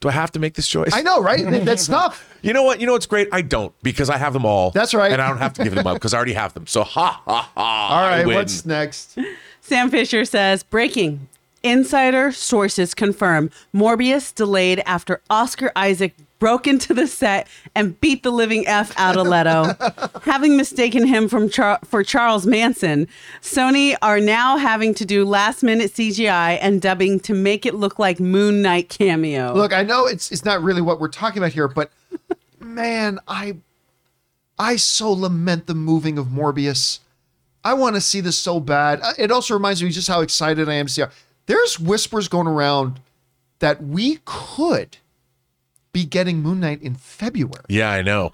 [0.00, 1.44] do i have to make this choice I know, right?
[1.64, 2.26] That's tough.
[2.42, 2.80] You know what?
[2.80, 3.28] You know what's great?
[3.32, 4.70] I don't because I have them all.
[4.70, 5.12] That's right.
[5.12, 6.66] And I don't have to give them up because I already have them.
[6.66, 7.88] So ha ha ha.
[7.90, 8.36] All I right, win.
[8.36, 9.18] what's next?
[9.60, 11.28] Sam Fisher says, breaking.
[11.62, 18.30] Insider sources confirm Morbius delayed after Oscar Isaac broke into the set and beat the
[18.30, 19.74] living F out of Leto.
[20.22, 23.06] having mistaken him from Char- for Charles Manson,
[23.42, 27.98] Sony are now having to do last minute CGI and dubbing to make it look
[27.98, 29.52] like Moon Knight cameo.
[29.54, 31.90] Look, I know it's it's not really what we're talking about here, but
[32.58, 33.58] man, I
[34.58, 37.00] I so lament the moving of Morbius.
[37.62, 39.00] I want to see this so bad.
[39.02, 41.02] Uh, It also reminds me just how excited I am to see.
[41.02, 41.08] How,
[41.46, 43.00] there's whispers going around
[43.58, 44.98] that we could
[45.92, 47.64] be getting Moon Knight in February.
[47.68, 48.32] Yeah, I know,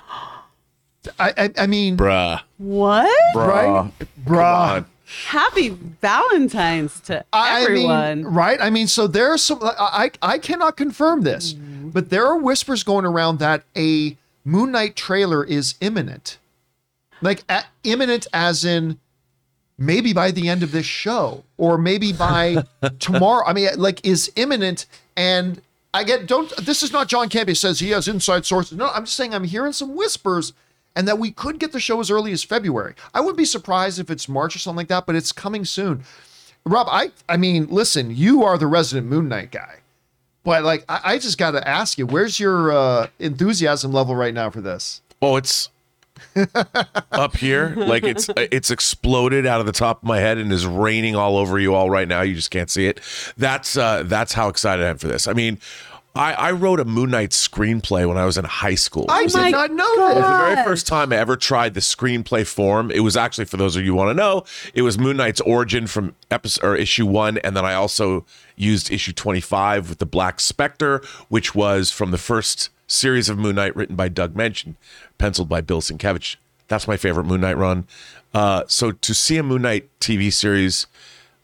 [1.18, 2.40] I I, I mean, bruh.
[2.58, 3.34] what?
[3.34, 3.90] right,
[4.24, 4.76] bruh.
[4.76, 4.86] on.
[5.28, 8.24] Happy Valentine's to I everyone.
[8.24, 8.60] mean, right?
[8.60, 9.60] I mean, so there are some.
[9.62, 11.90] I I I cannot confirm this, mm-hmm.
[11.90, 16.38] but there are whispers going around that a Moon Knight trailer is imminent,
[17.20, 18.98] like a, imminent as in
[19.78, 22.64] maybe by the end of this show or maybe by
[22.98, 23.44] tomorrow.
[23.46, 24.86] I mean, like is imminent,
[25.16, 25.60] and
[25.94, 26.54] I get don't.
[26.56, 28.76] This is not John Campea says he has inside sources.
[28.76, 30.52] No, I'm just saying I'm hearing some whispers.
[30.98, 32.94] And that we could get the show as early as February.
[33.12, 36.04] I wouldn't be surprised if it's March or something like that, but it's coming soon.
[36.64, 39.80] Rob, I I mean, listen, you are the resident Moon Knight guy,
[40.42, 44.32] but like, I, I just got to ask you, where's your uh, enthusiasm level right
[44.32, 45.02] now for this?
[45.20, 45.68] Oh, it's
[47.12, 47.74] up here.
[47.76, 51.36] Like it's it's exploded out of the top of my head and is raining all
[51.36, 52.22] over you all right now.
[52.22, 53.01] You just can't see it.
[53.36, 55.26] That's uh that's how excited I am for this.
[55.28, 55.59] I mean,
[56.14, 59.05] I, I wrote a Moon Knight screenplay when I was in high school.
[59.10, 61.74] I was did my not know It was the very first time I ever tried
[61.74, 62.90] the screenplay form.
[62.90, 65.43] It was actually, for those of you who want to know, it was Moon Knight's
[65.43, 68.24] origin from episode or issue one, and then I also
[68.56, 73.56] used issue twenty-five with the Black Spectre, which was from the first series of Moon
[73.56, 74.74] Knight written by Doug Moench,
[75.18, 76.36] penciled by Bill Sienkiewicz.
[76.68, 77.86] That's my favorite Moon Knight run.
[78.34, 80.86] Uh, so to see a Moon Knight TV series,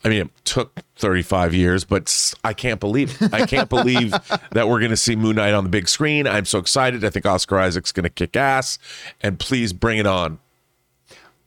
[0.05, 3.33] I mean, it took 35 years, but I can't believe it.
[3.33, 4.11] I can't believe
[4.51, 6.27] that we're going to see Moon Knight on the big screen.
[6.27, 7.05] I'm so excited.
[7.05, 8.79] I think Oscar Isaac's going to kick ass,
[9.21, 10.39] and please bring it on,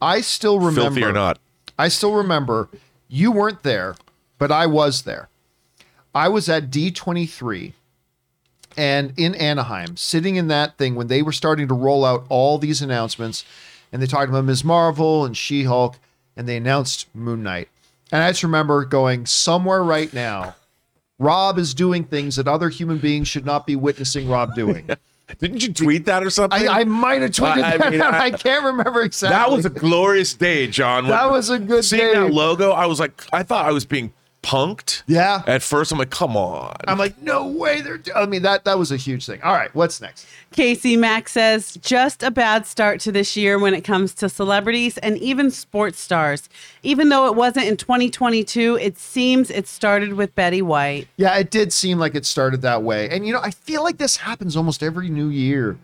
[0.01, 0.81] I still remember.
[0.81, 1.39] filthy or not.
[1.77, 2.69] I still remember.
[3.07, 3.95] You weren't there,
[4.37, 5.29] but I was there.
[6.13, 7.73] I was at D23
[8.77, 12.57] and in Anaheim, sitting in that thing when they were starting to roll out all
[12.57, 13.45] these announcements,
[13.91, 14.63] and they talked about Ms.
[14.63, 15.95] Marvel and She Hulk,
[16.35, 17.69] and they announced Moon Knight.
[18.11, 20.55] And I just remember going somewhere right now.
[21.17, 24.89] Rob is doing things that other human beings should not be witnessing Rob doing.
[25.39, 26.67] Didn't you tweet that or something?
[26.67, 28.13] I, I might have tweeted I- I that mean, out.
[28.13, 29.35] I, I- can't remember exactly.
[29.35, 31.07] that was a glorious day, John.
[31.07, 32.13] That was a good Seeing day.
[32.13, 34.13] that logo, I was like, I thought I was being
[34.45, 35.01] punked.
[35.07, 35.41] Yeah.
[35.47, 36.75] At first, I'm like, come on.
[36.87, 37.81] I'm like, no way.
[37.81, 37.99] They're.
[38.15, 39.41] I mean, that that was a huge thing.
[39.41, 40.27] All right, what's next?
[40.51, 44.97] Casey Mack says, just a bad start to this year when it comes to celebrities
[44.99, 46.47] and even sports stars.
[46.83, 51.07] Even though it wasn't in 2022, it seems it started with Betty White.
[51.17, 53.09] Yeah, it did seem like it started that way.
[53.09, 55.77] And you know, I feel like this happens almost every new year.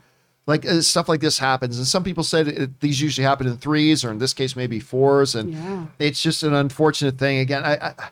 [0.48, 3.58] Like uh, stuff like this happens, and some people said it, these usually happen in
[3.58, 5.36] threes, or in this case, maybe fours.
[5.36, 5.86] And Yeah.
[6.00, 7.38] it's just an unfortunate thing.
[7.38, 8.04] Again, I, I the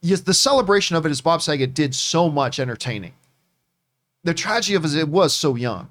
[0.00, 3.12] yes, the celebration of it is Bob Saget did so much entertaining.
[4.24, 5.88] The tragedy of it is it was so young.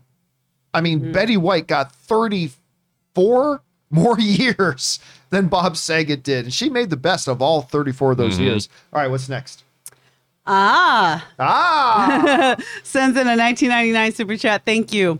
[0.73, 6.89] I mean, Betty White got 34 more years than Bob Saget did, and she made
[6.89, 8.69] the best of all 34 of those years.
[8.93, 9.63] All right, what's next?
[10.45, 14.63] Ah, Ah, sends in a 1999 super chat.
[14.65, 15.19] Thank you.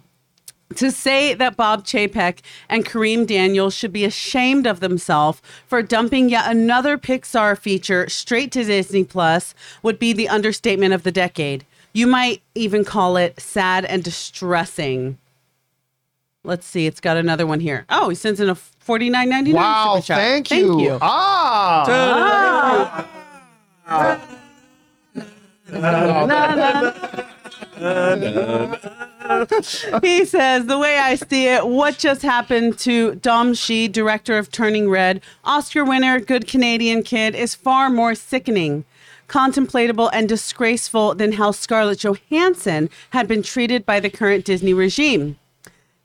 [0.75, 6.29] To say that Bob Chapek and Kareem Daniels should be ashamed of themselves for dumping
[6.29, 11.65] yet another Pixar feature straight to Disney Plus would be the understatement of the decade.
[11.93, 15.17] You might even call it sad and distressing.
[16.43, 17.85] Let's see, it's got another one here.
[17.89, 19.95] Oh, he sends in a 49.99 wow!
[19.95, 20.17] super chat.
[20.17, 20.67] Thank you.
[20.67, 20.97] Thank you.
[21.01, 21.83] Ah,
[30.01, 34.51] he says, the way I see it, what just happened to Domee Shi, director of
[34.51, 38.85] Turning Red, Oscar winner, good Canadian kid, is far more sickening,
[39.27, 45.37] contemplatable, and disgraceful than how Scarlett Johansson had been treated by the current Disney regime.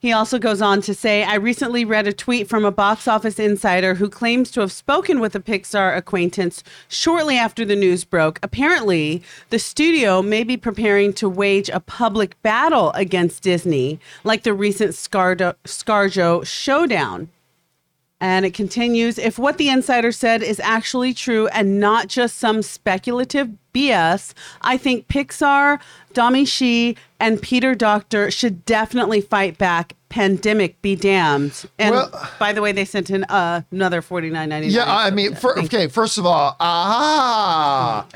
[0.03, 3.39] He also goes on to say, I recently read a tweet from a box office
[3.39, 8.41] insider who claims to have spoken with a Pixar acquaintance shortly after the news broke.
[8.43, 14.53] Apparently, the studio may be preparing to wage a public battle against Disney, like the
[14.53, 17.29] recent Scardo- Scarjo showdown.
[18.21, 22.63] And it continues if what the insider said is actually true and not just some
[22.63, 25.81] speculative BS, I think Pixar,
[26.13, 29.95] Domee Shi, and Peter Docter should definitely fight back.
[30.09, 31.65] Pandemic be damned.
[31.79, 34.77] And Well- by the way, they sent in uh, another forty nine ninety nine.
[34.77, 34.85] yeah.
[34.95, 35.87] I mean, for, okay.
[35.87, 38.07] First of all, ah,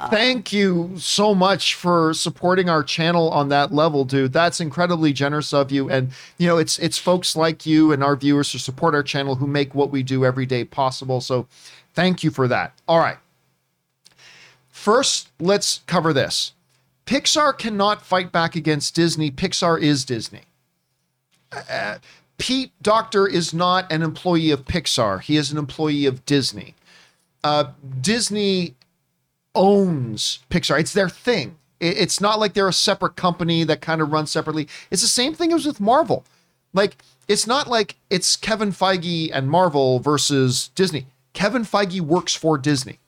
[0.00, 4.32] um, thank you so much for supporting our channel on that level, dude.
[4.32, 5.88] That's incredibly generous of you.
[5.88, 9.36] And you know, it's it's folks like you and our viewers who support our channel
[9.36, 11.20] who make what we do every day possible.
[11.20, 11.46] So,
[11.94, 12.72] thank you for that.
[12.88, 13.18] All right.
[14.82, 16.54] First, let's cover this.
[17.06, 19.30] Pixar cannot fight back against Disney.
[19.30, 20.40] Pixar is Disney.
[21.52, 21.98] Uh,
[22.36, 25.20] Pete Docter is not an employee of Pixar.
[25.20, 26.74] He is an employee of Disney.
[27.44, 27.66] Uh,
[28.00, 28.74] Disney
[29.54, 30.80] owns Pixar.
[30.80, 31.58] It's their thing.
[31.78, 34.66] It- It's not like they're a separate company that kind of runs separately.
[34.90, 36.24] It's the same thing as with Marvel.
[36.72, 36.96] Like,
[37.28, 41.06] it's not like it's Kevin Feige and Marvel versus Disney.
[41.34, 42.98] Kevin Feige works for Disney.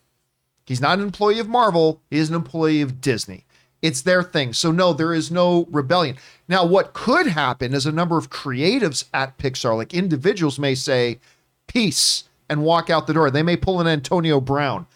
[0.67, 3.45] He's not an employee of Marvel, he is an employee of Disney.
[3.83, 4.55] It's their thing.
[4.55, 6.17] So, no, there is no rebellion.
[6.49, 11.19] Now, what could happen is a number of creatives at Pixar, like individuals, may say,
[11.67, 13.31] peace, and walk out the door.
[13.31, 14.87] They may pull an Antonio Brown,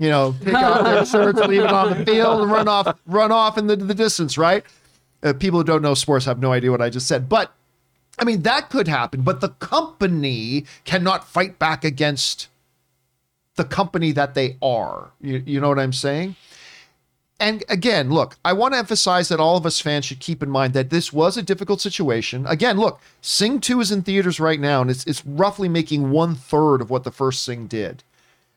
[0.00, 3.30] you know, take off their shirts, leave it on the field, and run off, run
[3.30, 4.64] off in the, the distance, right?
[5.22, 7.28] Uh, people who don't know sports have no idea what I just said.
[7.28, 7.52] But,
[8.18, 9.22] I mean, that could happen.
[9.22, 12.48] But the company cannot fight back against
[13.56, 15.10] the company that they are.
[15.20, 16.36] You, you know what I'm saying?
[17.38, 20.50] And again, look, I want to emphasize that all of us fans should keep in
[20.50, 22.46] mind that this was a difficult situation.
[22.46, 26.36] Again, look, Sing 2 is in theaters right now, and it's, it's roughly making one
[26.36, 28.04] third of what the first Sing did.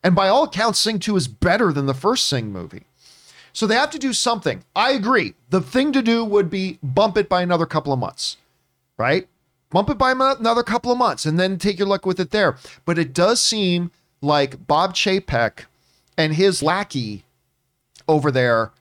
[0.03, 2.83] And by all accounts, Sing 2 is better than the first Sing movie.
[3.53, 4.63] So they have to do something.
[4.75, 5.33] I agree.
[5.49, 8.37] The thing to do would be bump it by another couple of months,
[8.97, 9.27] right?
[9.71, 12.57] Bump it by another couple of months and then take your luck with it there.
[12.85, 13.91] But it does seem
[14.25, 15.65] like Bob Chapek
[16.17, 17.23] and his lackey
[18.07, 18.71] over there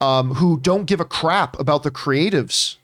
[0.00, 2.76] um, who don't give a crap about the creatives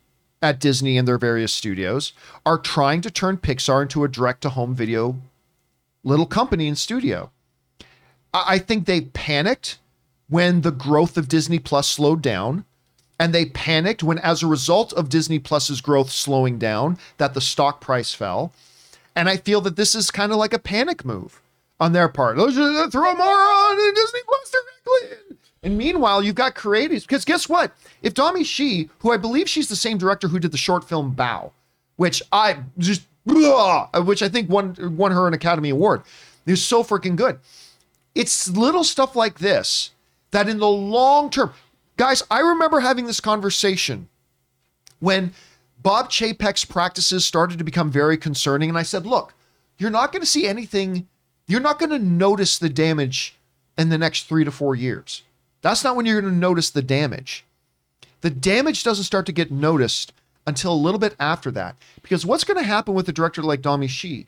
[0.42, 2.12] at Disney and their various studios
[2.44, 5.16] are trying to turn Pixar into a direct to home video
[6.02, 7.30] little company and studio.
[8.32, 9.78] I I think they panicked
[10.28, 12.64] when the growth of Disney Plus slowed down.
[13.16, 17.40] And they panicked when, as a result of Disney Plus's growth slowing down, that the
[17.40, 18.52] stock price fell.
[19.14, 21.40] And I feel that this is kind of like a panic move
[21.84, 22.38] on their part.
[22.38, 25.36] Let's just throw more on Disney Plus directly.
[25.62, 27.02] And meanwhile, you've got creatives.
[27.02, 27.72] Because guess what?
[28.02, 31.14] If Domee Shi, who I believe she's the same director who did the short film
[31.14, 31.52] Bao,
[31.96, 36.02] which I just, which I think won won her an Academy Award,
[36.46, 37.38] is so freaking good.
[38.14, 39.90] It's little stuff like this
[40.30, 41.52] that in the long term,
[41.98, 44.08] guys, I remember having this conversation
[45.00, 45.34] when
[45.82, 49.34] Bob Chapek's practices started to become very concerning, and I said, look,
[49.76, 51.08] you're not going to see anything,
[51.46, 53.36] you're not going to notice the damage
[53.76, 55.22] in the next three to four years.
[55.62, 57.44] That's not when you're going to notice the damage.
[58.20, 60.12] The damage doesn't start to get noticed
[60.46, 61.76] until a little bit after that.
[62.02, 64.26] Because what's going to happen with a director like Domee Shi?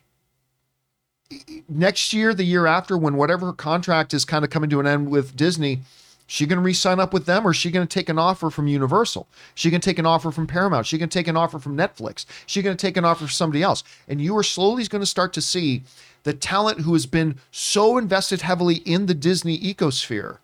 [1.69, 4.87] Next year, the year after, when whatever her contract is kind of coming to an
[4.87, 5.81] end with Disney,
[6.27, 8.67] she going to re-sign up with them or she going to take an offer from
[8.67, 9.27] Universal?
[9.55, 10.87] She going to take an offer from Paramount?
[10.87, 12.27] She going to take an offer from Netflix?
[12.47, 13.83] She going to take an offer from somebody else?
[14.09, 15.83] And you are slowly going to start to see
[16.27, 20.39] the talent who has been so invested heavily in the Disney ecosphere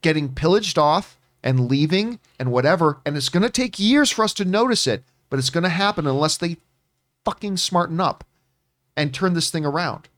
[0.00, 2.98] getting pillaged off and leaving and whatever.
[3.04, 5.68] And it's going to take years for us to notice it, but it's going to
[5.68, 6.56] happen unless they
[7.22, 8.24] fucking smarten up
[8.96, 10.08] and turn this thing around.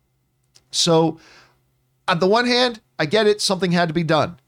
[0.70, 1.18] So,
[2.06, 4.38] on the one hand, I get it, something had to be done.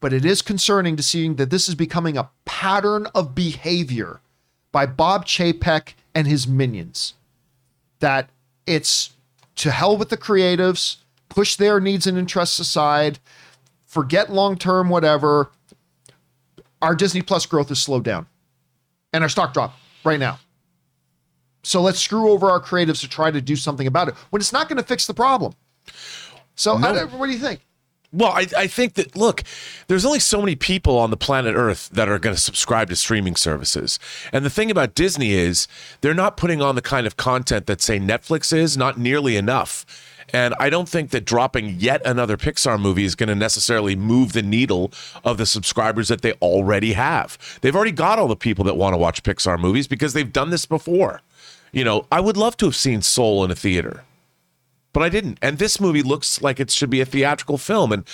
[0.00, 4.20] But it is concerning to seeing that this is becoming a pattern of behavior
[4.72, 7.12] by Bob Chapek and his minions.
[8.00, 8.30] That
[8.66, 9.10] it's
[9.62, 10.96] to hell with the creatives,
[11.28, 13.20] push their needs and interests aside,
[13.86, 15.52] forget long term, whatever.
[16.82, 18.26] Our Disney Plus growth is slowed down
[19.12, 19.74] and our stock drop
[20.04, 20.40] right now.
[21.62, 24.52] So let's screw over our creatives to try to do something about it when it's
[24.52, 25.54] not going to fix the problem.
[26.56, 27.64] So, I what do you think?
[28.12, 29.42] Well, I, I think that look,
[29.86, 32.96] there's only so many people on the planet Earth that are going to subscribe to
[32.96, 33.98] streaming services.
[34.32, 35.66] And the thing about Disney is
[36.02, 39.86] they're not putting on the kind of content that say Netflix is, not nearly enough.
[40.32, 44.32] And I don't think that dropping yet another Pixar movie is going to necessarily move
[44.32, 44.92] the needle
[45.24, 47.38] of the subscribers that they already have.
[47.60, 50.50] They've already got all the people that want to watch Pixar movies because they've done
[50.50, 51.20] this before.
[51.72, 54.04] You know, I would love to have seen Soul in a theater
[54.92, 55.38] but I didn't.
[55.42, 57.92] And this movie looks like it should be a theatrical film.
[57.92, 58.04] And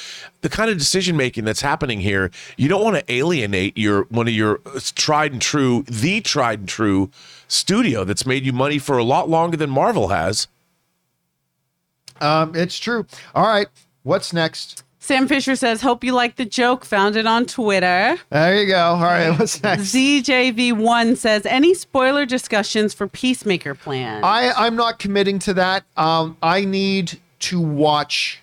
[0.40, 4.28] the kind of decision making that's happening here, you don't want to alienate your one
[4.28, 4.59] of your
[4.94, 7.10] tried and true, the tried and true
[7.48, 10.48] studio that's made you money for a lot longer than Marvel has.
[12.20, 13.06] Um, it's true.
[13.34, 13.68] All right.
[14.02, 14.84] What's next?
[15.09, 16.85] Sam Fisher says, Hope you like the joke.
[16.85, 18.18] Found it on Twitter.
[18.28, 18.76] There you go.
[18.76, 19.30] All right.
[19.39, 19.94] What's next?
[19.94, 24.22] ZJV1 says, Any spoiler discussions for Peacemaker plan?
[24.22, 25.85] I, I'm not committing to that.
[25.97, 28.43] Um, I need to watch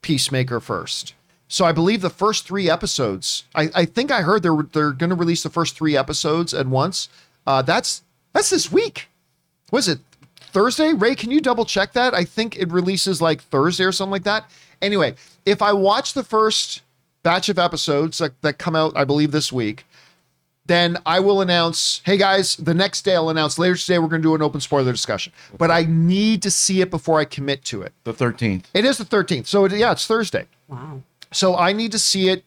[0.00, 1.12] Peacemaker first.
[1.46, 3.44] So I believe the first three episodes.
[3.54, 6.68] I, I think I heard they're they're going to release the first three episodes at
[6.68, 7.10] once.
[7.46, 8.02] Uh, that's
[8.32, 9.08] that's this week.
[9.70, 9.98] Was it
[10.40, 10.94] Thursday?
[10.94, 12.14] Ray, can you double check that?
[12.14, 14.50] I think it releases like Thursday or something like that.
[14.80, 15.14] Anyway,
[15.48, 16.82] if I watch the first
[17.22, 19.86] batch of episodes that, that come out, I believe this week,
[20.66, 24.22] then I will announce, hey guys, the next day I'll announce later today we're going
[24.22, 25.32] to do an open spoiler discussion.
[25.56, 27.92] But I need to see it before I commit to it.
[28.04, 28.64] The 13th.
[28.74, 29.46] It is the 13th.
[29.46, 30.46] So it, yeah, it's Thursday.
[30.68, 31.02] wow.
[31.32, 32.44] So I need to see it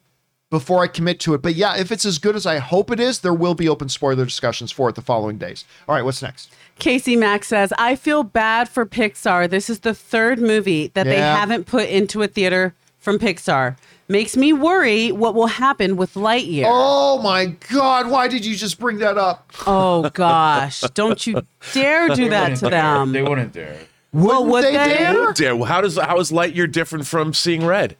[0.49, 1.41] before I commit to it.
[1.41, 3.89] But yeah, if it's as good as I hope it is, there will be open
[3.89, 5.65] spoiler discussions for it the following days.
[5.87, 6.51] All right, what's next?
[6.77, 9.49] Casey Mack says, I feel bad for Pixar.
[9.49, 13.75] This is the third movie that they haven't put into a theater from Pixar.
[14.07, 16.63] Makes me worry what will happen with Lightyear.
[16.67, 19.51] Oh my God, why did you just bring that up?
[19.67, 20.81] Oh, gosh.
[20.93, 21.41] Don't you
[21.73, 23.11] dare do that to them.
[23.11, 23.77] They wouldn't dare.
[24.13, 24.97] Well, would they they?
[24.97, 25.31] dare?
[25.33, 27.95] Dare- How does how is Lightyear different from Seeing Red?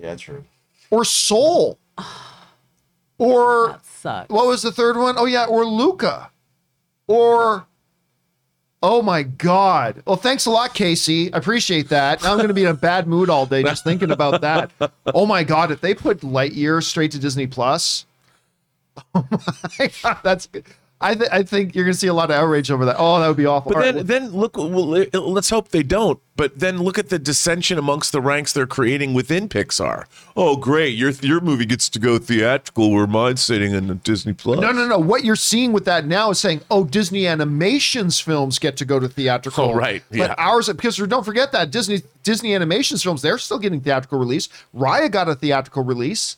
[0.00, 0.44] Yeah, true.
[0.90, 1.78] Or Soul?
[3.18, 4.28] Or That sucks.
[4.30, 5.16] what was the third one?
[5.18, 6.30] Oh yeah, or Luca.
[7.08, 7.66] Or
[8.82, 10.02] Oh my God.
[10.06, 11.32] Well, thanks a lot, Casey.
[11.32, 12.22] I appreciate that.
[12.22, 14.70] Now I'm going to be in a bad mood all day just thinking about that.
[15.06, 15.70] Oh my God.
[15.72, 18.06] If they put Lightyear straight to Disney Plus,
[19.14, 19.26] oh
[19.78, 20.64] my God, that's good.
[21.00, 22.96] I, th- I think you're going to see a lot of outrage over that.
[22.98, 23.70] Oh, that would be awful.
[23.70, 24.56] But All then, right, then look.
[24.56, 26.18] Well, let's hope they don't.
[26.34, 30.06] But then look at the dissension amongst the ranks they're creating within Pixar.
[30.36, 30.96] Oh, great!
[30.96, 34.60] Your your movie gets to go theatrical, where mine's sitting in Disney Plus.
[34.60, 34.98] No, no, no.
[34.98, 38.98] What you're seeing with that now is saying, oh, Disney Animations films get to go
[38.98, 39.66] to theatrical.
[39.66, 40.02] Oh, right.
[40.10, 40.28] Yeah.
[40.28, 44.48] But ours, because don't forget that Disney Disney Animations films, they're still getting theatrical release.
[44.74, 46.36] Raya got a theatrical release.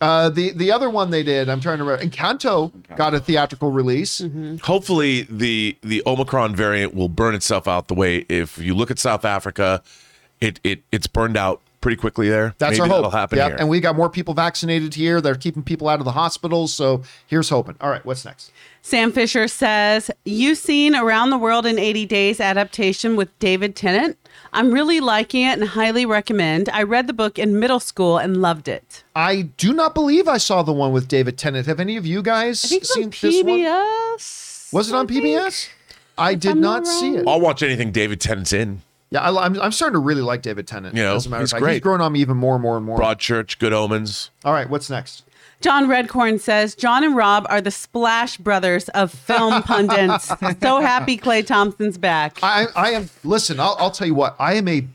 [0.00, 2.04] Uh, the the other one they did, I'm trying to remember.
[2.04, 4.22] Encanto got a theatrical release.
[4.62, 7.88] Hopefully, the the Omicron variant will burn itself out.
[7.88, 9.82] The way if you look at South Africa,
[10.40, 12.54] it it it's burned out pretty quickly there.
[12.58, 12.96] That's Maybe our hope.
[12.98, 13.56] That'll happen Yep, here.
[13.58, 15.20] And we got more people vaccinated here.
[15.20, 16.72] They're keeping people out of the hospitals.
[16.74, 17.76] So here's hoping.
[17.80, 18.52] All right, what's next?
[18.82, 24.18] Sam Fisher says, You've seen Around the World in 80 Days adaptation with David Tennant?
[24.52, 26.68] I'm really liking it and highly recommend.
[26.70, 29.04] I read the book in middle school and loved it.
[29.14, 31.66] I do not believe I saw the one with David Tennant.
[31.66, 33.58] Have any of you guys I think seen this one?
[33.58, 34.72] PBS.
[34.72, 35.24] Was it on I think.
[35.24, 35.68] PBS?
[36.18, 37.26] I did I'm not not see it.
[37.26, 38.82] I'll watch anything David Tennant's in.
[39.10, 40.94] Yeah, I, I'm, I'm starting to really like David Tennant.
[40.96, 41.72] You know, as a matter he's of fact, great.
[41.74, 42.98] he's growing on me even more and more and more.
[42.98, 44.30] Broadchurch, Good Omens.
[44.44, 45.24] All right, what's next?
[45.60, 50.26] John Redcorn says John and Rob are the Splash Brothers of film pundits.
[50.60, 52.38] so happy Klay Thompson's back.
[52.42, 53.10] I, I am.
[53.24, 54.36] Listen, I'll, I'll tell you what.
[54.38, 54.86] I am a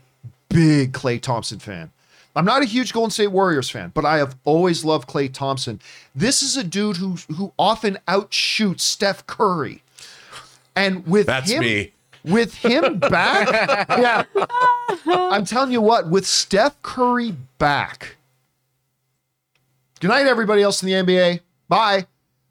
[0.48, 1.90] big Klay Thompson fan.
[2.34, 5.80] I'm not a huge Golden State Warriors fan, but I have always loved Klay Thompson.
[6.14, 9.82] This is a dude who who often outshoots Steph Curry,
[10.74, 11.92] and with That's him, me.
[12.24, 14.24] With him back, yeah.
[15.06, 16.10] I'm telling you what.
[16.10, 18.16] With Steph Curry back.
[20.06, 21.40] Good night, everybody else in the NBA.
[21.68, 22.06] Bye.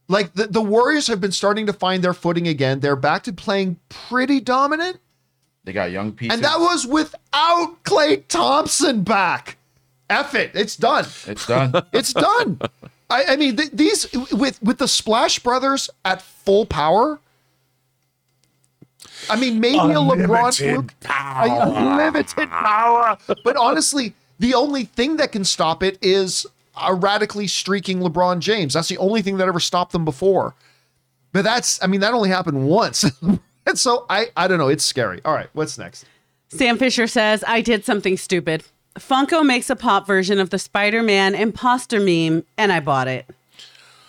[0.10, 2.82] Like the, the Warriors have been starting to find their footing again.
[2.82, 5.00] They're back to playing pretty dominant.
[5.64, 6.36] They got young pieces.
[6.36, 9.56] And that was without Klay Thompson back.
[10.10, 10.52] F it.
[10.54, 11.06] It's done.
[11.28, 11.82] it's done.
[11.94, 12.60] It's done.
[13.10, 17.22] I, I mean, th- these with with the Splash Brothers at full power.
[19.30, 23.18] I mean, maybe a LeBron fluke, a unlimited power.
[23.46, 26.46] But honestly, the only thing that can stop it is
[26.82, 28.74] a radically streaking LeBron James.
[28.74, 30.56] That's the only thing that ever stopped them before.
[31.32, 33.04] But that's, I mean, that only happened once.
[33.66, 34.68] and so I, I don't know.
[34.70, 35.22] It's scary.
[35.26, 36.06] All right, what's next?
[36.50, 38.64] Sam Fisher says, I did something stupid.
[38.98, 43.26] Funko makes a pop version of the Spider Man imposter meme, and I bought it.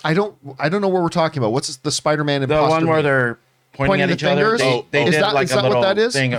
[0.04, 1.50] I don't, I don't know what we're talking about.
[1.52, 2.64] What's the Spider-Man imposter?
[2.64, 3.04] the one where meme?
[3.04, 3.38] they're
[3.72, 4.40] pointing, Pointing at the each other.
[4.56, 4.60] fingers?
[4.60, 6.12] They, Oh, they is did that- like is a that what that is?
[6.12, 6.38] thing,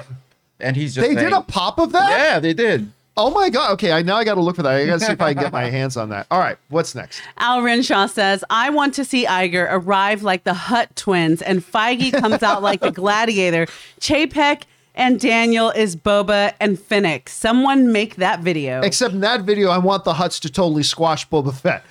[0.61, 2.09] and he's just They saying, did a pop of that.
[2.09, 2.89] Yeah, they did.
[3.17, 3.71] Oh my god.
[3.71, 4.73] Okay, I now I got to look for that.
[4.73, 6.27] I got to see if I can get my hands on that.
[6.29, 7.19] All right, what's next?
[7.37, 12.13] Al Renshaw says, I want to see Iger arrive like the Hutt twins, and Feige
[12.13, 13.65] comes out like the gladiator.
[13.99, 14.63] Chapek
[14.93, 17.27] and Daniel is Boba and Fennec.
[17.27, 18.81] Someone make that video.
[18.81, 21.83] Except in that video, I want the Hutts to totally squash Boba Fett.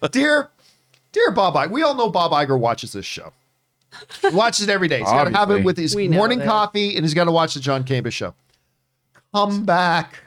[0.12, 0.50] dear,
[1.12, 3.32] dear Bob Iger, we all know Bob Iger watches this show.
[4.20, 4.98] He watches it every day.
[4.98, 6.48] He's got to have it with his morning this.
[6.48, 8.34] coffee, and he's got to watch the John Campea show.
[9.34, 10.24] Come back.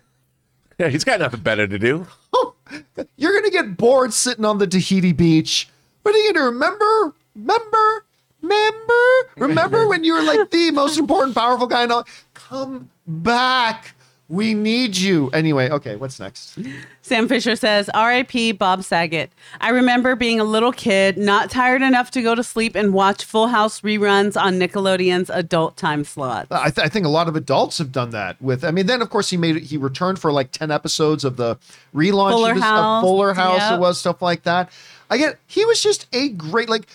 [0.77, 2.07] Yeah, he's got nothing better to do.
[3.17, 5.69] You're gonna get bored sitting on the Tahiti beach.
[6.03, 7.13] What are you gonna remember?
[7.35, 8.05] Remember?
[8.41, 9.03] Remember?
[9.37, 12.05] Remember when you were like the most important, powerful guy in all?
[12.33, 13.95] Come back.
[14.31, 15.29] We need you.
[15.31, 16.57] Anyway, okay, what's next?
[17.01, 19.29] Sam Fisher says, RIP Bob Saget.
[19.59, 23.25] I remember being a little kid, not tired enough to go to sleep and watch
[23.25, 26.47] Full House reruns on Nickelodeon's adult time slot.
[26.49, 28.63] I, th- I think a lot of adults have done that with.
[28.63, 31.57] I mean, then of course he made he returned for like ten episodes of the
[31.93, 33.59] relaunch Fuller of, this, of Fuller House.
[33.59, 33.73] yep.
[33.73, 34.71] It was stuff like that.
[35.09, 36.87] I get, he was just a great like.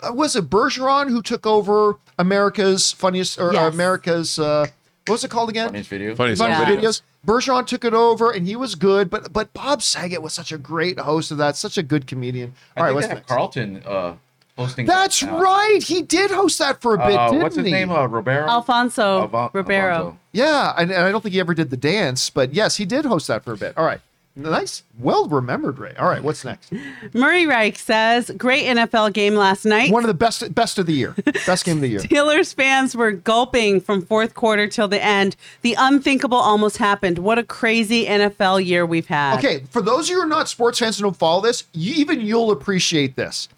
[0.00, 3.72] Uh, was it Bergeron who took over America's funniest or Yes.
[3.72, 4.66] America's uh,
[5.06, 5.68] what was it called again?
[5.68, 6.14] Funniest video.
[6.14, 6.64] Funny Funny Yeah.
[6.80, 7.02] videos.
[7.26, 10.58] Bergeron took it over and he was good, but but Bob Saget was such a
[10.58, 12.54] great host of that, such a good comedian.
[12.76, 13.28] All I right, think what's have next?
[13.28, 14.14] Carlton uh,
[14.56, 14.86] hosting.
[14.86, 15.80] That's that right.
[15.82, 17.72] He did host that for a bit, Uh, didn't what's his he?
[17.72, 17.90] name?
[17.90, 18.48] Uh, Roberto.
[18.48, 19.92] Alfonso Alfon- Ribeiro.
[19.94, 20.18] Alfonso.
[20.32, 23.04] Yeah, and, and I don't think he ever did the dance, but yes, he did
[23.04, 23.76] host that for a bit.
[23.76, 24.00] All right.
[24.34, 24.82] Nice.
[24.98, 25.94] Well remembered, Ray.
[25.98, 26.72] All right, what's next?
[27.12, 29.92] Murray Reich says, Great NFL game last night.
[29.92, 31.14] One of the best best of the year.
[31.44, 31.98] Best game of the year.
[32.00, 35.36] Steelers fans were gulping from fourth quarter till the end.
[35.60, 37.18] The unthinkable almost happened.
[37.18, 39.38] What a crazy NFL year we've had.
[39.38, 41.92] Okay, for those of you who are not sports fans and don't follow this, you,
[41.94, 43.50] even you'll appreciate this.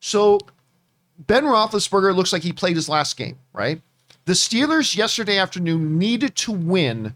[0.00, 0.38] So,
[1.18, 3.80] Ben Roethlisberger looks like he played his last game, right?
[4.26, 7.14] The Steelers yesterday afternoon needed to win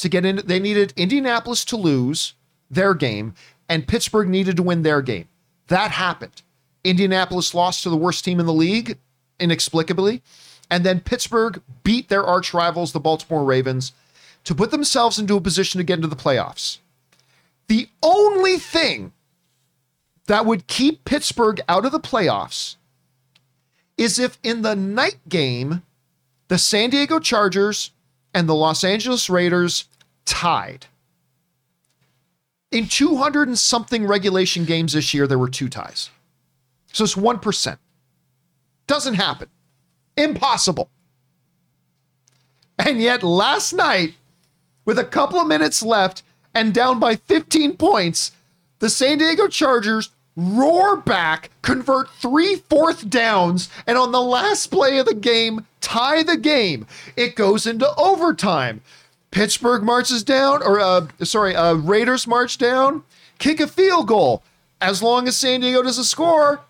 [0.00, 0.40] to get in.
[0.44, 2.34] They needed Indianapolis to lose
[2.70, 3.34] their game,
[3.68, 5.28] and Pittsburgh needed to win their game.
[5.68, 6.42] That happened.
[6.84, 8.98] Indianapolis lost to the worst team in the league
[9.38, 10.22] inexplicably,
[10.70, 13.92] and then Pittsburgh beat their arch rivals, the Baltimore Ravens,
[14.44, 16.78] to put themselves into a position to get into the playoffs.
[17.68, 19.12] The only thing
[20.26, 22.76] that would keep Pittsburgh out of the playoffs
[23.96, 25.82] is if in the night game,
[26.48, 27.90] the San Diego Chargers
[28.32, 29.84] and the Los Angeles Raiders
[30.24, 30.86] tied.
[32.70, 36.10] In 200 and something regulation games this year, there were two ties.
[36.92, 37.78] So it's 1%.
[38.86, 39.48] Doesn't happen.
[40.16, 40.90] Impossible.
[42.78, 44.14] And yet, last night,
[44.84, 46.22] with a couple of minutes left
[46.54, 48.32] and down by 15 points,
[48.78, 54.98] the San Diego Chargers roar back, convert three fourth downs, and on the last play
[54.98, 56.86] of the game, tie the game.
[57.16, 58.80] It goes into overtime.
[59.30, 63.04] Pittsburgh marches down, or uh, sorry, uh, Raiders march down,
[63.38, 64.42] kick a field goal.
[64.80, 66.62] As long as San Diego doesn't score,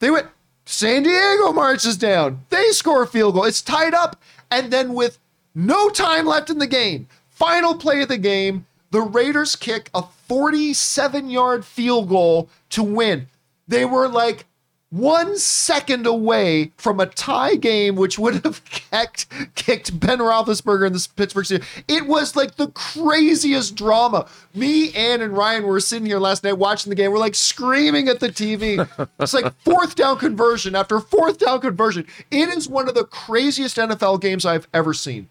[0.00, 0.26] they went.
[0.64, 2.44] San Diego marches down.
[2.50, 3.44] They score a field goal.
[3.44, 4.20] It's tied up.
[4.50, 5.18] And then with
[5.54, 10.02] no time left in the game, final play of the game, the Raiders kick a
[10.02, 13.28] 47 yard field goal to win.
[13.66, 14.46] They were like
[14.90, 20.92] one second away from a tie game, which would have kicked, kicked Ben Roethlisberger in
[20.94, 21.82] the Pittsburgh Steelers.
[21.86, 24.26] It was like the craziest drama.
[24.54, 27.12] Me, Ann, and Ryan were sitting here last night watching the game.
[27.12, 28.88] We're like screaming at the TV.
[29.20, 32.06] It's like fourth down conversion after fourth down conversion.
[32.30, 35.28] It is one of the craziest NFL games I've ever seen.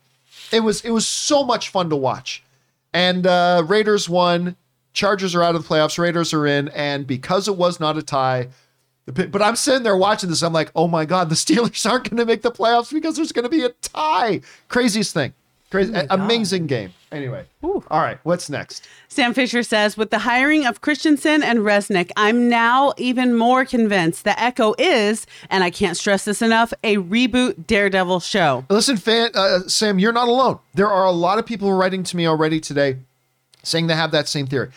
[0.51, 2.43] It was it was so much fun to watch.
[2.93, 4.55] And uh, Raiders won.
[4.93, 5.99] Chargers are out of the playoffs.
[5.99, 6.69] Raiders are in.
[6.69, 8.47] And because it was not a tie,
[9.07, 10.43] but I'm sitting there watching this.
[10.43, 13.31] I'm like, oh my God, the Steelers aren't going to make the playoffs because there's
[13.31, 14.41] going to be a tie.
[14.67, 15.33] Craziest thing.
[15.69, 16.93] Crazy, amazing game.
[17.11, 17.45] Anyway.
[17.61, 18.19] All right.
[18.23, 18.87] What's next?
[19.09, 24.23] Sam Fisher says, with the hiring of Kristensen and Resnik, I'm now even more convinced
[24.23, 28.65] that Echo is, and I can't stress this enough, a reboot Daredevil show.
[28.69, 30.59] Listen, fan, uh, Sam, you're not alone.
[30.73, 32.99] There are a lot of people writing to me already today
[33.63, 34.69] saying they have that same theory.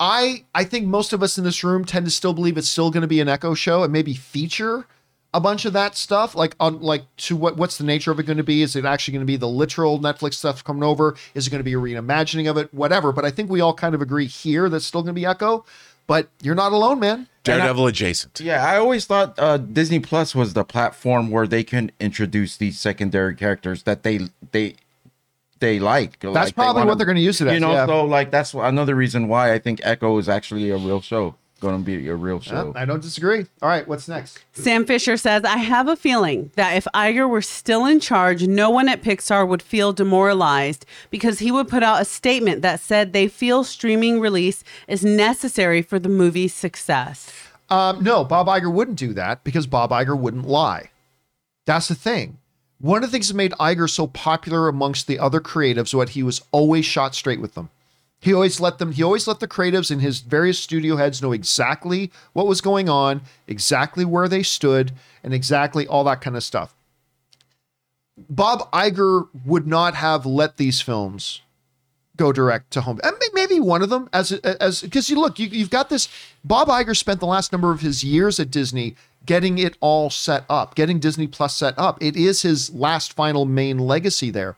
[0.00, 2.90] I I think most of us in this room tend to still believe it's still
[2.90, 4.86] going to be an Echo show and maybe feature
[5.32, 6.34] a bunch of that stuff.
[6.34, 8.62] Like on like to what what's the nature of it going to be?
[8.62, 11.16] Is it actually going to be the literal Netflix stuff coming over?
[11.34, 12.72] Is it going to be a reimagining of it?
[12.72, 13.12] Whatever.
[13.12, 15.66] But I think we all kind of agree here that's still going to be Echo.
[16.06, 17.28] But you're not alone, man.
[17.44, 18.40] Daredevil adjacent.
[18.40, 22.80] Yeah, I always thought uh, Disney Plus was the platform where they can introduce these
[22.80, 24.74] secondary characters that they they
[25.60, 26.18] they like.
[26.20, 27.54] That's probably what they're going to use it as.
[27.54, 27.86] You know, yeah.
[27.86, 31.36] so like that's another reason why I think Echo is actually a real show.
[31.60, 32.72] Going to be a real show.
[32.74, 33.44] Yeah, I don't disagree.
[33.60, 34.42] All right, what's next?
[34.52, 38.70] Sam Fisher says, I have a feeling that if Iger were still in charge, no
[38.70, 43.12] one at Pixar would feel demoralized because he would put out a statement that said
[43.12, 47.30] they feel streaming release is necessary for the movie's success.
[47.68, 50.90] Um, no, Bob Iger wouldn't do that because Bob Iger wouldn't lie.
[51.66, 52.38] That's the thing.
[52.80, 56.12] One of the things that made Iger so popular amongst the other creatives was that
[56.14, 57.68] he was always shot straight with them.
[58.20, 61.32] He always let them, he always let the creatives and his various studio heads know
[61.32, 64.92] exactly what was going on, exactly where they stood,
[65.22, 66.74] and exactly all that kind of stuff.
[68.28, 71.42] Bob Iger would not have let these films
[72.20, 73.00] go direct to home.
[73.02, 76.08] And maybe one of them as as because you look, you, you've got this.
[76.44, 78.94] Bob Iger spent the last number of his years at Disney
[79.24, 82.02] getting it all set up, getting Disney Plus set up.
[82.02, 84.56] It is his last final main legacy there.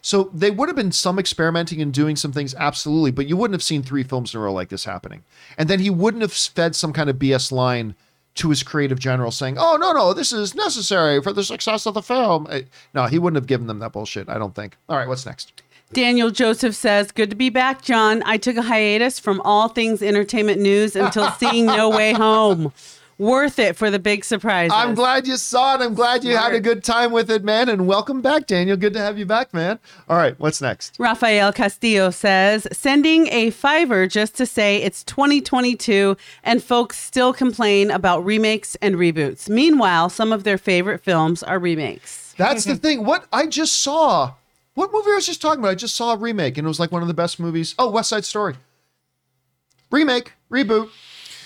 [0.00, 3.54] So they would have been some experimenting and doing some things, absolutely, but you wouldn't
[3.54, 5.22] have seen three films in a row like this happening.
[5.56, 7.94] And then he wouldn't have fed some kind of BS line
[8.34, 11.94] to his creative general saying, "Oh no, no, this is necessary for the success of
[11.94, 12.48] the film."
[12.94, 14.28] No, he wouldn't have given them that bullshit.
[14.28, 14.76] I don't think.
[14.88, 15.61] All right, what's next?
[15.92, 18.22] Daniel Joseph says, Good to be back, John.
[18.24, 22.72] I took a hiatus from all things entertainment news until seeing No Way Home.
[23.18, 24.70] Worth it for the big surprise.
[24.72, 25.82] I'm glad you saw it.
[25.82, 27.68] I'm glad you had a good time with it, man.
[27.68, 28.76] And welcome back, Daniel.
[28.76, 29.78] Good to have you back, man.
[30.08, 30.96] All right, what's next?
[30.98, 37.90] Rafael Castillo says, sending a fiver just to say it's 2022 and folks still complain
[37.90, 39.48] about remakes and reboots.
[39.48, 42.34] Meanwhile, some of their favorite films are remakes.
[42.38, 43.04] That's the thing.
[43.04, 44.32] What I just saw,
[44.74, 45.70] what movie I was just talking about?
[45.70, 47.74] I just saw a remake, and it was like one of the best movies.
[47.78, 48.54] Oh, West Side Story.
[49.90, 50.88] Remake, reboot,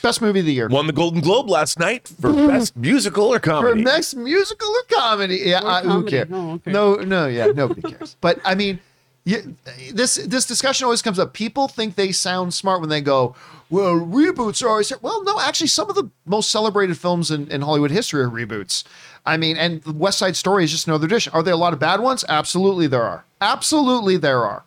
[0.02, 0.68] best movie of the year.
[0.68, 3.62] Won the Golden Globe last night for best musical or comedy.
[3.64, 3.84] For comedy.
[3.84, 5.42] next musical or comedy?
[5.44, 6.28] Yeah, Or uh, who cares?
[6.30, 6.70] Oh, okay.
[6.70, 8.16] No, no, yeah, nobody cares.
[8.20, 8.78] But I mean,
[9.26, 9.56] you,
[9.92, 11.32] this this discussion always comes up.
[11.32, 13.34] People think they sound smart when they go,
[13.68, 17.62] "Well, reboots are always." Well, no, actually, some of the most celebrated films in, in
[17.62, 18.84] Hollywood history are reboots.
[19.26, 21.28] I mean, and West Side Story is just another dish.
[21.32, 22.24] Are there a lot of bad ones?
[22.28, 23.24] Absolutely, there are.
[23.40, 24.62] Absolutely, there are.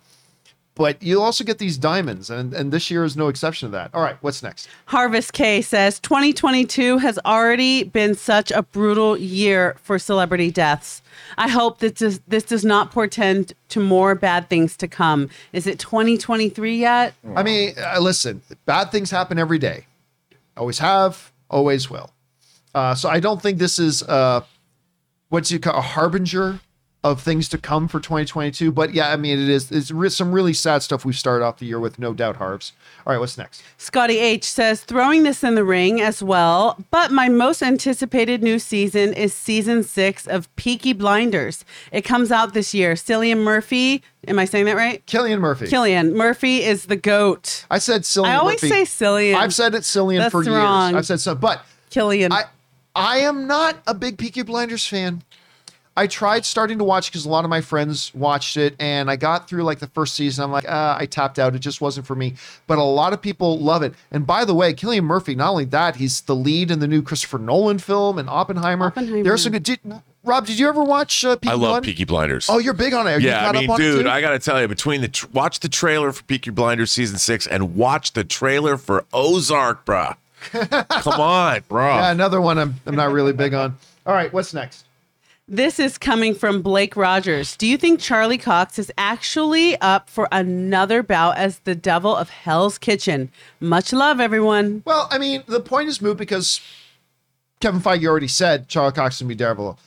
[0.80, 3.94] But you also get these diamonds, and, and this year is no exception to that.
[3.94, 4.70] All right, what's next?
[4.86, 11.02] Harvest K says 2022 has already been such a brutal year for celebrity deaths.
[11.38, 15.30] I hope that this, this does not portend to more bad things to come.
[15.52, 17.14] Is it 2023 yet?
[17.36, 19.86] I mean, uh, listen, bad things happen every day.
[20.56, 22.10] Always have, always will.
[22.74, 24.46] Uh, so I don't think this is uh,
[25.28, 26.62] what you call a harbinger
[27.02, 28.72] of things to come for 2022.
[28.74, 31.58] But yeah, I mean, it is it's re- some really sad stuff we've started off
[31.60, 32.74] the year with, no doubt, Harvs.
[33.08, 33.64] All right, what's next?
[33.78, 38.60] Scotty H says throwing this in the ring as well, but my most anticipated new
[38.60, 41.64] season is season six of Peaky Blinders.
[41.94, 42.96] It comes out this year.
[42.96, 45.06] Cillian Murphy, am I saying that right?
[45.06, 45.68] Killian Murphy.
[45.68, 47.66] Killian Murphy is the goat.
[47.72, 48.86] I said Cillian I always Murphy.
[48.86, 49.36] say Cillian.
[49.36, 50.92] I've said it Cillian That's for wrong.
[50.92, 50.98] years.
[51.00, 52.34] I've said so, but Killian.
[52.34, 52.44] I
[52.94, 55.24] I am not a big Peaky Blinders fan.
[56.00, 59.18] I tried starting to watch because a lot of my friends watched it, and I
[59.18, 60.46] got through like the first season.
[60.46, 61.56] I'm like, uh, I tapped out.
[61.56, 62.36] It just wasn't for me.
[62.68, 63.94] But a lot of people love it.
[64.10, 67.02] And by the way, Killian Murphy, not only that, he's the lead in the new
[67.02, 68.88] Christopher Nolan film and Oppenheimer.
[68.88, 69.24] Oppenheimer.
[69.24, 69.64] There's some good.
[69.64, 69.82] Did,
[70.24, 71.92] Rob, did you ever watch uh, Peaky I love Blinders?
[71.92, 72.50] Peaky Blinders.
[72.50, 73.12] Oh, you're big on it.
[73.12, 74.08] Are you yeah, I caught up mean, on dude.
[74.08, 77.18] I got to tell you, between the tr- watch the trailer for Peaky Blinders season
[77.18, 80.16] six and watch the trailer for Ozark, bruh.
[81.02, 81.86] Come on, bro.
[81.86, 83.76] Yeah, another one I'm, I'm not really big on.
[84.06, 84.86] All right, what's next?
[85.52, 87.58] This is coming from Blake Rogers.
[87.58, 92.30] Do you think Charlie Cox is actually up for another bout as the devil of
[92.30, 93.32] Hell's Kitchen?
[93.60, 94.84] Much love, everyone.
[94.86, 96.62] Well, I mean, the point is moot because
[97.62, 99.80] Kevin Feige already said Charlie Cox can be Daredevil.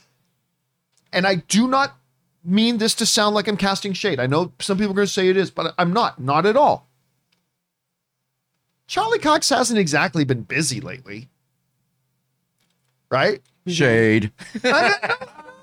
[1.12, 1.96] And I do not
[2.42, 4.18] mean this to sound like I'm casting shade.
[4.18, 6.20] I know some people are going to say it is, but I'm not.
[6.20, 6.88] Not at all.
[8.88, 11.28] Charlie Cox hasn't exactly been busy lately.
[13.12, 13.42] Right?
[13.68, 14.32] Shade.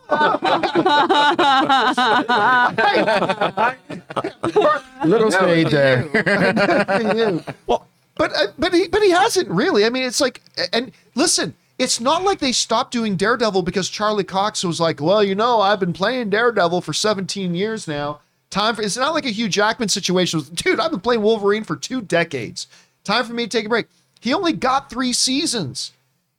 [5.05, 6.09] Little shade there.
[7.67, 9.85] well, but uh, but he but he hasn't really.
[9.85, 10.41] I mean, it's like
[10.73, 15.23] and listen, it's not like they stopped doing Daredevil because Charlie Cox was like, well,
[15.23, 18.19] you know, I've been playing Daredevil for 17 years now.
[18.49, 20.39] Time for it's not like a Hugh Jackman situation.
[20.53, 22.67] Dude, I've been playing Wolverine for two decades.
[23.03, 23.87] Time for me to take a break.
[24.19, 25.93] He only got three seasons,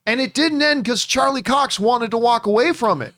[0.05, 3.15] and it didn't end because Charlie Cox wanted to walk away from it.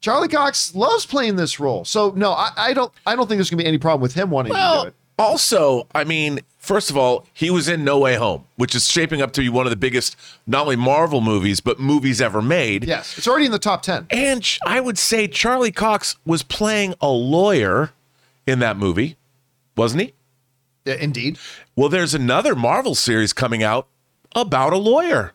[0.00, 2.92] Charlie Cox loves playing this role, so no, I, I don't.
[3.06, 4.94] I don't think there's gonna be any problem with him wanting to do it.
[5.18, 9.20] also, I mean, first of all, he was in No Way Home, which is shaping
[9.22, 10.14] up to be one of the biggest,
[10.46, 12.84] not only Marvel movies, but movies ever made.
[12.84, 14.06] Yes, it's already in the top ten.
[14.10, 17.90] And ch- I would say Charlie Cox was playing a lawyer
[18.46, 19.16] in that movie,
[19.76, 20.12] wasn't he?
[20.84, 21.38] Yeah, indeed.
[21.74, 23.88] Well, there's another Marvel series coming out
[24.36, 25.32] about a lawyer.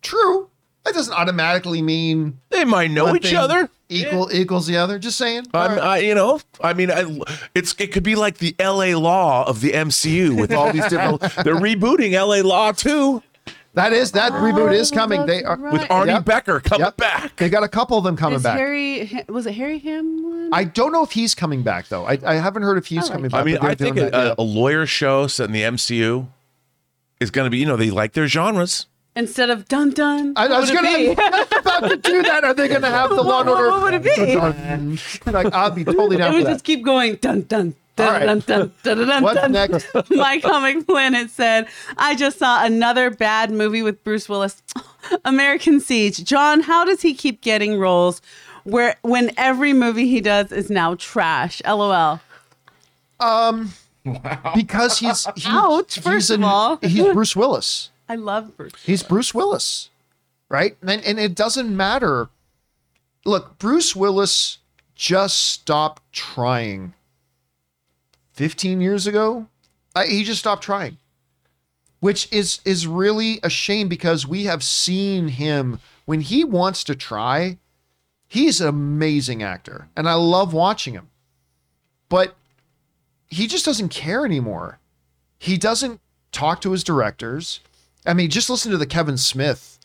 [0.00, 0.48] True.
[0.84, 3.70] That doesn't automatically mean They might know each other.
[3.88, 4.98] Equal equals the other.
[4.98, 5.46] Just saying.
[5.52, 5.78] I'm, right.
[5.78, 7.04] I, you know, I mean, I,
[7.54, 8.94] it's it could be like the L.A.
[8.94, 11.20] Law of the MCU with all these different.
[11.44, 12.42] they're rebooting L.A.
[12.42, 13.22] Law too
[13.74, 15.24] that is that oh, reboot is coming.
[15.24, 15.72] They are right.
[15.72, 16.24] with Arnie Yep.
[16.26, 16.96] Becker coming Yep.
[16.98, 17.36] back.
[17.36, 18.58] They got a couple of them coming Is back.
[18.58, 20.50] Harry was it Harry Hamlin?
[20.52, 22.04] I don't know if he's coming back though.
[22.04, 23.32] I, I haven't heard if he's like coming it.
[23.32, 23.40] back.
[23.40, 24.34] I mean, I think a, that, yeah.
[24.38, 26.28] a, a lawyer show set in the MCU
[27.18, 27.58] is going to be.
[27.58, 28.86] You know, they like their genres.
[29.14, 30.32] Instead of dun dun.
[30.36, 31.22] I, I was what would gonna it be?
[31.22, 32.44] I was about to do that.
[32.44, 33.70] Are they gonna have the Law and What- Order?
[33.70, 34.02] what would it
[35.24, 35.30] be?
[35.30, 36.52] like, I'll be totally It down for would that.
[36.52, 38.24] just keep going dun dun All dun right.
[38.26, 39.22] dun dun dun dun dun.
[39.22, 39.52] What's dun.
[39.52, 39.86] next?
[40.10, 41.68] My Comic Planet said,
[41.98, 44.62] I just saw another bad movie with Bruce Willis,
[45.26, 46.24] American Siege.
[46.24, 48.22] John, how does he keep getting roles
[48.64, 51.60] where when every movie he does is now trash?
[51.66, 52.18] LOL.
[53.20, 53.72] Um,
[54.06, 54.52] wow.
[54.54, 56.78] because he's he, Ouch, he's first of an- all.
[56.82, 57.90] he's Bruce Willis.
[58.12, 58.74] I love Bruce.
[58.84, 59.88] He's Bruce Willis,
[60.50, 60.76] right?
[60.82, 62.28] And and it doesn't matter.
[63.24, 64.58] Look, Bruce Willis
[64.94, 66.92] just stopped trying.
[68.34, 69.46] Fifteen years ago,
[69.94, 70.98] I, he just stopped trying,
[72.00, 76.94] which is is really a shame because we have seen him when he wants to
[76.94, 77.56] try.
[78.28, 81.08] He's an amazing actor, and I love watching him.
[82.10, 82.36] But
[83.26, 84.80] he just doesn't care anymore.
[85.38, 85.98] He doesn't
[86.30, 87.60] talk to his directors.
[88.06, 89.78] I mean, just listen to the Kevin Smith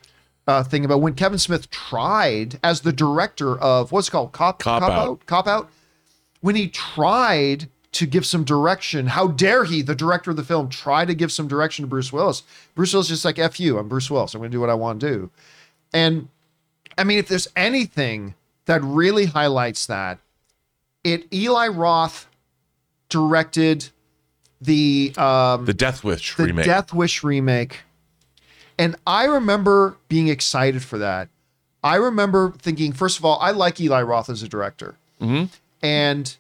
[0.48, 4.60] uh, thing about when Kevin Smith tried as the director of what's it called Cop
[4.60, 5.26] Cop Out.
[5.26, 5.70] Cop Out.
[6.42, 10.70] When he tried to give some direction, how dare he, the director of the film,
[10.70, 12.44] try to give some direction to Bruce Willis?
[12.76, 14.34] Bruce Willis is just like "f you." I'm Bruce Willis.
[14.34, 15.32] I'm going to do what I want to do.
[15.94, 16.30] And
[16.98, 18.36] I mean, if there's anything
[18.66, 20.20] that really highlights that,
[21.04, 22.28] it Eli Roth
[23.10, 23.90] directed
[24.62, 26.66] the um, The Death Wish the remake.
[26.66, 27.82] Death Wish remake.
[28.78, 31.30] And I remember being excited for that.
[31.84, 34.96] I remember thinking, first of all, I like Eli Roth as a director.
[35.22, 35.46] Mm-hmm.
[35.82, 36.38] And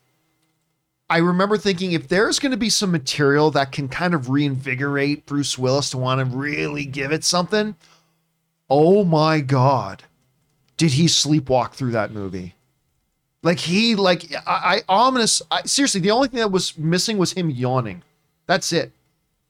[1.10, 5.26] I remember thinking, if there's going to be some material that can kind of reinvigorate
[5.26, 7.76] Bruce Willis to want to really give it something,
[8.70, 10.04] oh my God,
[10.76, 12.56] did he sleepwalk through that movie?
[13.42, 15.42] Like he, like I, I ominous.
[15.50, 18.04] I, seriously, the only thing that was missing was him yawning.
[18.46, 18.92] That's it.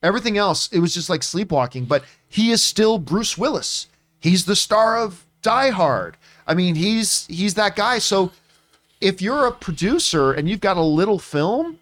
[0.03, 1.85] Everything else, it was just like sleepwalking.
[1.85, 3.87] But he is still Bruce Willis.
[4.19, 6.17] He's the star of Die Hard.
[6.47, 7.99] I mean, he's he's that guy.
[7.99, 8.31] So
[9.01, 11.79] if you're a producer and you've got a little film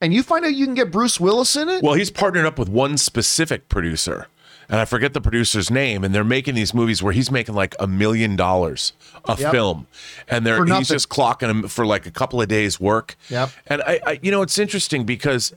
[0.00, 2.58] and you find out you can get Bruce Willis in it, Well, he's partnered up
[2.58, 4.26] with one specific producer,
[4.68, 7.74] and I forget the producer's name, and they're making these movies where he's making like
[7.78, 8.92] a million dollars
[9.26, 9.52] a Yep.
[9.52, 9.86] film,
[10.28, 13.16] and they're he's just clocking him for like a couple of days work.
[13.30, 13.50] Yep.
[13.68, 15.54] And I, I you know, it's interesting because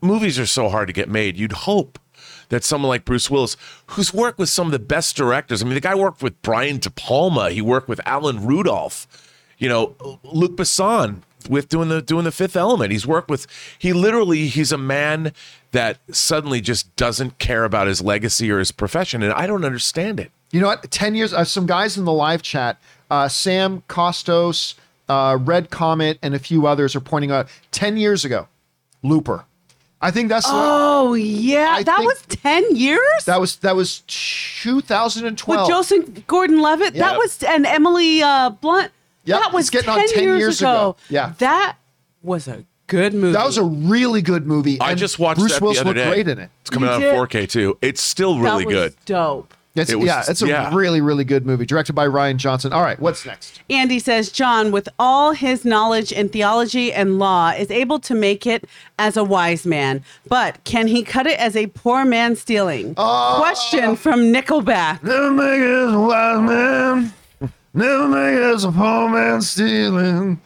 [0.00, 1.36] movies are so hard to get made.
[1.36, 1.98] You'd hope
[2.48, 3.56] that someone like Bruce Willis,
[3.88, 6.78] who's worked with some of the best directors, I mean, the guy worked with Brian
[6.78, 9.06] De Palma, he worked with Alan Rudolph,
[9.58, 12.90] you know, Luc Besson with doing the doing the Fifth Element.
[12.90, 13.46] He's worked with
[13.78, 15.32] he literally he's a man
[15.72, 20.20] that suddenly just doesn't care about his legacy or his profession, and I don't understand
[20.20, 20.30] it.
[20.52, 20.88] You know what?
[20.90, 22.78] 10 years, uh, some guys in the live chat,
[23.10, 24.74] uh, Sam Costos,
[25.08, 28.46] uh, Red Comet, and a few others are pointing out 10 years ago,
[29.02, 29.46] Looper.
[30.06, 33.00] I think that's Oh yeah, I that was ten years.
[33.24, 35.68] that was that was 2012 with 2012.
[35.68, 36.94] Joseph Gordon-Levitt.
[36.94, 37.08] Yeah.
[37.08, 38.92] That was and Emily uh, Blunt.
[39.24, 40.70] Yeah, that was getting 10, on 10 years, years ago.
[40.90, 40.96] ago.
[41.08, 41.32] Yeah.
[41.38, 41.76] that
[42.22, 43.32] was a good movie.
[43.32, 44.78] that was a really good movie.
[44.78, 46.10] I and just watched Bruce that Willis the other looked day.
[46.22, 46.50] great in it.
[46.60, 47.14] It's coming You out did?
[47.14, 47.78] in 4K too.
[47.80, 48.94] It's still really That was good.
[49.06, 49.53] Dope.
[49.76, 50.72] It's, It was- yeah, it's a yeah.
[50.72, 52.72] really, really good movie, directed by Rian Johnson.
[52.72, 53.60] All right, what's next?
[53.68, 58.46] Andy says John, with all his knowledge in theology and law, is able to make
[58.46, 58.66] it
[59.00, 62.94] as a wise man, but can he cut it as a poor man stealing?
[62.96, 63.34] Oh.
[63.40, 65.02] Question from Nickelback.
[65.02, 67.12] Never make it as a wise man.
[67.76, 70.40] Never make it as a poor man stealing.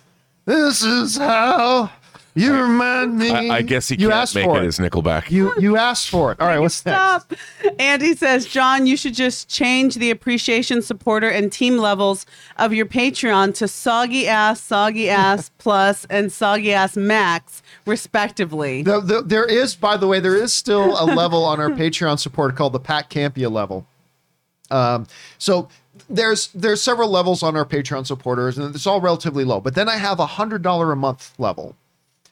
[0.46, 1.90] This is how
[2.38, 3.30] you remind me.
[3.30, 5.30] I, I guess he you can't asked make for it as Nickelback.
[5.30, 6.40] You you asked for it.
[6.40, 6.98] All right, what's next?
[6.98, 7.32] Stop.
[7.78, 12.86] Andy says, John, you should just change the appreciation, supporter, and team levels of your
[12.86, 18.82] Patreon to soggy ass, soggy ass plus, and soggy ass max, respectively.
[18.82, 22.18] The, the, there is, by the way, there is still a level on our Patreon
[22.18, 23.86] support called the Pat Campea level.
[24.70, 25.06] Um,
[25.38, 25.68] so
[26.10, 29.60] there's there's several levels on our Patreon supporters, and it's all relatively low.
[29.60, 31.74] But then I have a hundred dollar a month level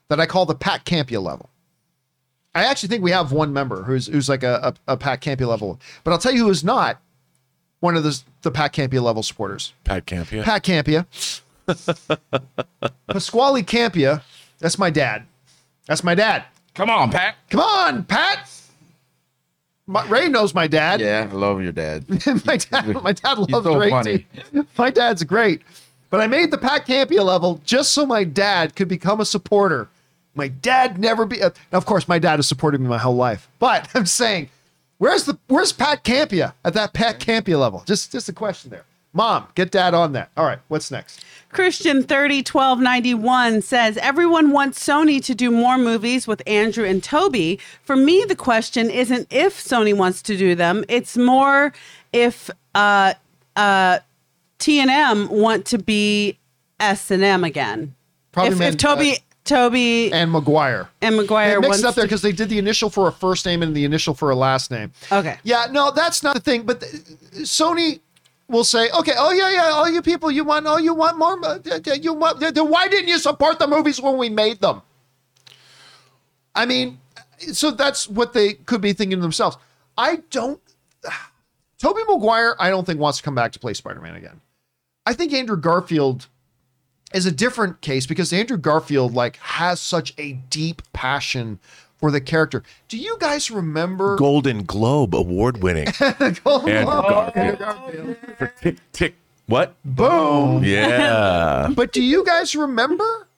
[0.09, 1.51] that I call the Pat Campea level.
[2.55, 5.47] I actually think we have one member who's who's like a, a, a Pat Campea
[5.47, 7.01] level, but I'll tell you who is not
[7.81, 9.73] one of the the Pat Campea level supporters.
[9.85, 10.43] Pat Campea.
[10.43, 11.07] Pat Campea.
[13.09, 14.23] Pasquale Campea.
[14.59, 15.25] That's my dad.
[15.87, 16.45] That's my dad.
[16.75, 17.37] Come on, Pat.
[17.51, 18.51] Come on, Pat.
[19.87, 21.01] My, Ray knows my dad.
[21.01, 22.07] Yeah, I love your dad.
[22.45, 22.87] my dad.
[23.03, 24.27] My dad loves so Ray funny.
[24.53, 24.67] too.
[24.77, 25.63] My dad's great.
[26.11, 29.89] But I made the Pat Campea level just so my dad could become a supporter.
[30.37, 31.43] My dad never be.
[31.43, 33.49] Uh, now, of course, my dad has supported me my whole life.
[33.59, 34.51] But I'm saying,
[34.99, 37.83] where's the where's Pat Campea at that Pat Campea level?
[37.87, 38.85] Just just a question there.
[39.13, 40.31] Mom, get dad on that.
[40.37, 41.25] All right, what's next?
[41.51, 47.03] Christian 30 12 91 says everyone wants Sony to do more movies with Andrew and
[47.03, 47.59] Tobey.
[47.83, 51.73] For me, the question isn't if Sony wants to do them, it's more
[52.13, 53.15] if uh,
[53.57, 54.01] uh,
[54.59, 56.39] T&M want to be
[56.79, 57.95] S&M again.
[58.33, 59.17] Probably if, meant, if Tobey uh,
[59.47, 60.89] Tobey And Maguire.
[61.01, 63.47] and They Maguire mixed it up there because they did the initial for a first
[63.47, 64.93] name and the initial for a last name.
[65.11, 65.39] Okay.
[65.45, 66.65] Yeah, no, that's not the thing.
[66.65, 66.93] But th-
[67.43, 68.01] Sony
[68.49, 71.39] will say, okay, oh yeah, yeah, all you people, you want, oh, you want more,
[71.45, 71.59] uh,
[72.01, 72.41] you want.
[72.41, 74.83] th- th- Why didn't you support the movies when we made them?
[76.55, 76.99] I mean,
[77.53, 79.57] so that's what they could be thinking to themselves.
[79.97, 80.61] I don't.
[81.79, 84.41] Tobey Maguire, I don't think wants to come back to play Spider-Man again.
[85.05, 86.27] I think Andrew Garfield
[87.15, 91.59] is a different case because Andrew Garfield like has such a deep passion
[91.99, 92.63] for the character.
[92.89, 95.89] Do you guys remember Golden Globe award winning.
[96.45, 96.67] Oh,
[97.35, 98.17] Andrew Garfield.
[98.39, 99.15] For tick tick.
[99.47, 99.75] What?
[99.85, 100.65] Boom.
[100.65, 101.69] Yeah.
[101.75, 103.29] But do you guys remember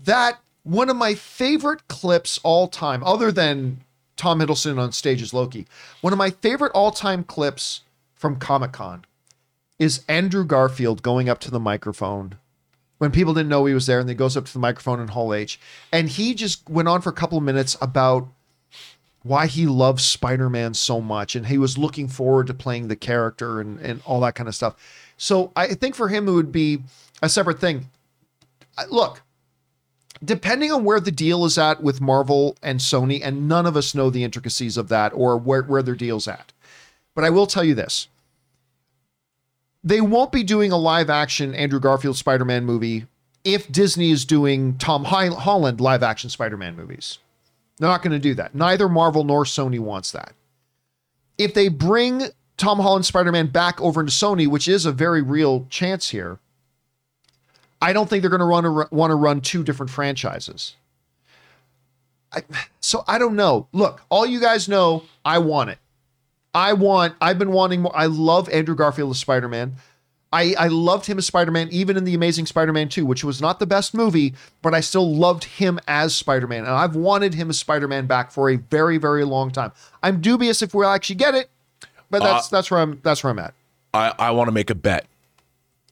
[0.00, 3.82] that one of my favorite clips all time, other than
[4.16, 5.66] Tom Hiddleston on stage as Loki,
[6.00, 7.82] one of my favorite all time clips
[8.14, 9.04] from Comic Con
[9.78, 12.36] is Andrew Garfield going up to the microphone
[12.98, 15.08] when people didn't know he was there, and he goes up to the microphone in
[15.08, 15.60] Hall H,
[15.92, 18.28] and he just went on for a couple of minutes about
[19.22, 23.60] why he loves Spider-Man so much, and he was looking forward to playing the character
[23.60, 24.76] and and all that kind of stuff.
[25.16, 26.82] So I think for him it would be
[27.22, 27.90] a separate thing.
[28.90, 29.22] Look,
[30.24, 33.94] depending on where the deal is at with Marvel and Sony, and none of us
[33.94, 36.52] know the intricacies of that or where, where their deal's at.
[37.14, 38.08] But I will tell you this.
[39.86, 43.06] They won't be doing a live action Andrew Garfield Spider Man movie
[43.44, 47.18] if Disney is doing Tom Holland live action Spider Man movies.
[47.78, 48.52] They're not going to do that.
[48.52, 50.32] Neither Marvel nor Sony wants that.
[51.38, 52.24] If they bring
[52.56, 56.40] Tom Holland Spider Man back over into Sony, which is a very real chance here,
[57.80, 60.74] I don't think they're going to run want to run two different franchises.
[62.32, 62.42] I,
[62.80, 63.68] so I don't know.
[63.70, 65.78] Look, all you guys know, I want it.
[66.56, 67.14] I want.
[67.20, 67.92] I've been wanting more.
[67.94, 69.74] I love Andrew Garfield as Spider Man.
[70.32, 73.22] I, I loved him as Spider Man, even in the Amazing Spider Man 2, which
[73.22, 76.60] was not the best movie, but I still loved him as Spider Man.
[76.60, 79.70] And I've wanted him as Spider Man back for a very, very long time.
[80.02, 81.50] I'm dubious if we'll actually get it,
[82.10, 83.52] but that's that's where I'm that's where I'm at.
[83.92, 85.06] I, I want to make a bet.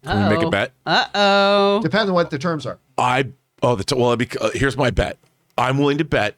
[0.03, 0.73] Can we make a bet?
[0.87, 1.83] Uh oh.
[1.83, 2.79] Depends on what the terms are.
[2.97, 3.29] I
[3.63, 5.19] oh the well bec- uh, here's my bet.
[5.59, 6.37] I'm willing to bet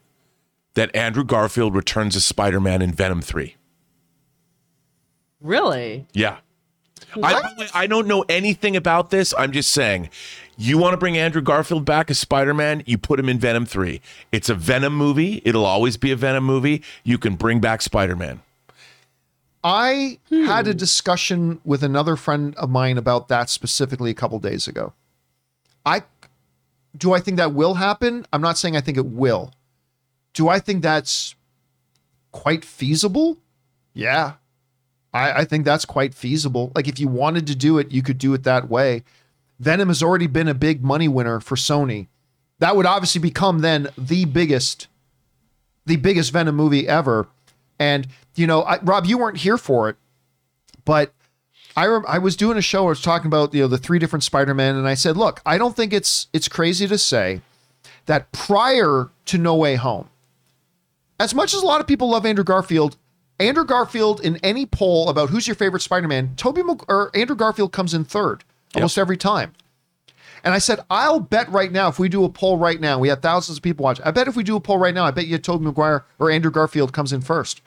[0.75, 3.57] that Andrew Garfield returns as Spider-Man in Venom 3.
[5.47, 6.07] Really?
[6.13, 6.39] Yeah.
[7.23, 9.33] I I don't know anything about this.
[9.39, 10.11] I'm just saying.
[10.59, 14.01] You want to bring Andrew Garfield back as Spider-Man, you put him in Venom 3.
[14.33, 15.43] It's a Venom movie.
[15.45, 16.83] It'll always be a Venom movie.
[17.05, 18.41] You can bring back Spider-Man.
[19.63, 20.45] I hmm.
[20.45, 24.95] had a discussion with another friend of mine about that specifically a couple days ago.
[25.85, 26.05] I
[26.97, 28.25] do I think that will happen?
[28.33, 29.53] I'm not saying I think it will.
[30.33, 31.35] Do I think that's
[32.33, 33.39] quite feasible?
[33.93, 34.35] Yeah.
[35.13, 36.73] I, I think that's quite feasible.
[36.75, 39.03] Like if you wanted to do it, you could do it that way.
[39.59, 42.09] Venom has already been a big money winner for Sony.
[42.59, 44.89] That would obviously become then the biggest,
[45.85, 47.29] the biggest Venom movie ever.
[47.79, 49.97] And you know, I, Rob, you weren't here for it,
[50.85, 51.13] but
[51.77, 52.87] I rem- I was doing a show.
[52.87, 55.41] I was talking about you know the three different Spider Men, and I said, look,
[55.45, 57.43] I don't think it's it's crazy to say
[58.07, 60.09] that prior to No Way Home,
[61.21, 62.97] as much as a lot of people love Andrew Garfield,
[63.39, 67.37] Andrew Garfield in any poll about who's your favorite Spider Man, Tobey Mag- or Andrew
[67.37, 68.45] Garfield comes in third
[68.75, 69.53] almost every time.
[70.45, 73.09] And I said, I'll bet right now, if we do a poll right now, we
[73.09, 74.01] have thousands of people watch.
[74.05, 76.31] I bet if we do a poll right now, I bet you Tobey Maguire or
[76.31, 77.63] Andrew Garfield comes in first.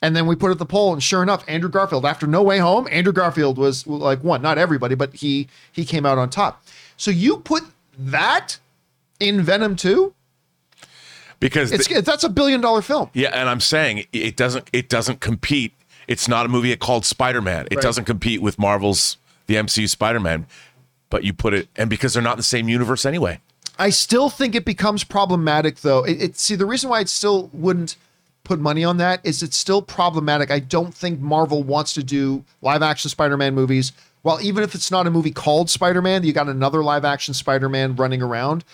[0.00, 2.58] And then we put up the poll, and sure enough, Andrew Garfield, after No Way
[2.58, 6.64] Home, Andrew Garfield was like one, not everybody, but he he came out on top.
[6.96, 7.62] So you put
[7.96, 8.58] that
[9.20, 10.12] in Venom 2?
[11.42, 13.10] Because It's the- that's a billion dollar film.
[13.12, 15.74] yeah, and I'm saying it doesn't it doesn't compete.
[16.08, 17.68] It's not a movie called Spider-Man.
[17.70, 17.82] It Right.
[17.82, 19.16] doesn't compete with Marvel's
[19.46, 20.46] the MCU Spider-Man.
[21.10, 23.40] But you put it and because they're not in the same universe anyway.
[23.78, 26.04] I still think it becomes problematic, though.
[26.04, 27.96] It, it see the reason why it still wouldn't
[28.44, 30.50] put money on that is it's still problematic.
[30.50, 33.92] I don't think Marvel wants to do live action Spider-Man movies.
[34.24, 37.96] Well, even if it's not a movie called Spider-Man, you got another live action Spider-Man
[37.96, 38.64] running around.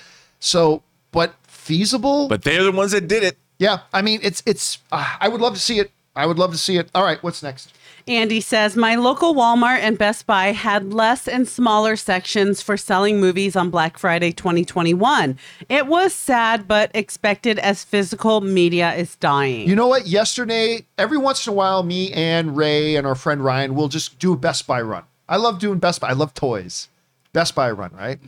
[0.41, 0.83] So,
[1.13, 1.35] but
[1.69, 2.29] feasible?
[2.29, 3.37] But they're the ones that did it.
[3.59, 4.79] yeah, I mean, it's it's.
[4.91, 5.93] Uh, I would love to see it.
[6.17, 6.91] I would love to see it.
[6.95, 7.73] All right, what's next?
[8.09, 13.21] Andy says, My local Walmart and Best Buy had less and smaller sections for selling
[13.21, 15.39] movies on Black Friday 2021.
[15.69, 19.69] It was sad, but expected as physical media is dying.
[19.69, 20.07] You know what?
[20.07, 24.19] Yesterday, every once in a while, me and Ray and our friend Ryan will just
[24.19, 25.05] do a Best Buy run.
[25.29, 26.09] I love doing Best Buy.
[26.09, 26.89] I love toys.
[27.35, 28.19] Best Buy run, right?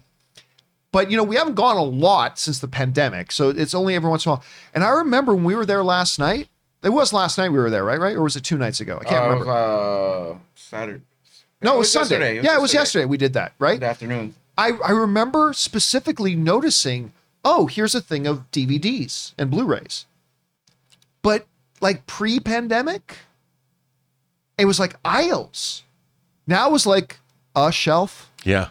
[0.92, 4.10] But you know, we haven't gone a lot since the pandemic, so it's only every
[4.10, 4.44] once in a while.
[4.74, 6.48] And I remember when we were there last night.
[6.82, 8.00] It was last night we were there, right?
[8.00, 8.16] Right?
[8.16, 8.98] Or was it two nights ago?
[9.00, 9.52] I can't remember.
[9.52, 11.02] Uh, Saturday.
[11.62, 12.36] no, it was, Sunday.
[12.36, 12.46] yesterday.
[12.46, 13.04] yeah, it was yesterday.
[13.04, 13.78] We did that, right?
[13.78, 14.34] Good afternoon.
[14.56, 17.12] I, I remember specifically noticing,
[17.44, 20.06] oh, here's a thing of DVDs and Blu-rays.
[21.22, 21.46] But
[21.80, 23.18] like pre-pandemic,
[24.58, 25.82] it was like aisles.
[26.46, 27.18] Now it was like
[27.54, 28.30] a shelf.
[28.42, 28.68] Yeah.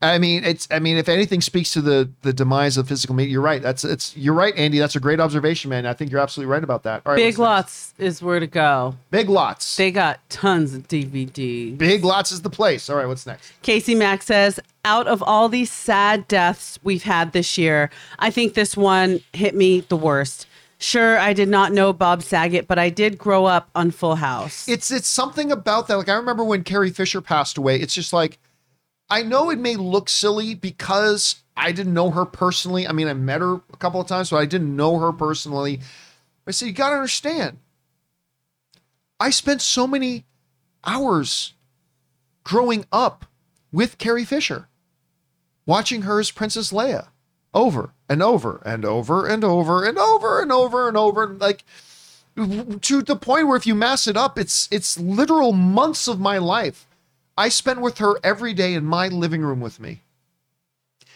[0.00, 3.32] I mean, it's I mean, if anything speaks to the the demise of physical media,
[3.32, 3.60] you're right.
[3.60, 4.78] That's it's you're right, Andy.
[4.78, 5.86] That's a great observation, man.
[5.86, 7.02] I think you're absolutely right about that.
[7.04, 7.38] All right, Big what's next?
[7.38, 8.94] Lots is where to go.
[9.10, 9.76] Big lots.
[9.76, 11.76] They got tons of DVD.
[11.76, 12.88] Big lots is the place.
[12.88, 13.52] All right, what's next?
[13.62, 18.54] Casey Mack says, out of all these sad deaths we've had this year, I think
[18.54, 20.46] this one hit me the worst.
[20.80, 24.68] Sure, I did not know Bob Saget, but I did grow up on Full House.
[24.68, 25.96] it's it's something about that.
[25.96, 27.80] Like I remember when Carrie Fisher passed away.
[27.80, 28.38] It's just like
[29.10, 32.86] I know it may look silly because I didn't know her personally.
[32.86, 35.80] I mean, I met her a couple of times, but I didn't know her personally.
[36.46, 37.58] I said, you got to understand.
[39.18, 40.24] I spent so many
[40.84, 41.54] hours
[42.44, 43.26] growing up
[43.72, 44.68] with Carrie Fisher,
[45.66, 47.08] watching her as Princess Leia
[47.52, 51.24] over and over and over and over and over and over and over.
[51.24, 51.64] And like,
[52.36, 56.38] to the point where if you mass it up, it's it's literal months of my
[56.38, 56.87] life
[57.38, 60.02] I spent with her every day in my living room with me.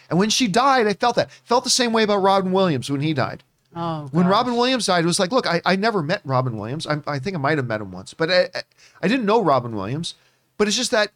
[0.09, 1.31] And when she died, I felt that.
[1.43, 3.43] Felt the same way about Robin Williams when he died.
[3.75, 4.27] oh, When.
[4.27, 6.85] Robin Williams died, it was like, look, I, I never met Robin Williams.
[6.87, 8.63] I, I think I might have met him once, but I, I-
[9.01, 10.15] I didn't know Robin Williams.
[10.57, 11.11] But it's just that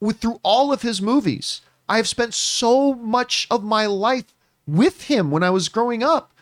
[0.00, 4.34] with through all of his movies, I have spent so much of my life
[4.66, 6.32] with him when I was growing up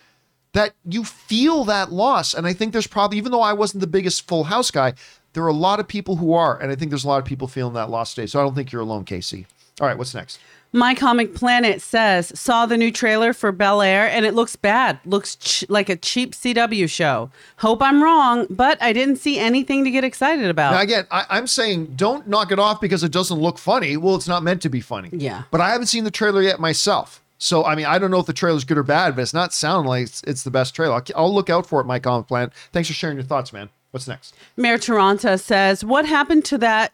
[0.53, 2.33] that you feel that loss.
[2.33, 4.95] And I think there's probably, even though I wasn't the biggest Full House guy,
[5.39, 6.61] there are a lot of people who are.
[6.61, 8.27] And I think there's a lot of people feeling that loss today.
[8.27, 9.47] So I don't think you're alone, Casey.
[9.81, 10.41] All right, what's next?
[10.73, 14.99] My Comic Planet says, saw the new trailer for Bel Air and it looks bad.
[15.07, 17.31] Looks ch- like a cheap CW show.
[17.59, 20.73] Hope I'm wrong, but I didn't see anything to get excited about.
[20.73, 23.97] Now, again, I, I'm saying don't knock it off because it doesn't look funny.
[23.97, 25.11] Well, it's not meant to be funny.
[25.13, 25.45] Yeah.
[25.53, 27.23] But I haven't seen the trailer yet myself.
[27.39, 29.55] So, I mean, I don't know if the trailer's good or bad, but it's not
[29.55, 30.95] sounding like it's, it's the best trailer.
[30.95, 32.51] I'll, I'll look out for it, my comic plan.
[32.73, 33.71] Thanks for sharing your thoughts, man.
[33.91, 34.35] What's next?
[34.57, 36.93] Mayor Toronto says, What happened to that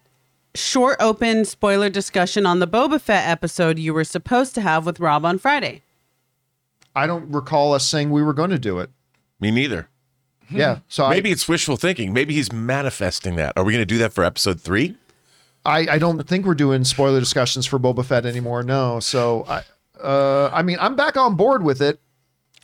[0.54, 5.00] short open spoiler discussion on the Boba Fett episode you were supposed to have with
[5.00, 5.82] Rob on Friday?
[6.94, 8.90] I don't recall us saying we were going to do it.
[9.40, 9.88] Me neither.
[10.50, 10.78] Yeah.
[10.88, 12.12] So Maybe it's wishful thinking.
[12.12, 13.54] Maybe he's manifesting that.
[13.56, 14.96] Are we going to do that for episode three?
[15.64, 18.62] I, I, I don't think we're doing spoiler discussions for Boba Fett anymore.
[18.62, 19.00] No.
[19.00, 19.62] So, I,
[20.00, 21.98] uh, I mean, I'm back on board with it.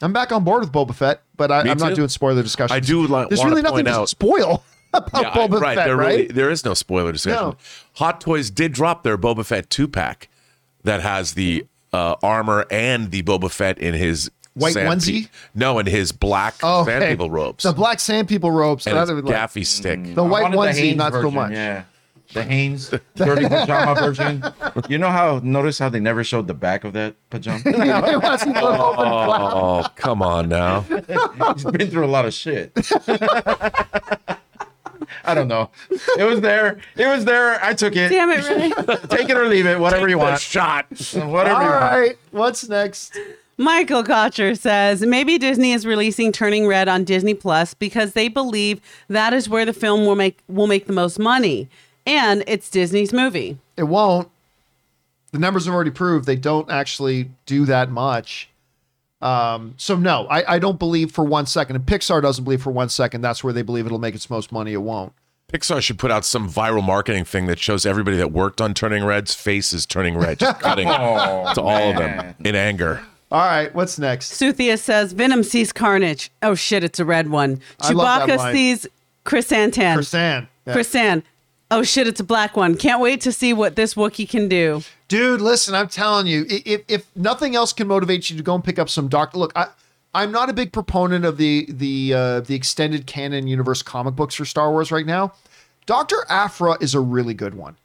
[0.03, 2.75] I'm back on board with Boba Fett, but I, I'm not doing spoiler discussion.
[2.77, 4.63] I do li- There's wanna really nothing point to spoil
[4.95, 5.77] about Yeah, I- Boba right.
[5.77, 6.07] Fett, there right?
[6.19, 7.43] really there is no spoiler discussion.
[7.49, 7.57] No.
[7.95, 10.29] Hot Toys did drop their Boba Fett two pack
[10.85, 15.25] that has the uh, armor and the Boba Fett in his White sand onesie?
[15.25, 17.13] pe- no, in his black Oh, sand okay.
[17.13, 18.87] people robes The black sand people robes.
[18.87, 20.15] and that his would like- gaffi stick.
[20.15, 21.53] The white wanted onesie, Hanes not so much.
[21.53, 21.85] Yeah.
[22.33, 24.43] The Hanes dirty pajama version.
[24.89, 27.61] You know how notice how they never showed the back of that pajama?
[27.67, 29.41] It wasn't the open flap.
[29.53, 30.83] Oh, come on now.
[30.83, 32.73] He's been through a lot of shit.
[35.25, 35.71] I don't know.
[36.19, 36.79] It was there.
[36.97, 37.63] It was there.
[37.63, 38.09] I took it.
[38.09, 38.97] Damn it, Ray.
[39.09, 39.79] Take it or leave it.
[39.79, 40.41] Whatever you The want.
[40.41, 40.87] shot.
[41.15, 41.81] Whatever All you want.
[41.93, 42.19] right.
[42.31, 43.19] What's next?
[43.59, 48.81] Michael Kocher says maybe Disney is releasing Turning Red on Disney Plus because they believe
[49.09, 51.69] that is where the film will make will make the most money,
[52.11, 53.59] and it's Disney's movie.
[53.77, 54.29] It won't.
[55.33, 58.49] The numbers have already proved they don't actually do that much.
[59.23, 62.71] Um, so no, I, I don't believe for one second, and Pixar doesn't believe for
[62.73, 64.73] one second that's where they believe it'll make its most money.
[64.73, 65.13] It won't.
[65.53, 69.05] Pixar should put out some viral marketing thing that shows everybody that worked on Turning
[69.05, 73.03] Red's faces turning red, just cutting Oh, to all of them in anger.
[73.33, 74.33] All right, what's next?
[74.33, 76.31] Suthia says Venom sees Carnage.
[76.43, 77.61] Oh shit, it's a red one.
[77.81, 78.55] I love that Chewbacca line.
[78.55, 78.87] sees
[79.25, 79.99] Chrysanthemum.
[80.01, 80.49] Chrysan.
[80.67, 80.75] Yeah.
[80.75, 81.23] Chrysan.
[81.71, 82.77] Oh shit, it's a black one.
[82.77, 84.83] Can't wait to see what this Wookiee can do.
[85.07, 88.65] Dude, listen, I'm telling you, if, if nothing else can motivate you to go and
[88.65, 89.69] pick up some Doctor, look, I,
[90.13, 94.35] I'm not a big proponent of the the uh, the extended canon universe comic books
[94.35, 95.33] for Star Wars right now.
[95.87, 97.77] Doctor Aphra is a really good one,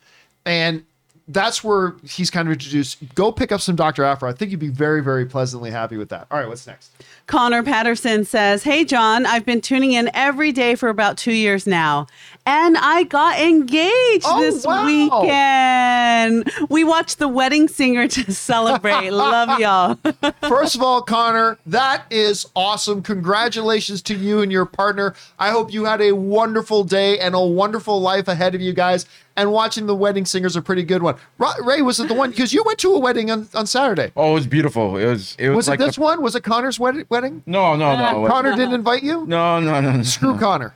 [0.46, 0.84] and
[1.28, 2.98] that's where he's kind of introduced.
[3.16, 4.30] Go pick up some Doctor Aphra.
[4.30, 6.28] I think you'd be very very pleasantly happy with that.
[6.30, 6.92] All right, what's next?
[7.28, 11.66] Connor Patterson says, Hey, John, I've been tuning in every day for about two years
[11.66, 12.06] now,
[12.46, 14.86] and I got engaged Oh, this wow.
[14.86, 16.52] weekend.
[16.70, 19.10] We watched The Wedding Singer to celebrate.
[19.12, 19.98] Love y'all.
[20.48, 23.02] First of all, Connor, that is awesome.
[23.02, 25.16] Congratulations to you and your partner.
[25.40, 29.06] I hope you had a wonderful day and a wonderful life ahead of you guys.
[29.38, 31.16] And watching the wedding singers a pretty good one.
[31.62, 32.30] Ray, was it the one?
[32.30, 34.14] Because you went to a wedding on, on Saturday.
[34.16, 34.96] Oh, it was beautiful.
[34.96, 35.36] It was.
[35.38, 36.22] It was, Was like it this the- one?
[36.22, 37.44] Was it Connor's wed- wedding?
[37.46, 38.28] No, no, no.
[38.30, 39.26] Connor didn't invite you?
[39.28, 39.92] No, no, no.
[39.92, 40.04] no.
[40.04, 40.74] Screw Connor.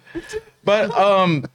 [0.65, 1.45] But um,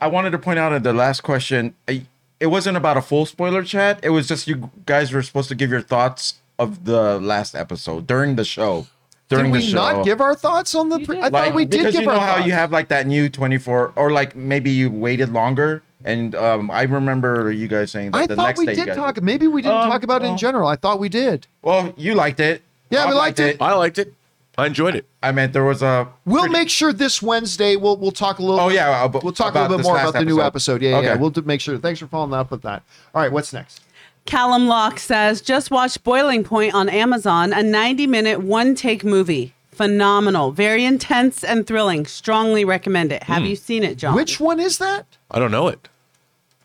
[0.00, 3.62] I wanted to point out in the last question, it wasn't about a full spoiler
[3.62, 4.00] chat.
[4.02, 8.06] It was just you guys were supposed to give your thoughts of the last episode
[8.06, 8.86] during the show.
[9.28, 9.76] During Did the we show.
[9.76, 11.00] not give our thoughts on the?
[11.00, 11.80] Pre- I like thought we did give.
[11.80, 12.46] because give you know our how thoughts.
[12.46, 16.82] you have like that new 24 or like maybe you waited longer and um I
[16.82, 19.22] remember you guys saying that I the thought next we day you did guys talk.
[19.22, 20.68] Maybe we didn't Um, talk about it in well- general.
[20.68, 21.46] I thought we did.
[21.62, 22.62] Well, you liked it.
[22.90, 23.56] Yeah, we Rob liked it.
[23.60, 24.14] I liked it.
[24.56, 25.04] I enjoyed it.
[25.20, 28.42] I meant there was a We'll pretty- make sure this Wednesday we'll we'll talk a
[28.42, 28.60] little.
[28.60, 30.74] Oh, yeah, but we'll talk a little bit this more last about the new episode.
[30.76, 30.82] episode.
[30.82, 31.10] Yeah, yeah, yeah.
[31.12, 31.20] Okay.
[31.20, 31.76] We'll do, make sure.
[31.78, 32.82] Thanks for following up with that.
[33.14, 33.80] All right, what's next?
[34.26, 39.52] Callum Locke says, Just watched Boiling Point on Amazon, a 90 minute one take movie.
[39.72, 40.52] Phenomenal.
[40.52, 42.06] Very intense and thrilling.
[42.06, 43.24] Strongly recommend it.
[43.24, 44.14] Have you seen it, John?
[44.14, 45.04] Which one is that?
[45.32, 45.88] I don't know it.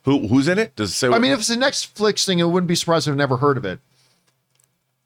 [0.03, 0.75] Who who's in it?
[0.75, 1.07] Does it say?
[1.09, 3.57] I mean, if it's a Netflix thing, it wouldn't be surprised if I've never heard
[3.57, 3.79] of it.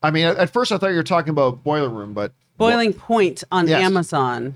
[0.02, 2.94] I mean, at at first I thought you were talking about Boiler Room, but Boiling
[2.94, 3.82] Point on Yes.
[3.84, 4.56] Amazon.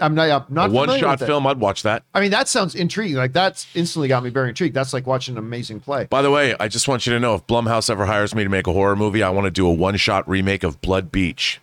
[0.00, 0.30] I'm not.
[0.30, 1.26] I'm a not one shot with it.
[1.26, 2.04] film, I'd watch that.
[2.14, 3.16] I mean, that sounds intriguing.
[3.16, 4.74] Like that's instantly got me very intrigued.
[4.74, 6.04] That's like watching an amazing play.
[6.04, 8.48] By the way, I just want you to know if Blumhouse ever hires me to
[8.50, 11.60] make a horror movie, I want to do a one shot remake of Blood Beach.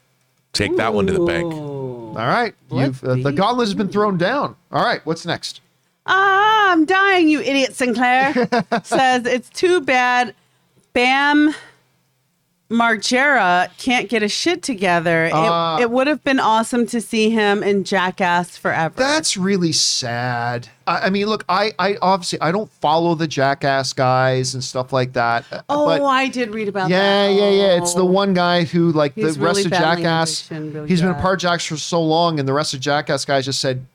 [0.52, 1.54] Take that one to the bank.
[1.54, 3.36] All right, Blood you've uh, the Beach.
[3.36, 4.56] gauntlet has been thrown down.
[4.72, 5.62] All right, what's next?
[6.06, 8.34] Ah, I'm dying, you idiot, Sinclair.
[8.84, 10.36] says it's too bad
[10.94, 11.54] Bam
[12.70, 15.30] Margera can't get a shit together.
[15.32, 18.96] Uh, it it would have been awesome to see him in Jackass forever.
[18.96, 20.70] That's really sad.
[20.88, 24.92] I, I mean, look, I, I obviously I don't follow the Jackass guys and stuff
[24.92, 25.46] like that.
[25.52, 27.34] uh, oh, but I did read about yeah, that.
[27.34, 27.68] yeah, yeah.
[27.68, 27.78] Yeah.
[27.78, 30.50] It's the one guy who like He's the rest really of Jackass.
[30.50, 33.26] really he's been a part of Jackass for so long, and the rest of Jackass
[33.26, 33.86] guys just said,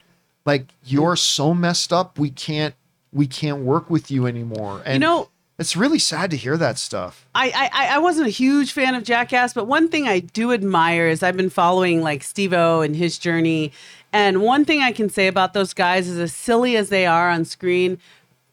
[0.45, 2.19] like, you're so messed up.
[2.19, 2.75] We can't
[3.12, 4.83] we can't work with you anymore.
[4.85, 7.27] And You know, it's really sad to hear that stuff.
[7.35, 11.09] I, I I wasn't a huge fan of Jackass, but one thing I do admire
[11.09, 13.73] is I've been following like Steve-O and his journey.
[14.12, 17.31] And one thing I can say about those guys is as silly as they are
[17.31, 17.99] on screen,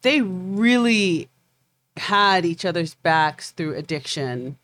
[0.02, 1.30] they really
[1.96, 4.58] had each other's backs through addiction.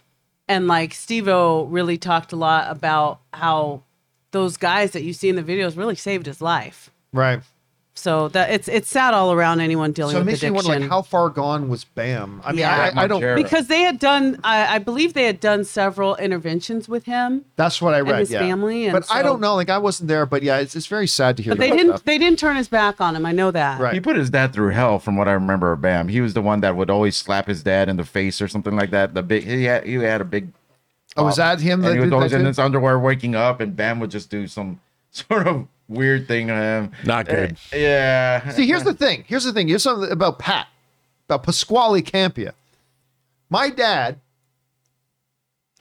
[0.48, 3.84] And like Steve-O really talked a lot about how
[4.32, 6.91] those guys that you see in the videos really saved his life.
[7.14, 7.41] Right.
[7.95, 10.40] So that it's it's sad all around anyone dealing with addiction.
[10.40, 12.41] So it with makes me wonder, like, how far gone was Bam?
[12.44, 12.91] I mean, Yeah.
[12.95, 13.35] I, I don't.
[13.35, 17.84] Because they had done I, I believe they had done several interventions with him That's
[17.84, 18.18] what I read.
[18.22, 18.40] his yeah.
[18.40, 19.53] family, and but I so- don't know.
[19.53, 20.26] Like, I wasn't there.
[20.26, 21.52] But yeah, it's, it's very sad to hear.
[21.52, 22.03] but they that didn't stuff.
[22.06, 23.94] they didn't turn his back on him i know that Right.
[23.94, 26.07] He put his dad through hell, from what I remember of Bam.
[26.07, 28.76] He was the one that would always slap his dad in the face or something
[28.76, 29.14] like that.
[29.14, 30.52] The big he had he had a big.
[31.15, 31.81] Oh, was that him?
[31.81, 32.48] And that he was did always that in too?
[32.48, 34.80] his underwear, waking up, and Bam would just do some
[35.11, 36.91] sort of weird thing to him.
[37.05, 37.53] Not good.
[37.73, 38.49] Uh, yeah.
[38.49, 39.23] See, here's the thing.
[39.27, 39.68] Here's the thing.
[39.68, 40.68] Here's something about Pat,
[41.27, 42.53] about Pasquale Campea.
[43.49, 44.19] My dad,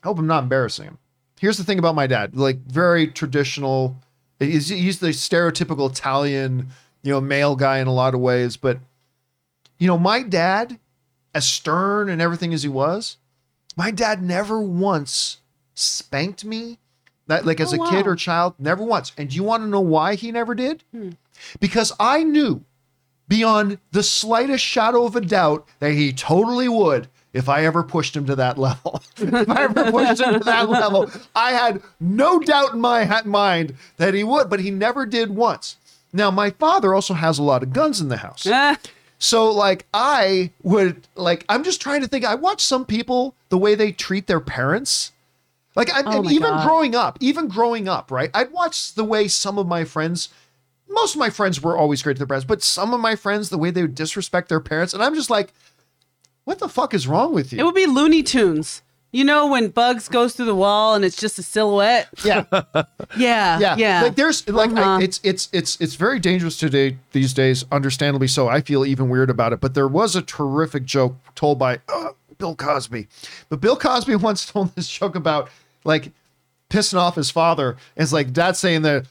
[0.03, 0.99] I hope I'm not embarrassing him.
[1.41, 2.37] here's the thing about my dad.
[2.37, 3.97] Like very traditional.
[4.39, 6.69] He's, he's the stereotypical Italian,
[7.03, 8.57] you know, male guy in a lot of ways.
[8.57, 8.79] But
[9.79, 10.79] you know, my dad,
[11.35, 13.17] as stern and everything as he was,
[13.77, 15.39] my dad never once
[15.75, 16.79] spanked me.
[17.33, 19.13] That like as Oh, a kid or child, never once.
[19.17, 20.85] And do you want to know why he never did?
[20.95, 21.11] Hmm.
[21.61, 22.63] Because I knew
[23.27, 28.15] beyond the slightest shadow of a doubt that he totally would if I ever pushed
[28.15, 29.03] him to that level.
[29.17, 33.77] if I ever pushed him to that level, I had no doubt in my mind
[33.97, 35.77] that he would, but he never did once.
[36.13, 38.45] Now, my father also has a lot of guns in the house.
[39.19, 42.25] So like I would like I'm just trying to think.
[42.25, 45.13] I watch some people the way they treat their parents.
[45.75, 46.67] Like I, Oh even God.
[46.67, 48.31] growing up, even growing up, right?
[48.35, 50.29] I'd watch the way some of my friends,
[50.89, 53.49] most of my friends were always great to their parents, but some of my friends,
[53.49, 55.53] the way they would disrespect their parents, and I'm just like,
[56.45, 57.61] what the fuck is wrong with you?
[57.61, 58.83] it would be Looney Tunes.
[59.15, 62.09] You know when Bugs goes through the wall and it's just a silhouette.
[62.25, 62.45] Yeah,
[63.15, 64.03] Yeah, yeah, yeah.
[64.05, 65.01] Like there's like Uh-huh.
[65.03, 67.67] it's it's it's it's very dangerous today these days.
[67.71, 68.49] Understandably so.
[68.49, 69.61] I feel even weird about it.
[69.61, 73.07] But there was a terrific joke told by uh, Bill Cosby.
[73.51, 75.51] But Bill Cosby once told this joke about
[75.85, 76.13] like
[76.71, 77.77] pissing off his father.
[77.97, 79.07] It's like dad saying that,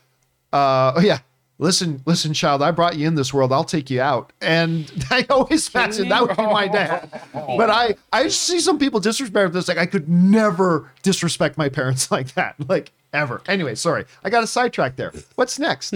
[0.51, 1.19] uh, oh yeah.
[1.59, 2.63] Listen, listen, child.
[2.63, 3.53] I brought you in this world.
[3.53, 7.07] I'll take you out, and I always imagine that would be my dad.
[7.33, 9.67] But I, I see some people disrespect this.
[9.67, 13.41] Like I could never disrespect my parents like that, like ever.
[13.47, 15.13] Anyway, sorry, I got a sidetrack there.
[15.35, 15.93] What's next?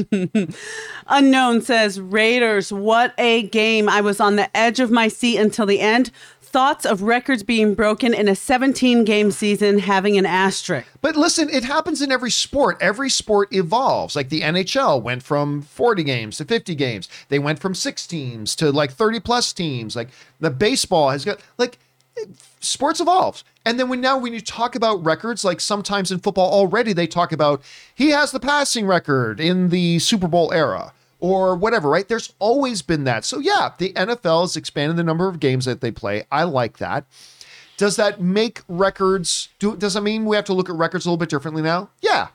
[1.08, 3.90] Unknown says Raiders, what a game.
[3.90, 6.12] I was on the edge of my seat until the end.
[6.46, 10.88] Thoughts of records being broken in a 17 game season having an asterisk.
[11.02, 12.78] But listen, it happens in every sport.
[12.80, 14.16] Every sport evolves.
[14.16, 17.10] Like the NHL went from 40 games to 50 games.
[17.30, 19.96] They went from six teams to like 30 plus teams.
[19.96, 20.10] Like
[20.40, 21.78] the baseball has got like
[22.60, 23.44] sports evolves.
[23.66, 27.08] And then when now when you talk about records, like sometimes in football already they
[27.08, 27.62] talk about
[27.94, 30.94] he has the passing record in the Super Bowl era
[31.26, 32.08] or whatever, right?
[32.08, 33.26] There's always been that.
[33.26, 36.26] So yeah, the NFL has expanded the number of games that they play.
[36.32, 37.06] I like that.
[37.78, 41.10] Does that make records do does that mean we have to look at records a
[41.10, 41.90] little bit differently now?
[42.02, 42.28] Yeah.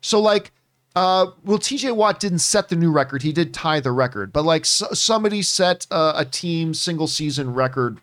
[0.00, 0.52] So like
[0.94, 3.22] uh well TJ Watt didn't set the new record.
[3.22, 4.32] He did tie the record.
[4.32, 8.00] But like somebody set uh, a team single season record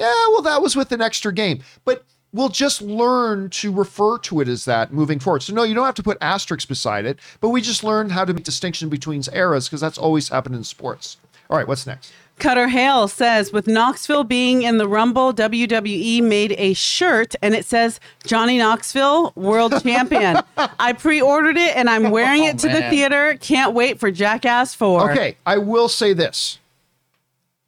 [0.00, 1.62] yeah, well, that was with an extra game.
[1.84, 5.42] But we'll just learn to refer to it as that moving forward.
[5.42, 8.24] So, no, you don't have to put asterisks beside it, but we just learned how
[8.24, 11.16] to make distinction between eras because that's always happened in sports.
[11.48, 12.12] All right, what's next?
[12.38, 17.66] Cutter Hale says, with Knoxville being in the Rumble, WWE made a shirt and it
[17.66, 20.38] says Johnny Knoxville, world champion.
[20.56, 23.36] I pre ordered it and I'm wearing it oh, to the theater.
[23.40, 25.12] Can't wait for Jackass 4.
[25.12, 26.58] Okay, I will say this.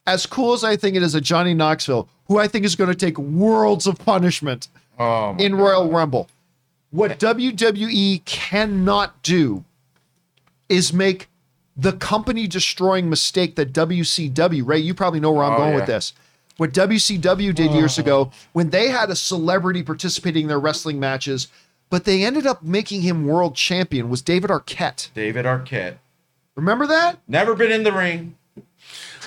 [0.06, 2.90] As cool as I think it is at Johnny Knoxville, who I think is going
[2.90, 4.68] to take worlds of punishment
[4.98, 6.28] Oh, in Royal Rumble,
[6.90, 9.64] what WWE cannot do
[10.68, 11.28] is make
[11.76, 15.86] the company destroying mistake that WCW, Ray, you probably know where I'm Oh, going with
[15.86, 16.12] this.
[16.58, 17.74] What WCW did oh.
[17.74, 21.48] years ago when they had a celebrity participating in their wrestling matches,
[21.88, 25.08] but they ended up making him world champion was David Arquette.
[25.14, 25.96] David Arquette.
[26.54, 27.18] Remember that?
[27.26, 28.36] Never been in the ring.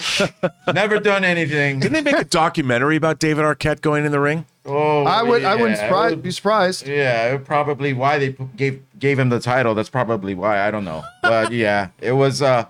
[0.74, 1.80] Never done anything.
[1.80, 4.46] Didn't they make a documentary about David Arquette going in the ring?
[4.66, 6.88] Oh, I would I wouldn't surprise, it be surprised.
[6.88, 9.76] Yeah, it probably why they pu- gave gave him the title.
[9.76, 10.60] That's probably why.
[10.68, 11.04] I don't know.
[11.22, 12.42] But yeah, it was.
[12.42, 12.66] uh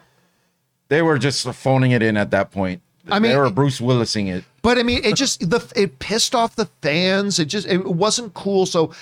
[0.90, 2.82] They were just phoning it in at that point.
[3.10, 4.44] I mean- they were Bruce Willising it.
[4.62, 7.40] But I mean, it just the it pissed off the fans.
[7.40, 8.66] It just it wasn't cool.
[8.66, 8.94] So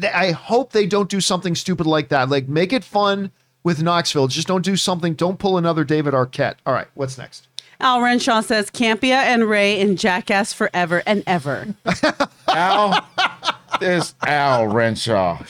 [0.00, 2.28] th- I hope they don't do something stupid like that.
[2.28, 3.30] Like make it fun
[3.62, 4.26] with Knoxville.
[4.28, 5.14] Just don't do something.
[5.14, 6.56] Don't pull another David Arquette.
[6.66, 7.46] All right, what's next?
[7.80, 11.74] Al Renshaw says Campea and Ray in Jackass forever and ever.
[12.48, 13.06] Al,
[13.80, 15.42] this Al Renshaw.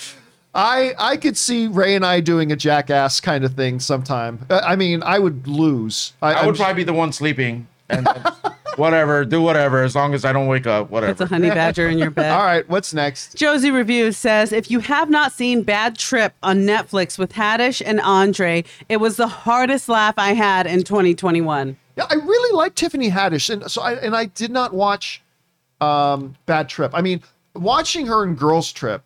[0.55, 4.47] I I could see Ray and I doing a jackass kind of thing sometime.
[4.49, 6.13] Uh, I mean, I would lose.
[6.23, 8.09] I I'm would just- probably be the one sleeping and
[8.77, 10.91] whatever, do whatever, as long as I don't wake up.
[10.91, 11.11] Whatever.
[11.13, 12.31] It's a honey badger in your bed.
[12.31, 13.37] All right, what's next?
[13.37, 18.01] Josie Reviews says if you have not seen Bad Trip on Netflix with Haddish and
[18.01, 21.77] Andre, it was the hardest laugh I had in 2021.
[21.97, 25.23] Yeah, I really like Tiffany Haddish, and so I and I did not watch
[25.81, 26.91] um, Bad Trip.
[26.95, 27.23] I mean,
[27.55, 29.03] watching her in Girls Trip,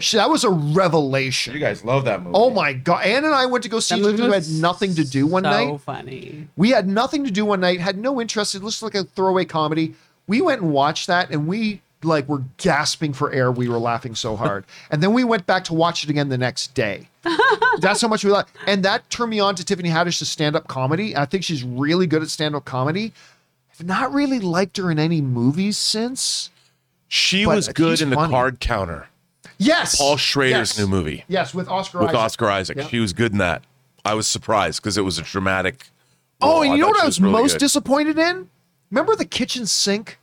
[0.00, 1.54] she, that was a revelation.
[1.54, 2.34] You guys love that movie.
[2.36, 3.04] Oh my god!
[3.04, 4.04] Ann and I went to go see That it.
[4.04, 5.64] movie We had was nothing to do one night.
[5.66, 5.80] so night.
[5.82, 6.48] funny.
[6.56, 7.80] We had nothing to do one night.
[7.80, 8.54] Had no interest.
[8.54, 9.94] It looked like a throwaway comedy.
[10.26, 13.50] We went and watched that, and we like we were gasping for air.
[13.50, 14.64] We were laughing so hard.
[14.90, 17.08] and then we went back to watch it again the next day.
[17.80, 18.46] That's how much we like.
[18.66, 21.16] And that turned me on to Tiffany Haddish's stand-up comedy.
[21.16, 23.12] I think she's really good at stand-up comedy.
[23.72, 26.50] I've not really liked her in any movies since.
[27.08, 28.32] She was good in the funny.
[28.32, 29.08] card counter.
[29.58, 29.96] Yes.
[29.96, 30.78] Paul Schrader's Yes.
[30.78, 32.18] new movie Yes, with Oscar with Isaac.
[32.20, 32.76] Oscar Isaac.
[32.78, 32.86] Yep.
[32.88, 33.62] He was good in that.
[34.04, 35.88] I was surprised because it was a dramatic.
[36.40, 37.58] Oh, and you know what she I was really most good.
[37.60, 38.48] disappointed in?
[38.90, 40.18] Remember the kitchen sink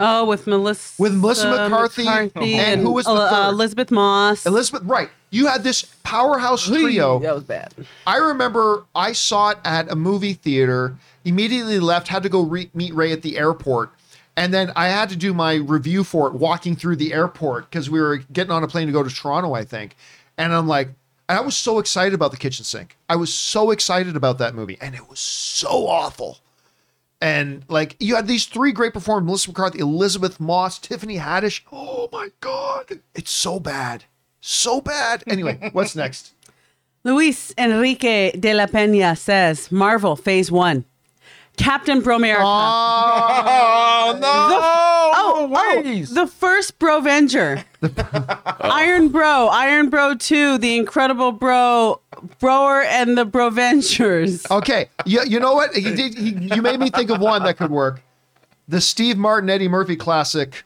[0.00, 3.54] Oh, with Melissa With Melissa McCarthy, and who was the uh, third?
[3.54, 4.44] Elisabeth Moss.
[4.44, 5.08] Elizabeth, right.
[5.30, 7.20] You had this powerhouse trio.
[7.20, 7.74] That was bad.
[8.06, 12.70] I remember I saw it at a movie theater, immediately left, had to go re-
[12.74, 13.90] meet Ray at the airport.
[14.36, 17.88] And then I had to do my review for it walking through the airport because
[17.88, 19.96] we were getting on a plane to go to Toronto, I think.
[20.36, 20.88] And I'm like,
[21.28, 22.96] I was so excited about the kitchen sink.
[23.08, 24.76] I was so excited about that movie.
[24.80, 26.38] And it was so awful.
[27.24, 31.62] And like you had these three great performers Melissa McCarthy, Elisabeth Moss, Tiffany Haddish.
[31.72, 33.00] Oh my God.
[33.14, 34.04] It's so bad.
[34.42, 35.24] So bad.
[35.26, 36.34] Anyway, what's next?
[37.02, 40.84] Luis Enrique de la Peña says Marvel Phase One.
[41.56, 42.42] Captain Bromerica.
[42.44, 44.28] Oh no!
[45.14, 47.64] oh, oh, the first Brovenger.
[48.60, 52.00] Iron Bro, Iron Bro 2, The Incredible Bro,
[52.40, 54.50] Broer and the Brovengers.
[54.50, 55.74] Okay, you, you know what?
[55.76, 58.02] You, did, you, you made me think of one that could work.
[58.68, 60.64] The Steve Martin Eddie Murphy classic.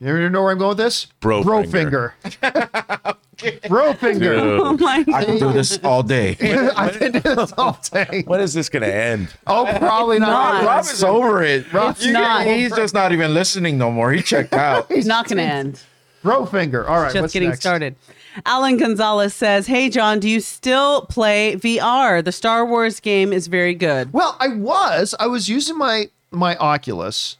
[0.00, 1.06] You know where I'm going with this?
[1.20, 2.12] Bro Brofinger.
[2.22, 3.14] Brofinger.
[3.40, 6.36] Oh Dude, my I can do this all day.
[6.76, 8.24] I've been doing this all day.
[8.26, 9.32] when is this going to end?
[9.46, 10.62] Oh, probably not.
[10.62, 10.64] not.
[10.64, 11.72] Rob is over it.
[11.72, 12.46] Rob, It's not.
[12.46, 14.10] He's just not even listening no more.
[14.12, 14.90] He checked out.
[14.90, 15.82] He's not going to end.
[16.24, 16.88] Brofinger.
[16.88, 17.60] All right, Just what's getting next?
[17.60, 17.94] started.
[18.44, 22.24] Alan Gonzalez says, Hey, John, do you still play VR?
[22.24, 24.12] The Star Wars game is very good.
[24.12, 25.14] Well, I was.
[25.18, 27.36] I was using my my Oculus,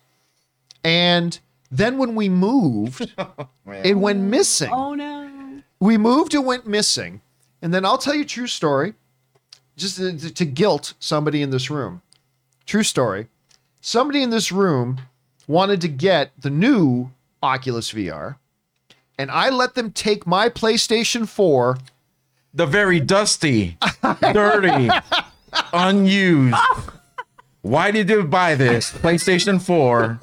[0.82, 1.38] and
[1.70, 3.48] then when we moved, oh,
[3.84, 4.70] it went missing.
[4.72, 5.62] Oh, no.
[5.80, 7.20] we moved it went missing
[7.62, 8.94] and then i'll tell you a true story
[9.76, 12.02] just to, to guilt somebody in this room
[12.66, 13.28] true story
[13.80, 15.00] somebody in this room
[15.46, 17.10] wanted to get the new
[17.42, 18.36] oculus vr
[19.18, 21.76] and i let them take my playstation 4
[22.54, 23.76] The very dusty,
[24.32, 24.88] dirty,
[25.72, 26.56] unused.
[27.62, 30.18] Why did you buy this PlayStation 4?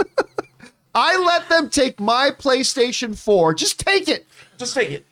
[0.96, 4.26] i let them take my playstation 4 just take it
[4.58, 5.06] Just take it.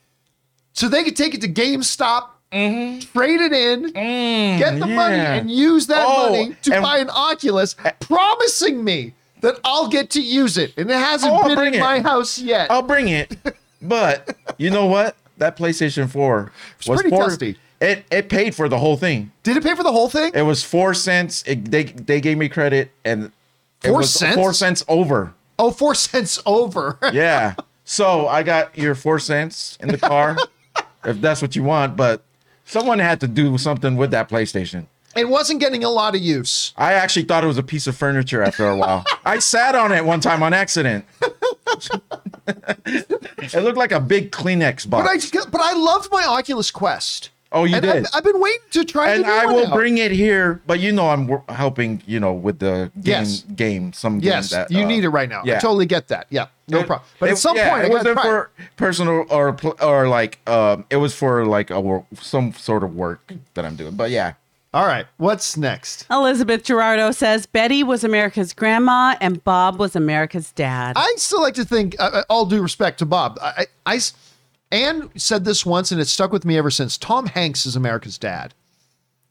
[0.74, 3.00] so they could take it to gamestop mm-hmm.
[3.18, 7.10] trade it in mm, get the money and use that Oh, money to buy an
[7.10, 10.72] Oculus, promising me that I'll get to use it.
[10.78, 11.80] And it hasn't Oh, been in it.
[11.82, 12.72] my house yet.
[12.72, 13.36] I'll bring it.
[13.84, 15.16] But you know what?
[15.38, 16.52] That PlayStation 4
[16.88, 17.58] was pretty four, dusty.
[17.82, 19.32] It it paid for the whole thing.
[19.44, 20.32] Did it pay for the whole thing?
[20.34, 21.44] It was four cents.
[21.46, 23.32] It, they they gave me credit and
[23.84, 24.36] it Four was cents?
[24.36, 25.34] four cents over.
[25.60, 26.98] oh, four cents over.
[27.14, 27.56] Yeah.
[27.84, 30.38] so I got your four cents in the car,
[31.06, 31.98] if that's what you want.
[31.98, 32.24] But
[32.64, 34.86] someone had to do something with that PlayStation.
[35.18, 36.74] it wasn't getting a lot of use.
[36.78, 39.04] I actually thought it was a piece of furniture after a while.
[39.26, 41.04] I sat on it one time on accident.
[42.48, 45.32] It looked like a big Kleenex But I, box.
[45.48, 47.30] but I loved my Oculus Quest.
[47.52, 47.96] oh, you and did.
[48.08, 49.40] I've, I've been waiting to try and to do it.
[49.42, 49.74] And I will out.
[49.74, 53.42] bring it here, but you know I'm wor- helping, you know, with the game Yes.
[53.56, 53.94] game.
[53.94, 55.42] Some game Yes, that you uh, need it right now.
[55.42, 55.60] I yeah.
[55.60, 56.28] totally get that.
[56.30, 57.08] Yeah, no It- problem.
[57.20, 60.98] But it- at some yeah, point, it wasn't for personal or or like um, it
[60.98, 63.96] was for like a some sort of work that I'm doing.
[63.96, 64.34] But yeah,
[64.74, 66.08] All right, what's next?
[66.10, 70.94] Elizabeth Gerardo says Betty was America's grandma and Bob was America's dad.
[70.96, 74.00] I still like to think, uh, uh, all due respect to Bob, I, I, I
[74.72, 76.98] Anne said this once and it stuck with me ever since.
[76.98, 78.56] Tom Hanks is America's dad.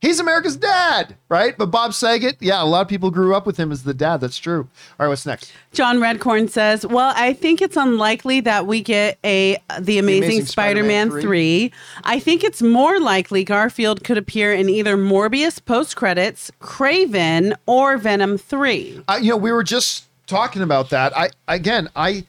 [0.02, 1.56] He's America's dad, right?
[1.56, 4.16] But Bob Saget, yeah, a lot of people grew up with him as the dad.
[4.20, 4.62] That's true.
[4.98, 5.52] All right, what's next?
[5.70, 10.46] John Redcorn says, "Well, I think it's unlikely that we get a The Amazing, Amazing
[10.46, 11.72] Spider-Man, Spider-Man 3.
[12.02, 18.38] I think it's more likely Garfield could appear in either Morbius post-credits, Kraven, or Venom
[18.38, 21.16] 3." Uh, you know, we were just talking about that.
[21.16, 22.26] I again, I,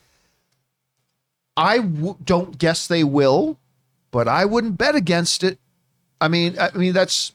[1.58, 3.58] I w- don't guess they will,
[4.12, 5.58] but I wouldn't bet against it.
[6.22, 7.34] I mean, I mean that's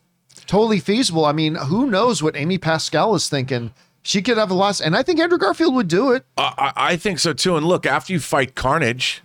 [0.48, 1.24] totally feasible.
[1.24, 3.72] I mean, who knows what Amy Pascal is thinking?
[4.02, 6.24] She could have a loss, and I think Andrew Garfield would do it.
[6.36, 7.56] I, I I think so too.
[7.56, 9.22] And look, after you fight Carnage,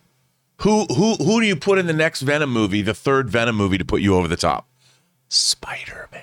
[0.57, 3.77] who who who do you put in the next Venom movie, the third Venom movie,
[3.77, 4.67] to put you over the top?
[5.29, 6.21] Spider Man.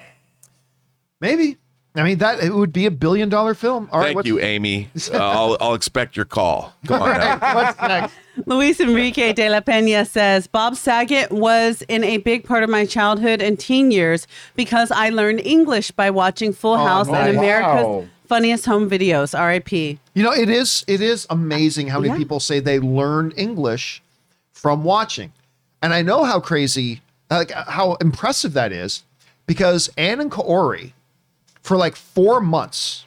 [1.21, 1.57] Maybe.
[1.95, 3.89] I mean, that it would be a billion dollar film.
[3.91, 4.91] All right, Thank what's, you, Amy.
[5.13, 6.73] Uh, I'll I'll expect your call.
[6.87, 7.55] Come on now.
[7.55, 8.15] what's next?
[8.47, 12.85] Luis Enrique de la Peña says Bob Saget was in a big part of my
[12.87, 14.27] childhood and teen years
[14.57, 17.37] because I learned English by watching Full oh, House and nice.
[17.37, 18.07] America's Wow.
[18.27, 19.37] Funniest Home Videos.
[19.37, 19.99] R.I.P.
[20.15, 22.19] You know, it is it is amazing how many Yeah.
[22.19, 24.03] people say they learned English
[24.53, 25.33] from watching.
[25.83, 27.01] And I know how crazy
[27.31, 29.03] like how impressive that is
[29.47, 30.93] because Ann and Kaori
[31.63, 33.05] for like 4 months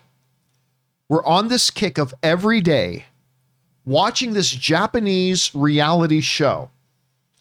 [1.10, 3.05] were on this kick of every day
[3.85, 6.69] watching this Japanese reality show.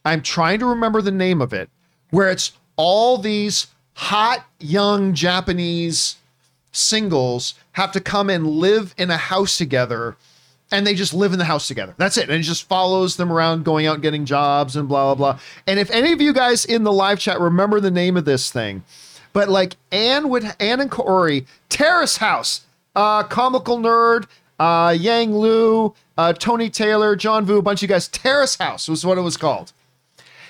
[0.04, 1.70] I'm trying to remember the name of it,
[2.10, 6.16] where it's all these hot young Japanese
[6.72, 10.16] singles have to come and live in a house together
[10.72, 11.94] and they just live in the house together.
[11.98, 12.30] That's it.
[12.30, 15.40] And it just follows them around going out and getting jobs and blah blah blah.
[15.66, 18.50] And if any of you guys in the live chat remember the name of this
[18.50, 18.82] thing,
[19.32, 22.62] but like Anne would Anne and Kaori, Terrace House,
[22.96, 24.26] uh, comical nerd,
[24.62, 28.06] uh, Yang Lu, uh, Tony Taylor, John Vu, a bunch of you guys.
[28.06, 29.72] Terrace House was what it was called.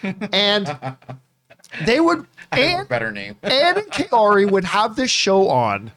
[0.02, 0.76] And
[1.86, 3.36] they would Anne, Better name.
[3.42, 5.92] Anne and Kaori would have this show on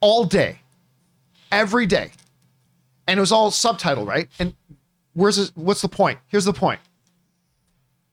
[0.00, 0.60] all day,
[1.50, 2.12] every day.
[3.06, 4.28] And it was all subtitled, right?
[4.38, 4.54] And
[5.12, 6.20] where's this, what's the point?
[6.28, 6.80] Here's the point.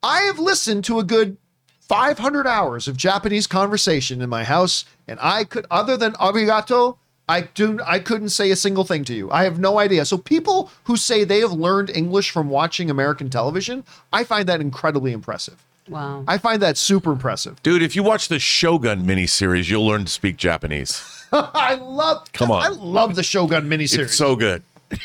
[0.04, 1.38] I have listened to a good
[1.80, 6.98] 500 hours of Japanese conversation in my house, and I could, other than arigato,
[7.30, 9.30] I do, I couldn't say a single thing to you.
[9.32, 10.04] I have no idea.
[10.06, 14.60] So people who say they have learned English from watching American television, I find that
[14.62, 15.64] incredibly impressive.
[15.88, 16.24] Wow.
[16.28, 17.62] I find that super impressive.
[17.64, 21.28] Dude, if you watch the Shogun miniseries, you'll learn to speak Japanese.
[21.34, 22.32] I love.
[22.34, 22.64] Come on.
[22.64, 24.00] I love the Shogun miniseries.
[24.00, 24.62] It's so good.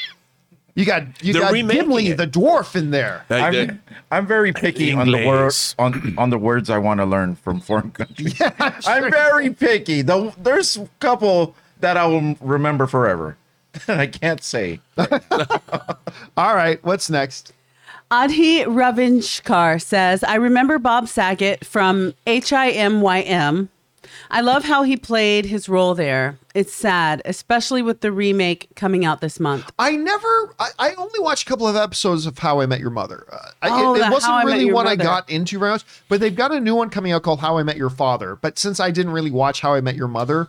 [0.75, 2.17] you got you They're got Gimli, it.
[2.17, 3.25] the dwarf, in there.
[3.29, 7.01] They- they- I'm, I'm very picky on the words on on the words I want
[7.01, 8.35] to learn from foreign countries.
[8.41, 10.03] Yeah, I'm I'm very picky.
[10.03, 13.37] Though there's a couple that I will remember forever.
[13.89, 14.81] I can't say.
[14.99, 17.53] All right, what's next?
[18.11, 23.69] Adhi Ravinshkar says, I remember Bob Saget from HIMYM.
[24.31, 26.39] I love how he played his role there.
[26.55, 29.71] It's sad, especially with the remake coming out this month.
[29.79, 30.55] I never.
[30.59, 33.27] I, I only watched a couple of episodes of How I Met Your Mother.
[33.31, 35.85] Uh, I- Oh, it, it wasn't How really Your one I got into very much,
[36.09, 38.37] but they've got a new one coming out called How I Met Your Father.
[38.37, 40.49] But since I didn't really watch How I Met Your Mother,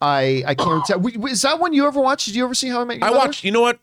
[0.00, 0.98] I I can't tell.
[0.98, 2.26] w- w- Is that one you ever watched?
[2.26, 3.18] Did you ever see How I Met Your I Mother?
[3.20, 3.78] watched, you know what?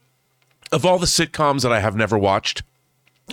[0.72, 2.64] Of all the sitcoms that I have never watched,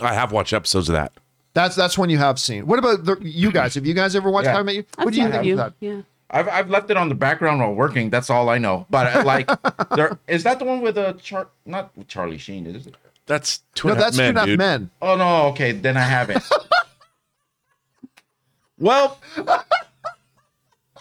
[0.03, 1.13] I have watched episodes of that.
[1.55, 2.67] That's that's one you have seen.
[2.67, 3.75] What about the, you guys?
[3.75, 4.55] Have you guys ever watched Yeah.
[4.55, 4.85] How I Met You?
[4.99, 5.53] I've What do you seen think you.
[5.55, 5.73] of that?
[5.81, 6.01] Yeah.
[6.33, 8.09] I've, I've left it on the background while working.
[8.09, 8.87] That's all I know.
[8.89, 9.51] But uh, like,
[9.97, 11.49] there is that the one with a char?
[11.67, 12.95] Not with Charlie Sheen, is it?
[13.27, 14.59] That's two No, and a half that's men, Two and a Half dude.
[14.59, 14.91] Men.
[15.03, 15.47] Oh no.
[15.49, 16.45] Okay, then I haven't.
[18.79, 19.19] well,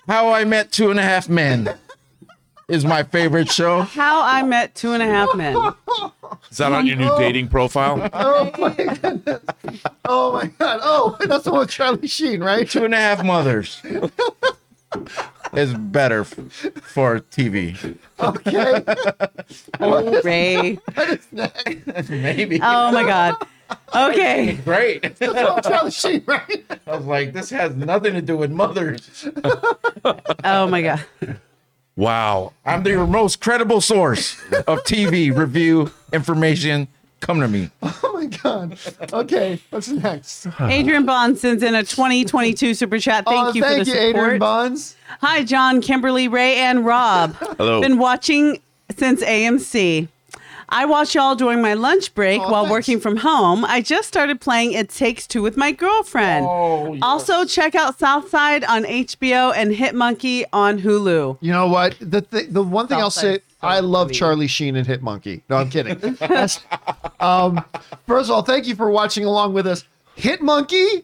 [0.09, 1.69] How I Met Two and a Half Men
[2.67, 3.81] is my favorite show.
[3.81, 5.55] How I Met Two and a Half Men.
[6.49, 8.09] Is that on your new dating profile?
[8.13, 9.41] Oh my goodness.
[10.05, 10.79] Oh my god.
[10.81, 12.67] Oh, that's the one with Charlie Sheen, right?
[12.67, 13.83] Two and a Half Mothers
[15.53, 16.29] is better f-
[16.81, 17.95] for TV.
[18.19, 18.83] Okay.
[19.79, 20.79] Oh, Ray.
[22.09, 22.59] Maybe.
[22.63, 23.35] Oh my God.
[23.95, 24.53] Okay.
[24.65, 25.01] Great.
[25.01, 26.65] That's the one with Charlie Sheen, right?
[26.87, 29.27] I was like, this has nothing to do with mothers.
[30.45, 31.05] Oh my God.
[31.95, 32.53] Wow.
[32.65, 36.87] I'm the most credible source of TV review information.
[37.19, 37.69] Come to me.
[38.01, 38.77] Oh my god.
[39.13, 40.45] Okay, what's next?
[40.59, 43.23] Adrian Bond sends in a 2022 super chat.
[43.25, 44.23] Thank oh, you thank for the you, support.
[44.25, 44.95] Adrian Bonds.
[45.21, 47.35] Hi, John, Kimberly, Ray, and Rob.
[47.35, 47.79] Hello.
[47.79, 48.61] Been watching
[48.97, 50.09] since AMC.
[50.71, 52.71] I watch y'all during my lunch break Oh, while thanks.
[52.71, 53.65] working from home.
[53.65, 56.45] I just started playing It Takes Two with my girlfriend.
[56.47, 56.99] Oh, yes.
[57.03, 61.37] Also, check out Southside on HBO and Hit Monkey on Hulu.
[61.41, 61.95] You know what?
[61.99, 64.17] The th- the one thing I'll say, so I love funny.
[64.17, 65.41] Charlie Sheen and Hit Monkey.
[65.49, 65.97] No, I'm kidding.
[67.19, 67.63] Um,
[68.07, 69.83] first of all, thank you for watching along with us.
[70.15, 71.03] Hit Monkey,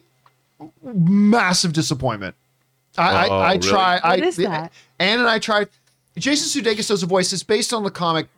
[0.82, 2.34] massive disappointment.
[2.98, 3.68] I, Oh, I, I really?
[3.68, 4.00] try.
[4.02, 4.72] I, What is that?
[4.98, 5.68] Ann and I tried.
[6.16, 7.32] Jason Sudeikis does a voice.
[7.32, 8.28] It's based on the comic.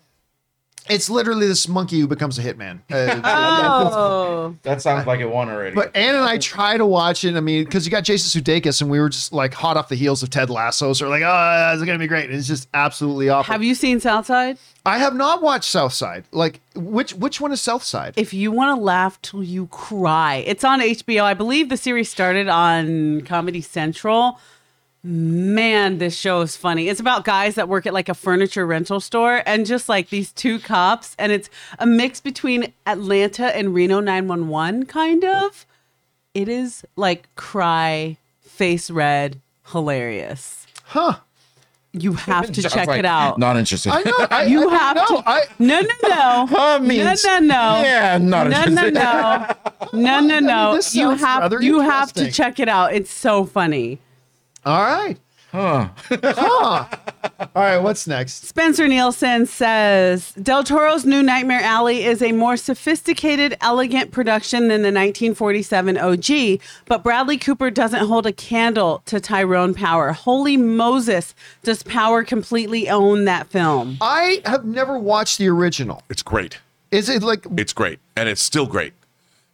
[0.89, 2.81] It's literally this monkey who becomes a hitman.
[2.91, 5.75] Uh, Oh, That sounds like it won already.
[5.75, 7.37] But Ann and I try to watch it.
[7.37, 9.95] I mean, because you got Jason Sudeikis, and we were just like hot off the
[9.97, 12.27] heels of Ted Lasso, so we're like, oh, it's gonna be great.
[12.31, 13.53] And it's just absolutely awful.
[13.53, 14.59] have you seen Southside?
[14.87, 16.25] I have not watched Southside.
[16.33, 18.15] Like, which which one is Southside?
[18.17, 21.23] If you want to laugh till you cry, it's on HBO.
[21.23, 24.41] I believe the series started on Comedy Central.
[25.05, 26.89] Man, this show is funny.
[26.89, 30.33] It's about guys that work at like a furniture rental store and just like these
[30.33, 31.49] two cops, and it's
[31.79, 35.67] a mix between Atlanta and Reno 911, kind of.
[36.35, 40.67] It is like cry, face red, hilarious.
[40.85, 41.19] Huh?
[41.93, 43.39] You have to Sounds check like it out.
[43.39, 43.91] Not interested.
[43.93, 44.27] I know.
[44.31, 45.07] I, You I have know.
[45.07, 46.47] to- I, No, no, no.
[46.51, 47.81] Huh means- no, no, no.
[47.83, 48.95] Yeah, not no, no, interested.
[48.95, 49.49] no,
[49.93, 50.39] no, no,
[50.71, 50.75] no.
[50.77, 52.93] this You have rather you have to check it out.
[52.93, 54.01] It's so funny.
[54.69, 55.17] All right.
[55.51, 55.89] Huh.
[56.11, 56.85] Huh.
[57.41, 57.79] all right.
[57.79, 58.45] What's next?
[58.45, 64.83] Spencer Nielsen says Del Toro's new Nightmare Alley is a more sophisticated, elegant production than
[64.83, 70.13] the 1947 OG, but Bradley Cooper doesn't hold a candle to Tyrone Power.
[70.13, 73.97] Holy Moses, does Power completely own that film?
[74.03, 76.03] I have never watched the original.
[76.11, 76.59] It's great.
[76.91, 78.93] Is it like It's great, and it's still great.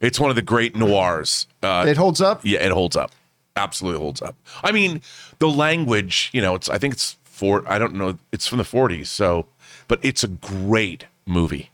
[0.01, 1.47] It's one of the great noirs.
[1.63, 2.41] Uh, it holds up?
[2.43, 3.11] yeah, it holds up.
[3.55, 4.35] Absolutely holds up.
[4.63, 5.01] I mean,
[5.39, 8.63] the language, you know, it's I think it's for I don't know, it's from the
[8.65, 9.45] 40s, so
[9.87, 11.69] but it's a great movie.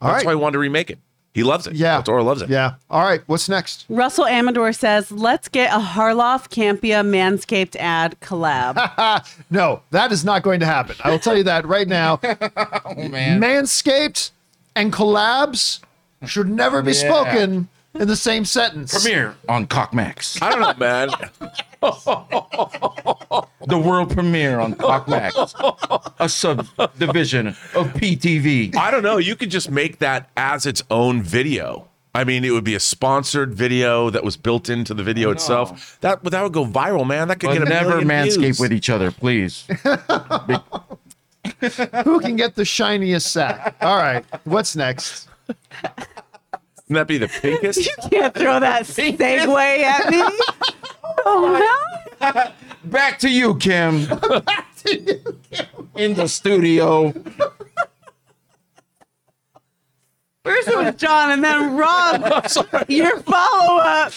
[0.00, 0.26] All That's right.
[0.26, 0.98] why I wanted to remake it.
[1.32, 1.74] He loves it.
[1.74, 2.02] Yeah.
[2.02, 2.50] Dora loves it.
[2.50, 2.74] Yeah.
[2.90, 3.22] All right.
[3.26, 3.86] What's next?
[3.88, 9.24] Russell Amador says, let's get a Harloff Campea Manscaped ad collab.
[9.50, 10.96] No, that is not going to happen.
[11.02, 12.20] I will tell you that right now.
[12.84, 13.40] Oh man.
[13.40, 14.32] Manscaped
[14.76, 15.80] and collabs
[16.26, 16.98] should never be Yeah.
[16.98, 18.92] spoken in the same sentence.
[19.02, 20.42] Premiere on Cockmax.
[20.42, 21.08] I don't know, man.
[23.66, 26.12] The world premiere on Cockmax.
[26.18, 27.56] A subdivision of
[27.94, 28.74] PTV.
[28.76, 29.16] I don't know.
[29.18, 31.88] You could just make that as its own video.
[32.14, 35.96] I mean, it would be a sponsored video that was built into the video itself.
[36.02, 37.28] That that would go viral, man.
[37.28, 38.60] That could But get a never million manscape views.
[38.60, 39.64] with each other, please.
[42.04, 43.76] Who can get the shiniest sack?
[43.80, 44.24] All right.
[44.44, 45.28] What's next?
[46.92, 47.86] Wouldn't that be the pinkest?
[47.86, 49.18] you can't throw that segue
[49.58, 50.22] at me.
[51.24, 51.88] Oh,
[52.20, 52.52] hell.
[52.84, 54.02] Back to you, Kim.
[55.96, 57.12] In the studio.
[60.44, 62.20] First it was John and then Rob,
[62.88, 64.12] your follow up.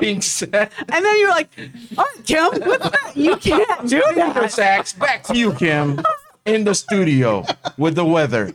[0.00, 0.72] Pink sack.
[0.88, 1.48] And then you're like,
[1.96, 3.12] oh, Kim, what's that?
[3.16, 4.50] You can't do that.
[4.52, 4.92] sacks.
[4.92, 6.02] Back to you, Kim.
[6.44, 7.46] In the studio
[7.78, 8.52] with the weather.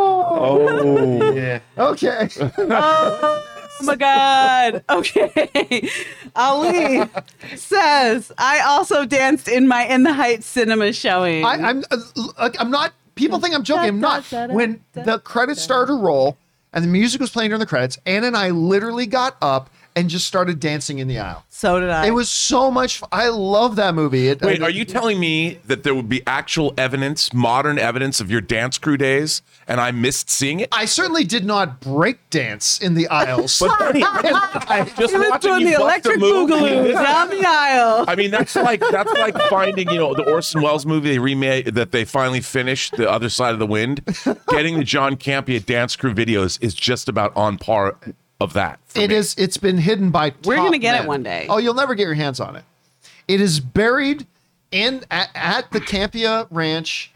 [0.00, 1.60] Oh yeah.
[1.76, 2.28] Okay.
[3.80, 4.82] Oh my God.
[4.90, 5.88] Okay.
[6.34, 7.08] Ali
[7.54, 11.44] says, I also danced in my In the Heights cinema showing.
[11.44, 12.92] I, I'm uh, I'm not.
[13.14, 13.84] People think I'm joking.
[13.84, 14.24] I'm not.
[14.50, 16.36] When the credits started to roll
[16.72, 20.08] and the music was playing during the credits, Anna and I literally got up and
[20.08, 21.44] just started dancing in the aisle.
[21.48, 22.06] so did I.
[22.06, 23.02] It was so much.
[23.02, 24.28] F- I love that movie.
[24.28, 28.20] It, Wait, I- are you telling me that there would be actual evidence, modern evidence
[28.20, 30.68] of your dance crew days, and I missed seeing it?
[30.72, 33.58] I certainly did not break dance in the aisles.
[33.58, 36.48] But Benny, I just He was watching doing you the bust electric move.
[36.50, 38.04] boogaloo down the aisle.
[38.08, 41.66] I mean, that's like that's like finding you know the Orson Welles movie they remade
[41.74, 44.02] that they finally finished, The Other Side of the Wind.
[44.48, 47.96] Getting the John Campea dance crew videos is just about on par
[48.40, 48.78] of that.
[48.86, 49.16] for It me.
[49.16, 49.34] is.
[49.38, 50.32] It's been hidden by.
[50.44, 51.46] We're gonna get it one day.
[51.48, 52.64] Oh, you'll never get your hands on it.
[53.26, 54.26] It is buried
[54.70, 57.10] in at, at the Campea Ranch,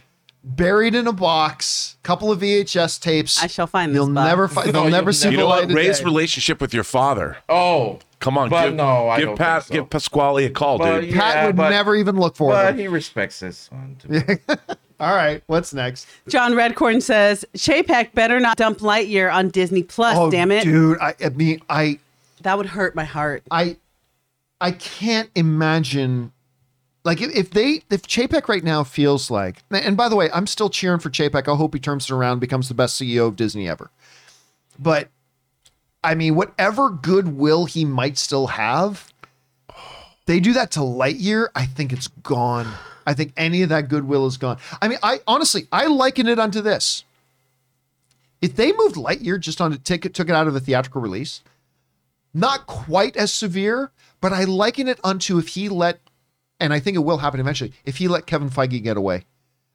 [0.45, 1.97] buried in a box.
[2.03, 3.43] Couple of VHS tapes.
[3.43, 4.27] I shall find this You'll box.
[4.29, 4.67] never find.
[4.67, 5.71] No, They'll you'll oh, never see You the know light what?
[5.71, 6.05] of Ray's day.
[6.05, 7.39] relationship with your father.
[7.49, 8.01] Oh.
[8.21, 9.75] Come on, But give, no, I give Pat, so.
[9.75, 11.11] give Pasquale a call, But dude.
[11.11, 12.55] yeah, Pat would but- never even look for it.
[12.55, 12.79] But them.
[12.79, 13.97] he respects his son.
[15.01, 16.07] All right, what's next?
[16.29, 20.65] John Redcorn says, Chapek better not dump Lightyear on Disney Plus, oh, damn it.
[20.65, 20.99] dude!
[21.01, 21.99] I, I mean, I,
[22.43, 23.43] That would hurt my heart.
[23.51, 23.77] I,
[24.61, 26.33] I can't imagine.
[27.05, 30.47] Like if, if they if Chapek right now feels like and by the way, I'm
[30.47, 31.53] still cheering for Chapek.
[31.53, 33.91] I hope he turns it around, becomes the best CEO of Disney ever.
[34.79, 35.09] But
[36.05, 39.13] I mean, whatever goodwill he might still have,
[40.27, 42.73] they do that to Lightyear, I think it's gone.
[43.07, 44.59] I think any of that goodwill is gone.
[44.81, 47.05] I mean, I honestly I liken it unto this.
[48.41, 51.43] If they moved Lightyear just on a ticket, took it out of the theatrical release,
[52.35, 56.01] not quite as severe, but I liken it unto if he let,
[56.59, 59.25] and I think it will happen eventually, if he let Kevin Feige get away.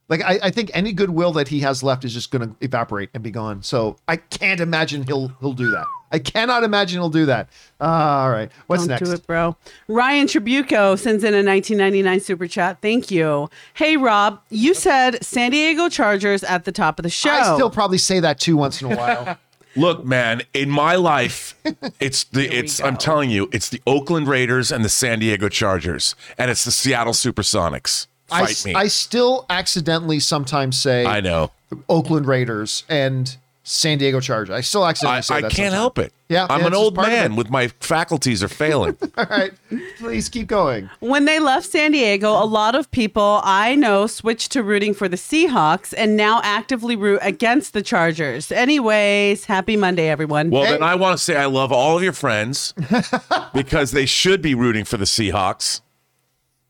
[0.09, 3.09] Like I, I think any goodwill that he has left is just going to evaporate
[3.13, 3.61] and be gone.
[3.61, 5.85] So I can't imagine he'll he'll do that.
[6.09, 7.49] I cannot imagine he'll do that.
[7.81, 9.09] Uh, all right, what's Don't next?
[9.09, 9.57] do it, bro.
[9.89, 12.77] Ryan Tribuco sends in a 1999 super chat.
[12.81, 13.49] Thank you.
[13.73, 17.29] Hey, Rob, you said San Diego Chargers at the top of the show.
[17.29, 19.37] I still probably say that too once in a while.
[19.75, 21.55] Look, man, in my life,
[21.99, 26.15] it's the it's I'm telling you, it's the Oakland Raiders and the San Diego Chargers,
[26.37, 28.07] and it's the Seattle Supersonics.
[28.31, 28.73] I, me.
[28.75, 31.51] I still accidentally sometimes say I know.
[31.89, 34.55] Oakland Raiders and San Diego Chargers.
[34.55, 35.51] I still accidentally I, say I that.
[35.51, 35.73] can't sometimes.
[35.73, 36.13] help it.
[36.29, 38.97] Yeah, I'm yeah, an old man with my faculties are failing.
[39.17, 39.51] All right,
[39.97, 40.89] please keep going.
[40.99, 45.07] When they left San Diego, a lot of people I know switched to rooting for
[45.09, 48.51] the Seahawks and now actively root against the Chargers.
[48.53, 50.49] Anyways, happy Monday, everyone.
[50.49, 50.71] Well, Hey.
[50.71, 52.73] then I want to say I love all of your friends
[53.53, 55.81] because they should be rooting for the Seahawks.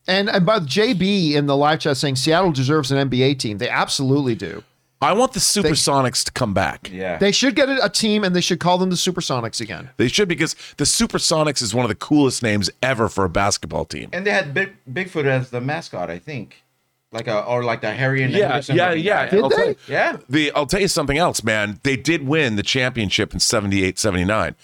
[0.08, 3.58] And and by the JB in the live chat saying Seattle deserves an NBA team.
[3.58, 4.64] They absolutely do.
[5.00, 6.90] I want the Supersonics to come back.
[6.92, 7.18] Yeah.
[7.20, 9.92] They should get a, a team and they should call them the Supersonics again.
[9.98, 13.86] They should because the Supersonics is one of the coolest names ever for a basketball
[13.86, 14.10] team.
[14.12, 16.64] and they had Big, Bigfoot as the mascot, I think.
[17.12, 19.30] Like a or like the Harry and Yeah, Henderson yeah, yeah.
[19.30, 19.68] Did I'll they?
[19.70, 20.18] you- Yeah.
[20.30, 21.80] The I'll tell you something else, man.
[21.84, 24.56] They did win the championship in 78, 79.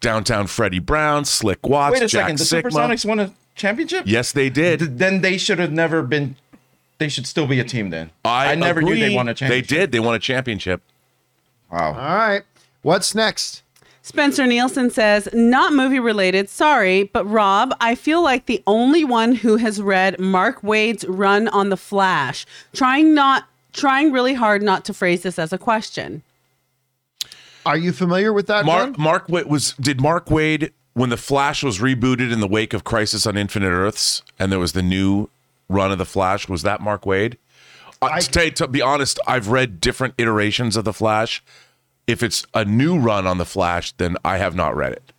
[0.00, 2.38] Downtown Freddie Brown, Slick Watts, Wait a Jack second.
[2.38, 2.70] The Sikma.
[2.90, 4.04] Supersonics won a championship?
[4.06, 4.78] Yes, they did.
[4.80, 6.36] Th- Then they should have never been.
[6.98, 8.10] they should still be a team then.
[8.24, 9.68] I, never knew they won a championship.
[9.68, 9.92] They did.
[9.92, 10.82] They won a championship.
[11.70, 11.88] Wow.
[11.88, 12.42] All right.
[12.82, 13.62] What's next?
[14.04, 19.36] Spencer Nielsen says, not movie related, sorry, but Rob, I feel like the only one
[19.36, 22.44] who has read Mark Waid's run on The Flash.
[22.72, 26.22] Trying not trying really hard not to phrase this as a question.
[27.64, 28.94] Are you familiar with that Mark one?
[28.98, 32.84] Mark Waid was did Mark Waid when the Flash was rebooted in the wake of
[32.84, 35.28] Crisis on Infinite Earths and there was the new
[35.68, 37.36] run of the Flash was that Mark Waid?
[38.02, 41.42] Uh, to, tell you- to be honest, I've read different iterations of the Flash.
[42.06, 45.12] If it's a new run on the Flash, then I have not read it.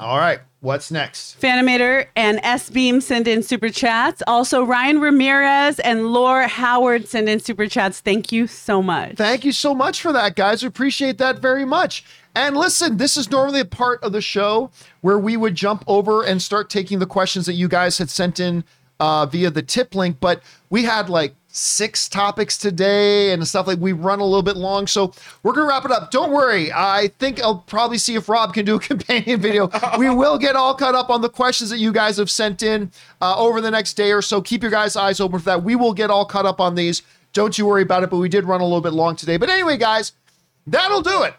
[0.00, 0.40] All right.
[0.60, 1.38] What's next?
[1.40, 4.22] Fanimator and S Beam send in super chats.
[4.26, 8.00] Also, Ryan Ramirez and Laura Howard send in super chats.
[8.00, 9.16] Thank you so much.
[9.16, 10.62] Thank you so much for that, guys.
[10.62, 12.04] We appreciate that very much.
[12.34, 14.70] And listen, this is normally a part of the show
[15.02, 18.40] where we would jump over and start taking the questions that you guys had sent
[18.40, 18.64] in
[18.98, 23.78] uh, via the tip link, but we had like six topics today and stuff like
[23.78, 24.88] we run a little bit long.
[24.88, 25.12] So
[25.44, 26.10] we're going to wrap it up.
[26.10, 26.72] Don't worry.
[26.72, 29.70] I think I'll probably see if Rob can do a companion video.
[29.96, 32.90] we will get all caught up on the questions that you guys have sent in
[33.20, 34.42] uh, over the next day or so.
[34.42, 35.62] Keep your guys' eyes open for that.
[35.62, 37.02] We will get all caught up on these.
[37.32, 39.36] Don't you worry about it, but we did run a little bit long today.
[39.36, 40.12] But anyway, guys,
[40.66, 41.34] that'll do it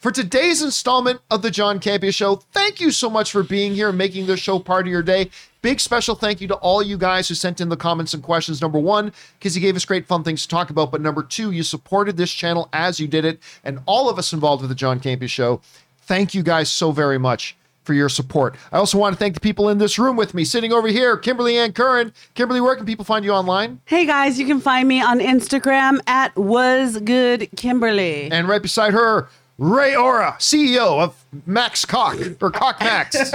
[0.00, 2.36] for today's installment of the John Campea Show.
[2.52, 5.30] Thank you so much for being here and making this show part of your day.
[5.60, 8.62] Big special thank you to all you guys who sent in the comments and questions.
[8.62, 10.90] Number one, because you gave us great fun things to talk about.
[10.90, 14.32] But number two, you supported this channel as you did it, and all of us
[14.32, 15.60] involved with the John Campea Show.
[16.00, 17.54] Thank you guys so very much
[17.84, 18.56] for your support.
[18.72, 21.16] I also want to thank the people in this room with me, sitting over here,
[21.16, 22.12] Kimberly Ann Curran.
[22.34, 23.80] Kimberly, where can people find you online?
[23.84, 28.28] Hey guys, you can find me on Instagram at wasgoodkimberly.
[28.32, 29.28] And right beside her,
[29.60, 33.30] Ray Ora, CEO of Max Cock or Cock Max.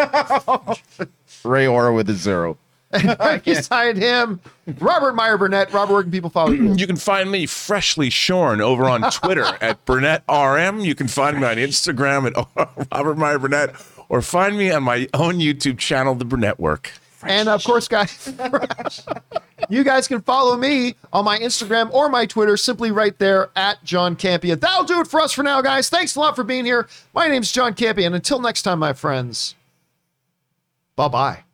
[1.45, 2.57] Ray Ora with a zero.
[3.19, 4.39] right beside him,
[4.79, 5.71] Robert Meyer Burnett.
[5.71, 6.73] Robert, where can people follow you?
[6.73, 10.79] You can find me freshly shorn over on Twitter at Burnett RM.
[10.79, 13.75] You can find me on Instagram at Robert Meyer Burnett,
[14.09, 16.91] or find me on my own YouTube channel, The Burnett Work.
[17.25, 18.33] And of course, guys,
[19.69, 23.83] you guys can follow me on my Instagram or my Twitter, simply right there at
[23.83, 24.59] John Campea.
[24.59, 25.89] That'll do it for us for now, guys.
[25.89, 26.87] Thanks a lot for being here.
[27.13, 29.55] My name's John Campea, and until next time, my friends,
[30.95, 31.44] bye bye.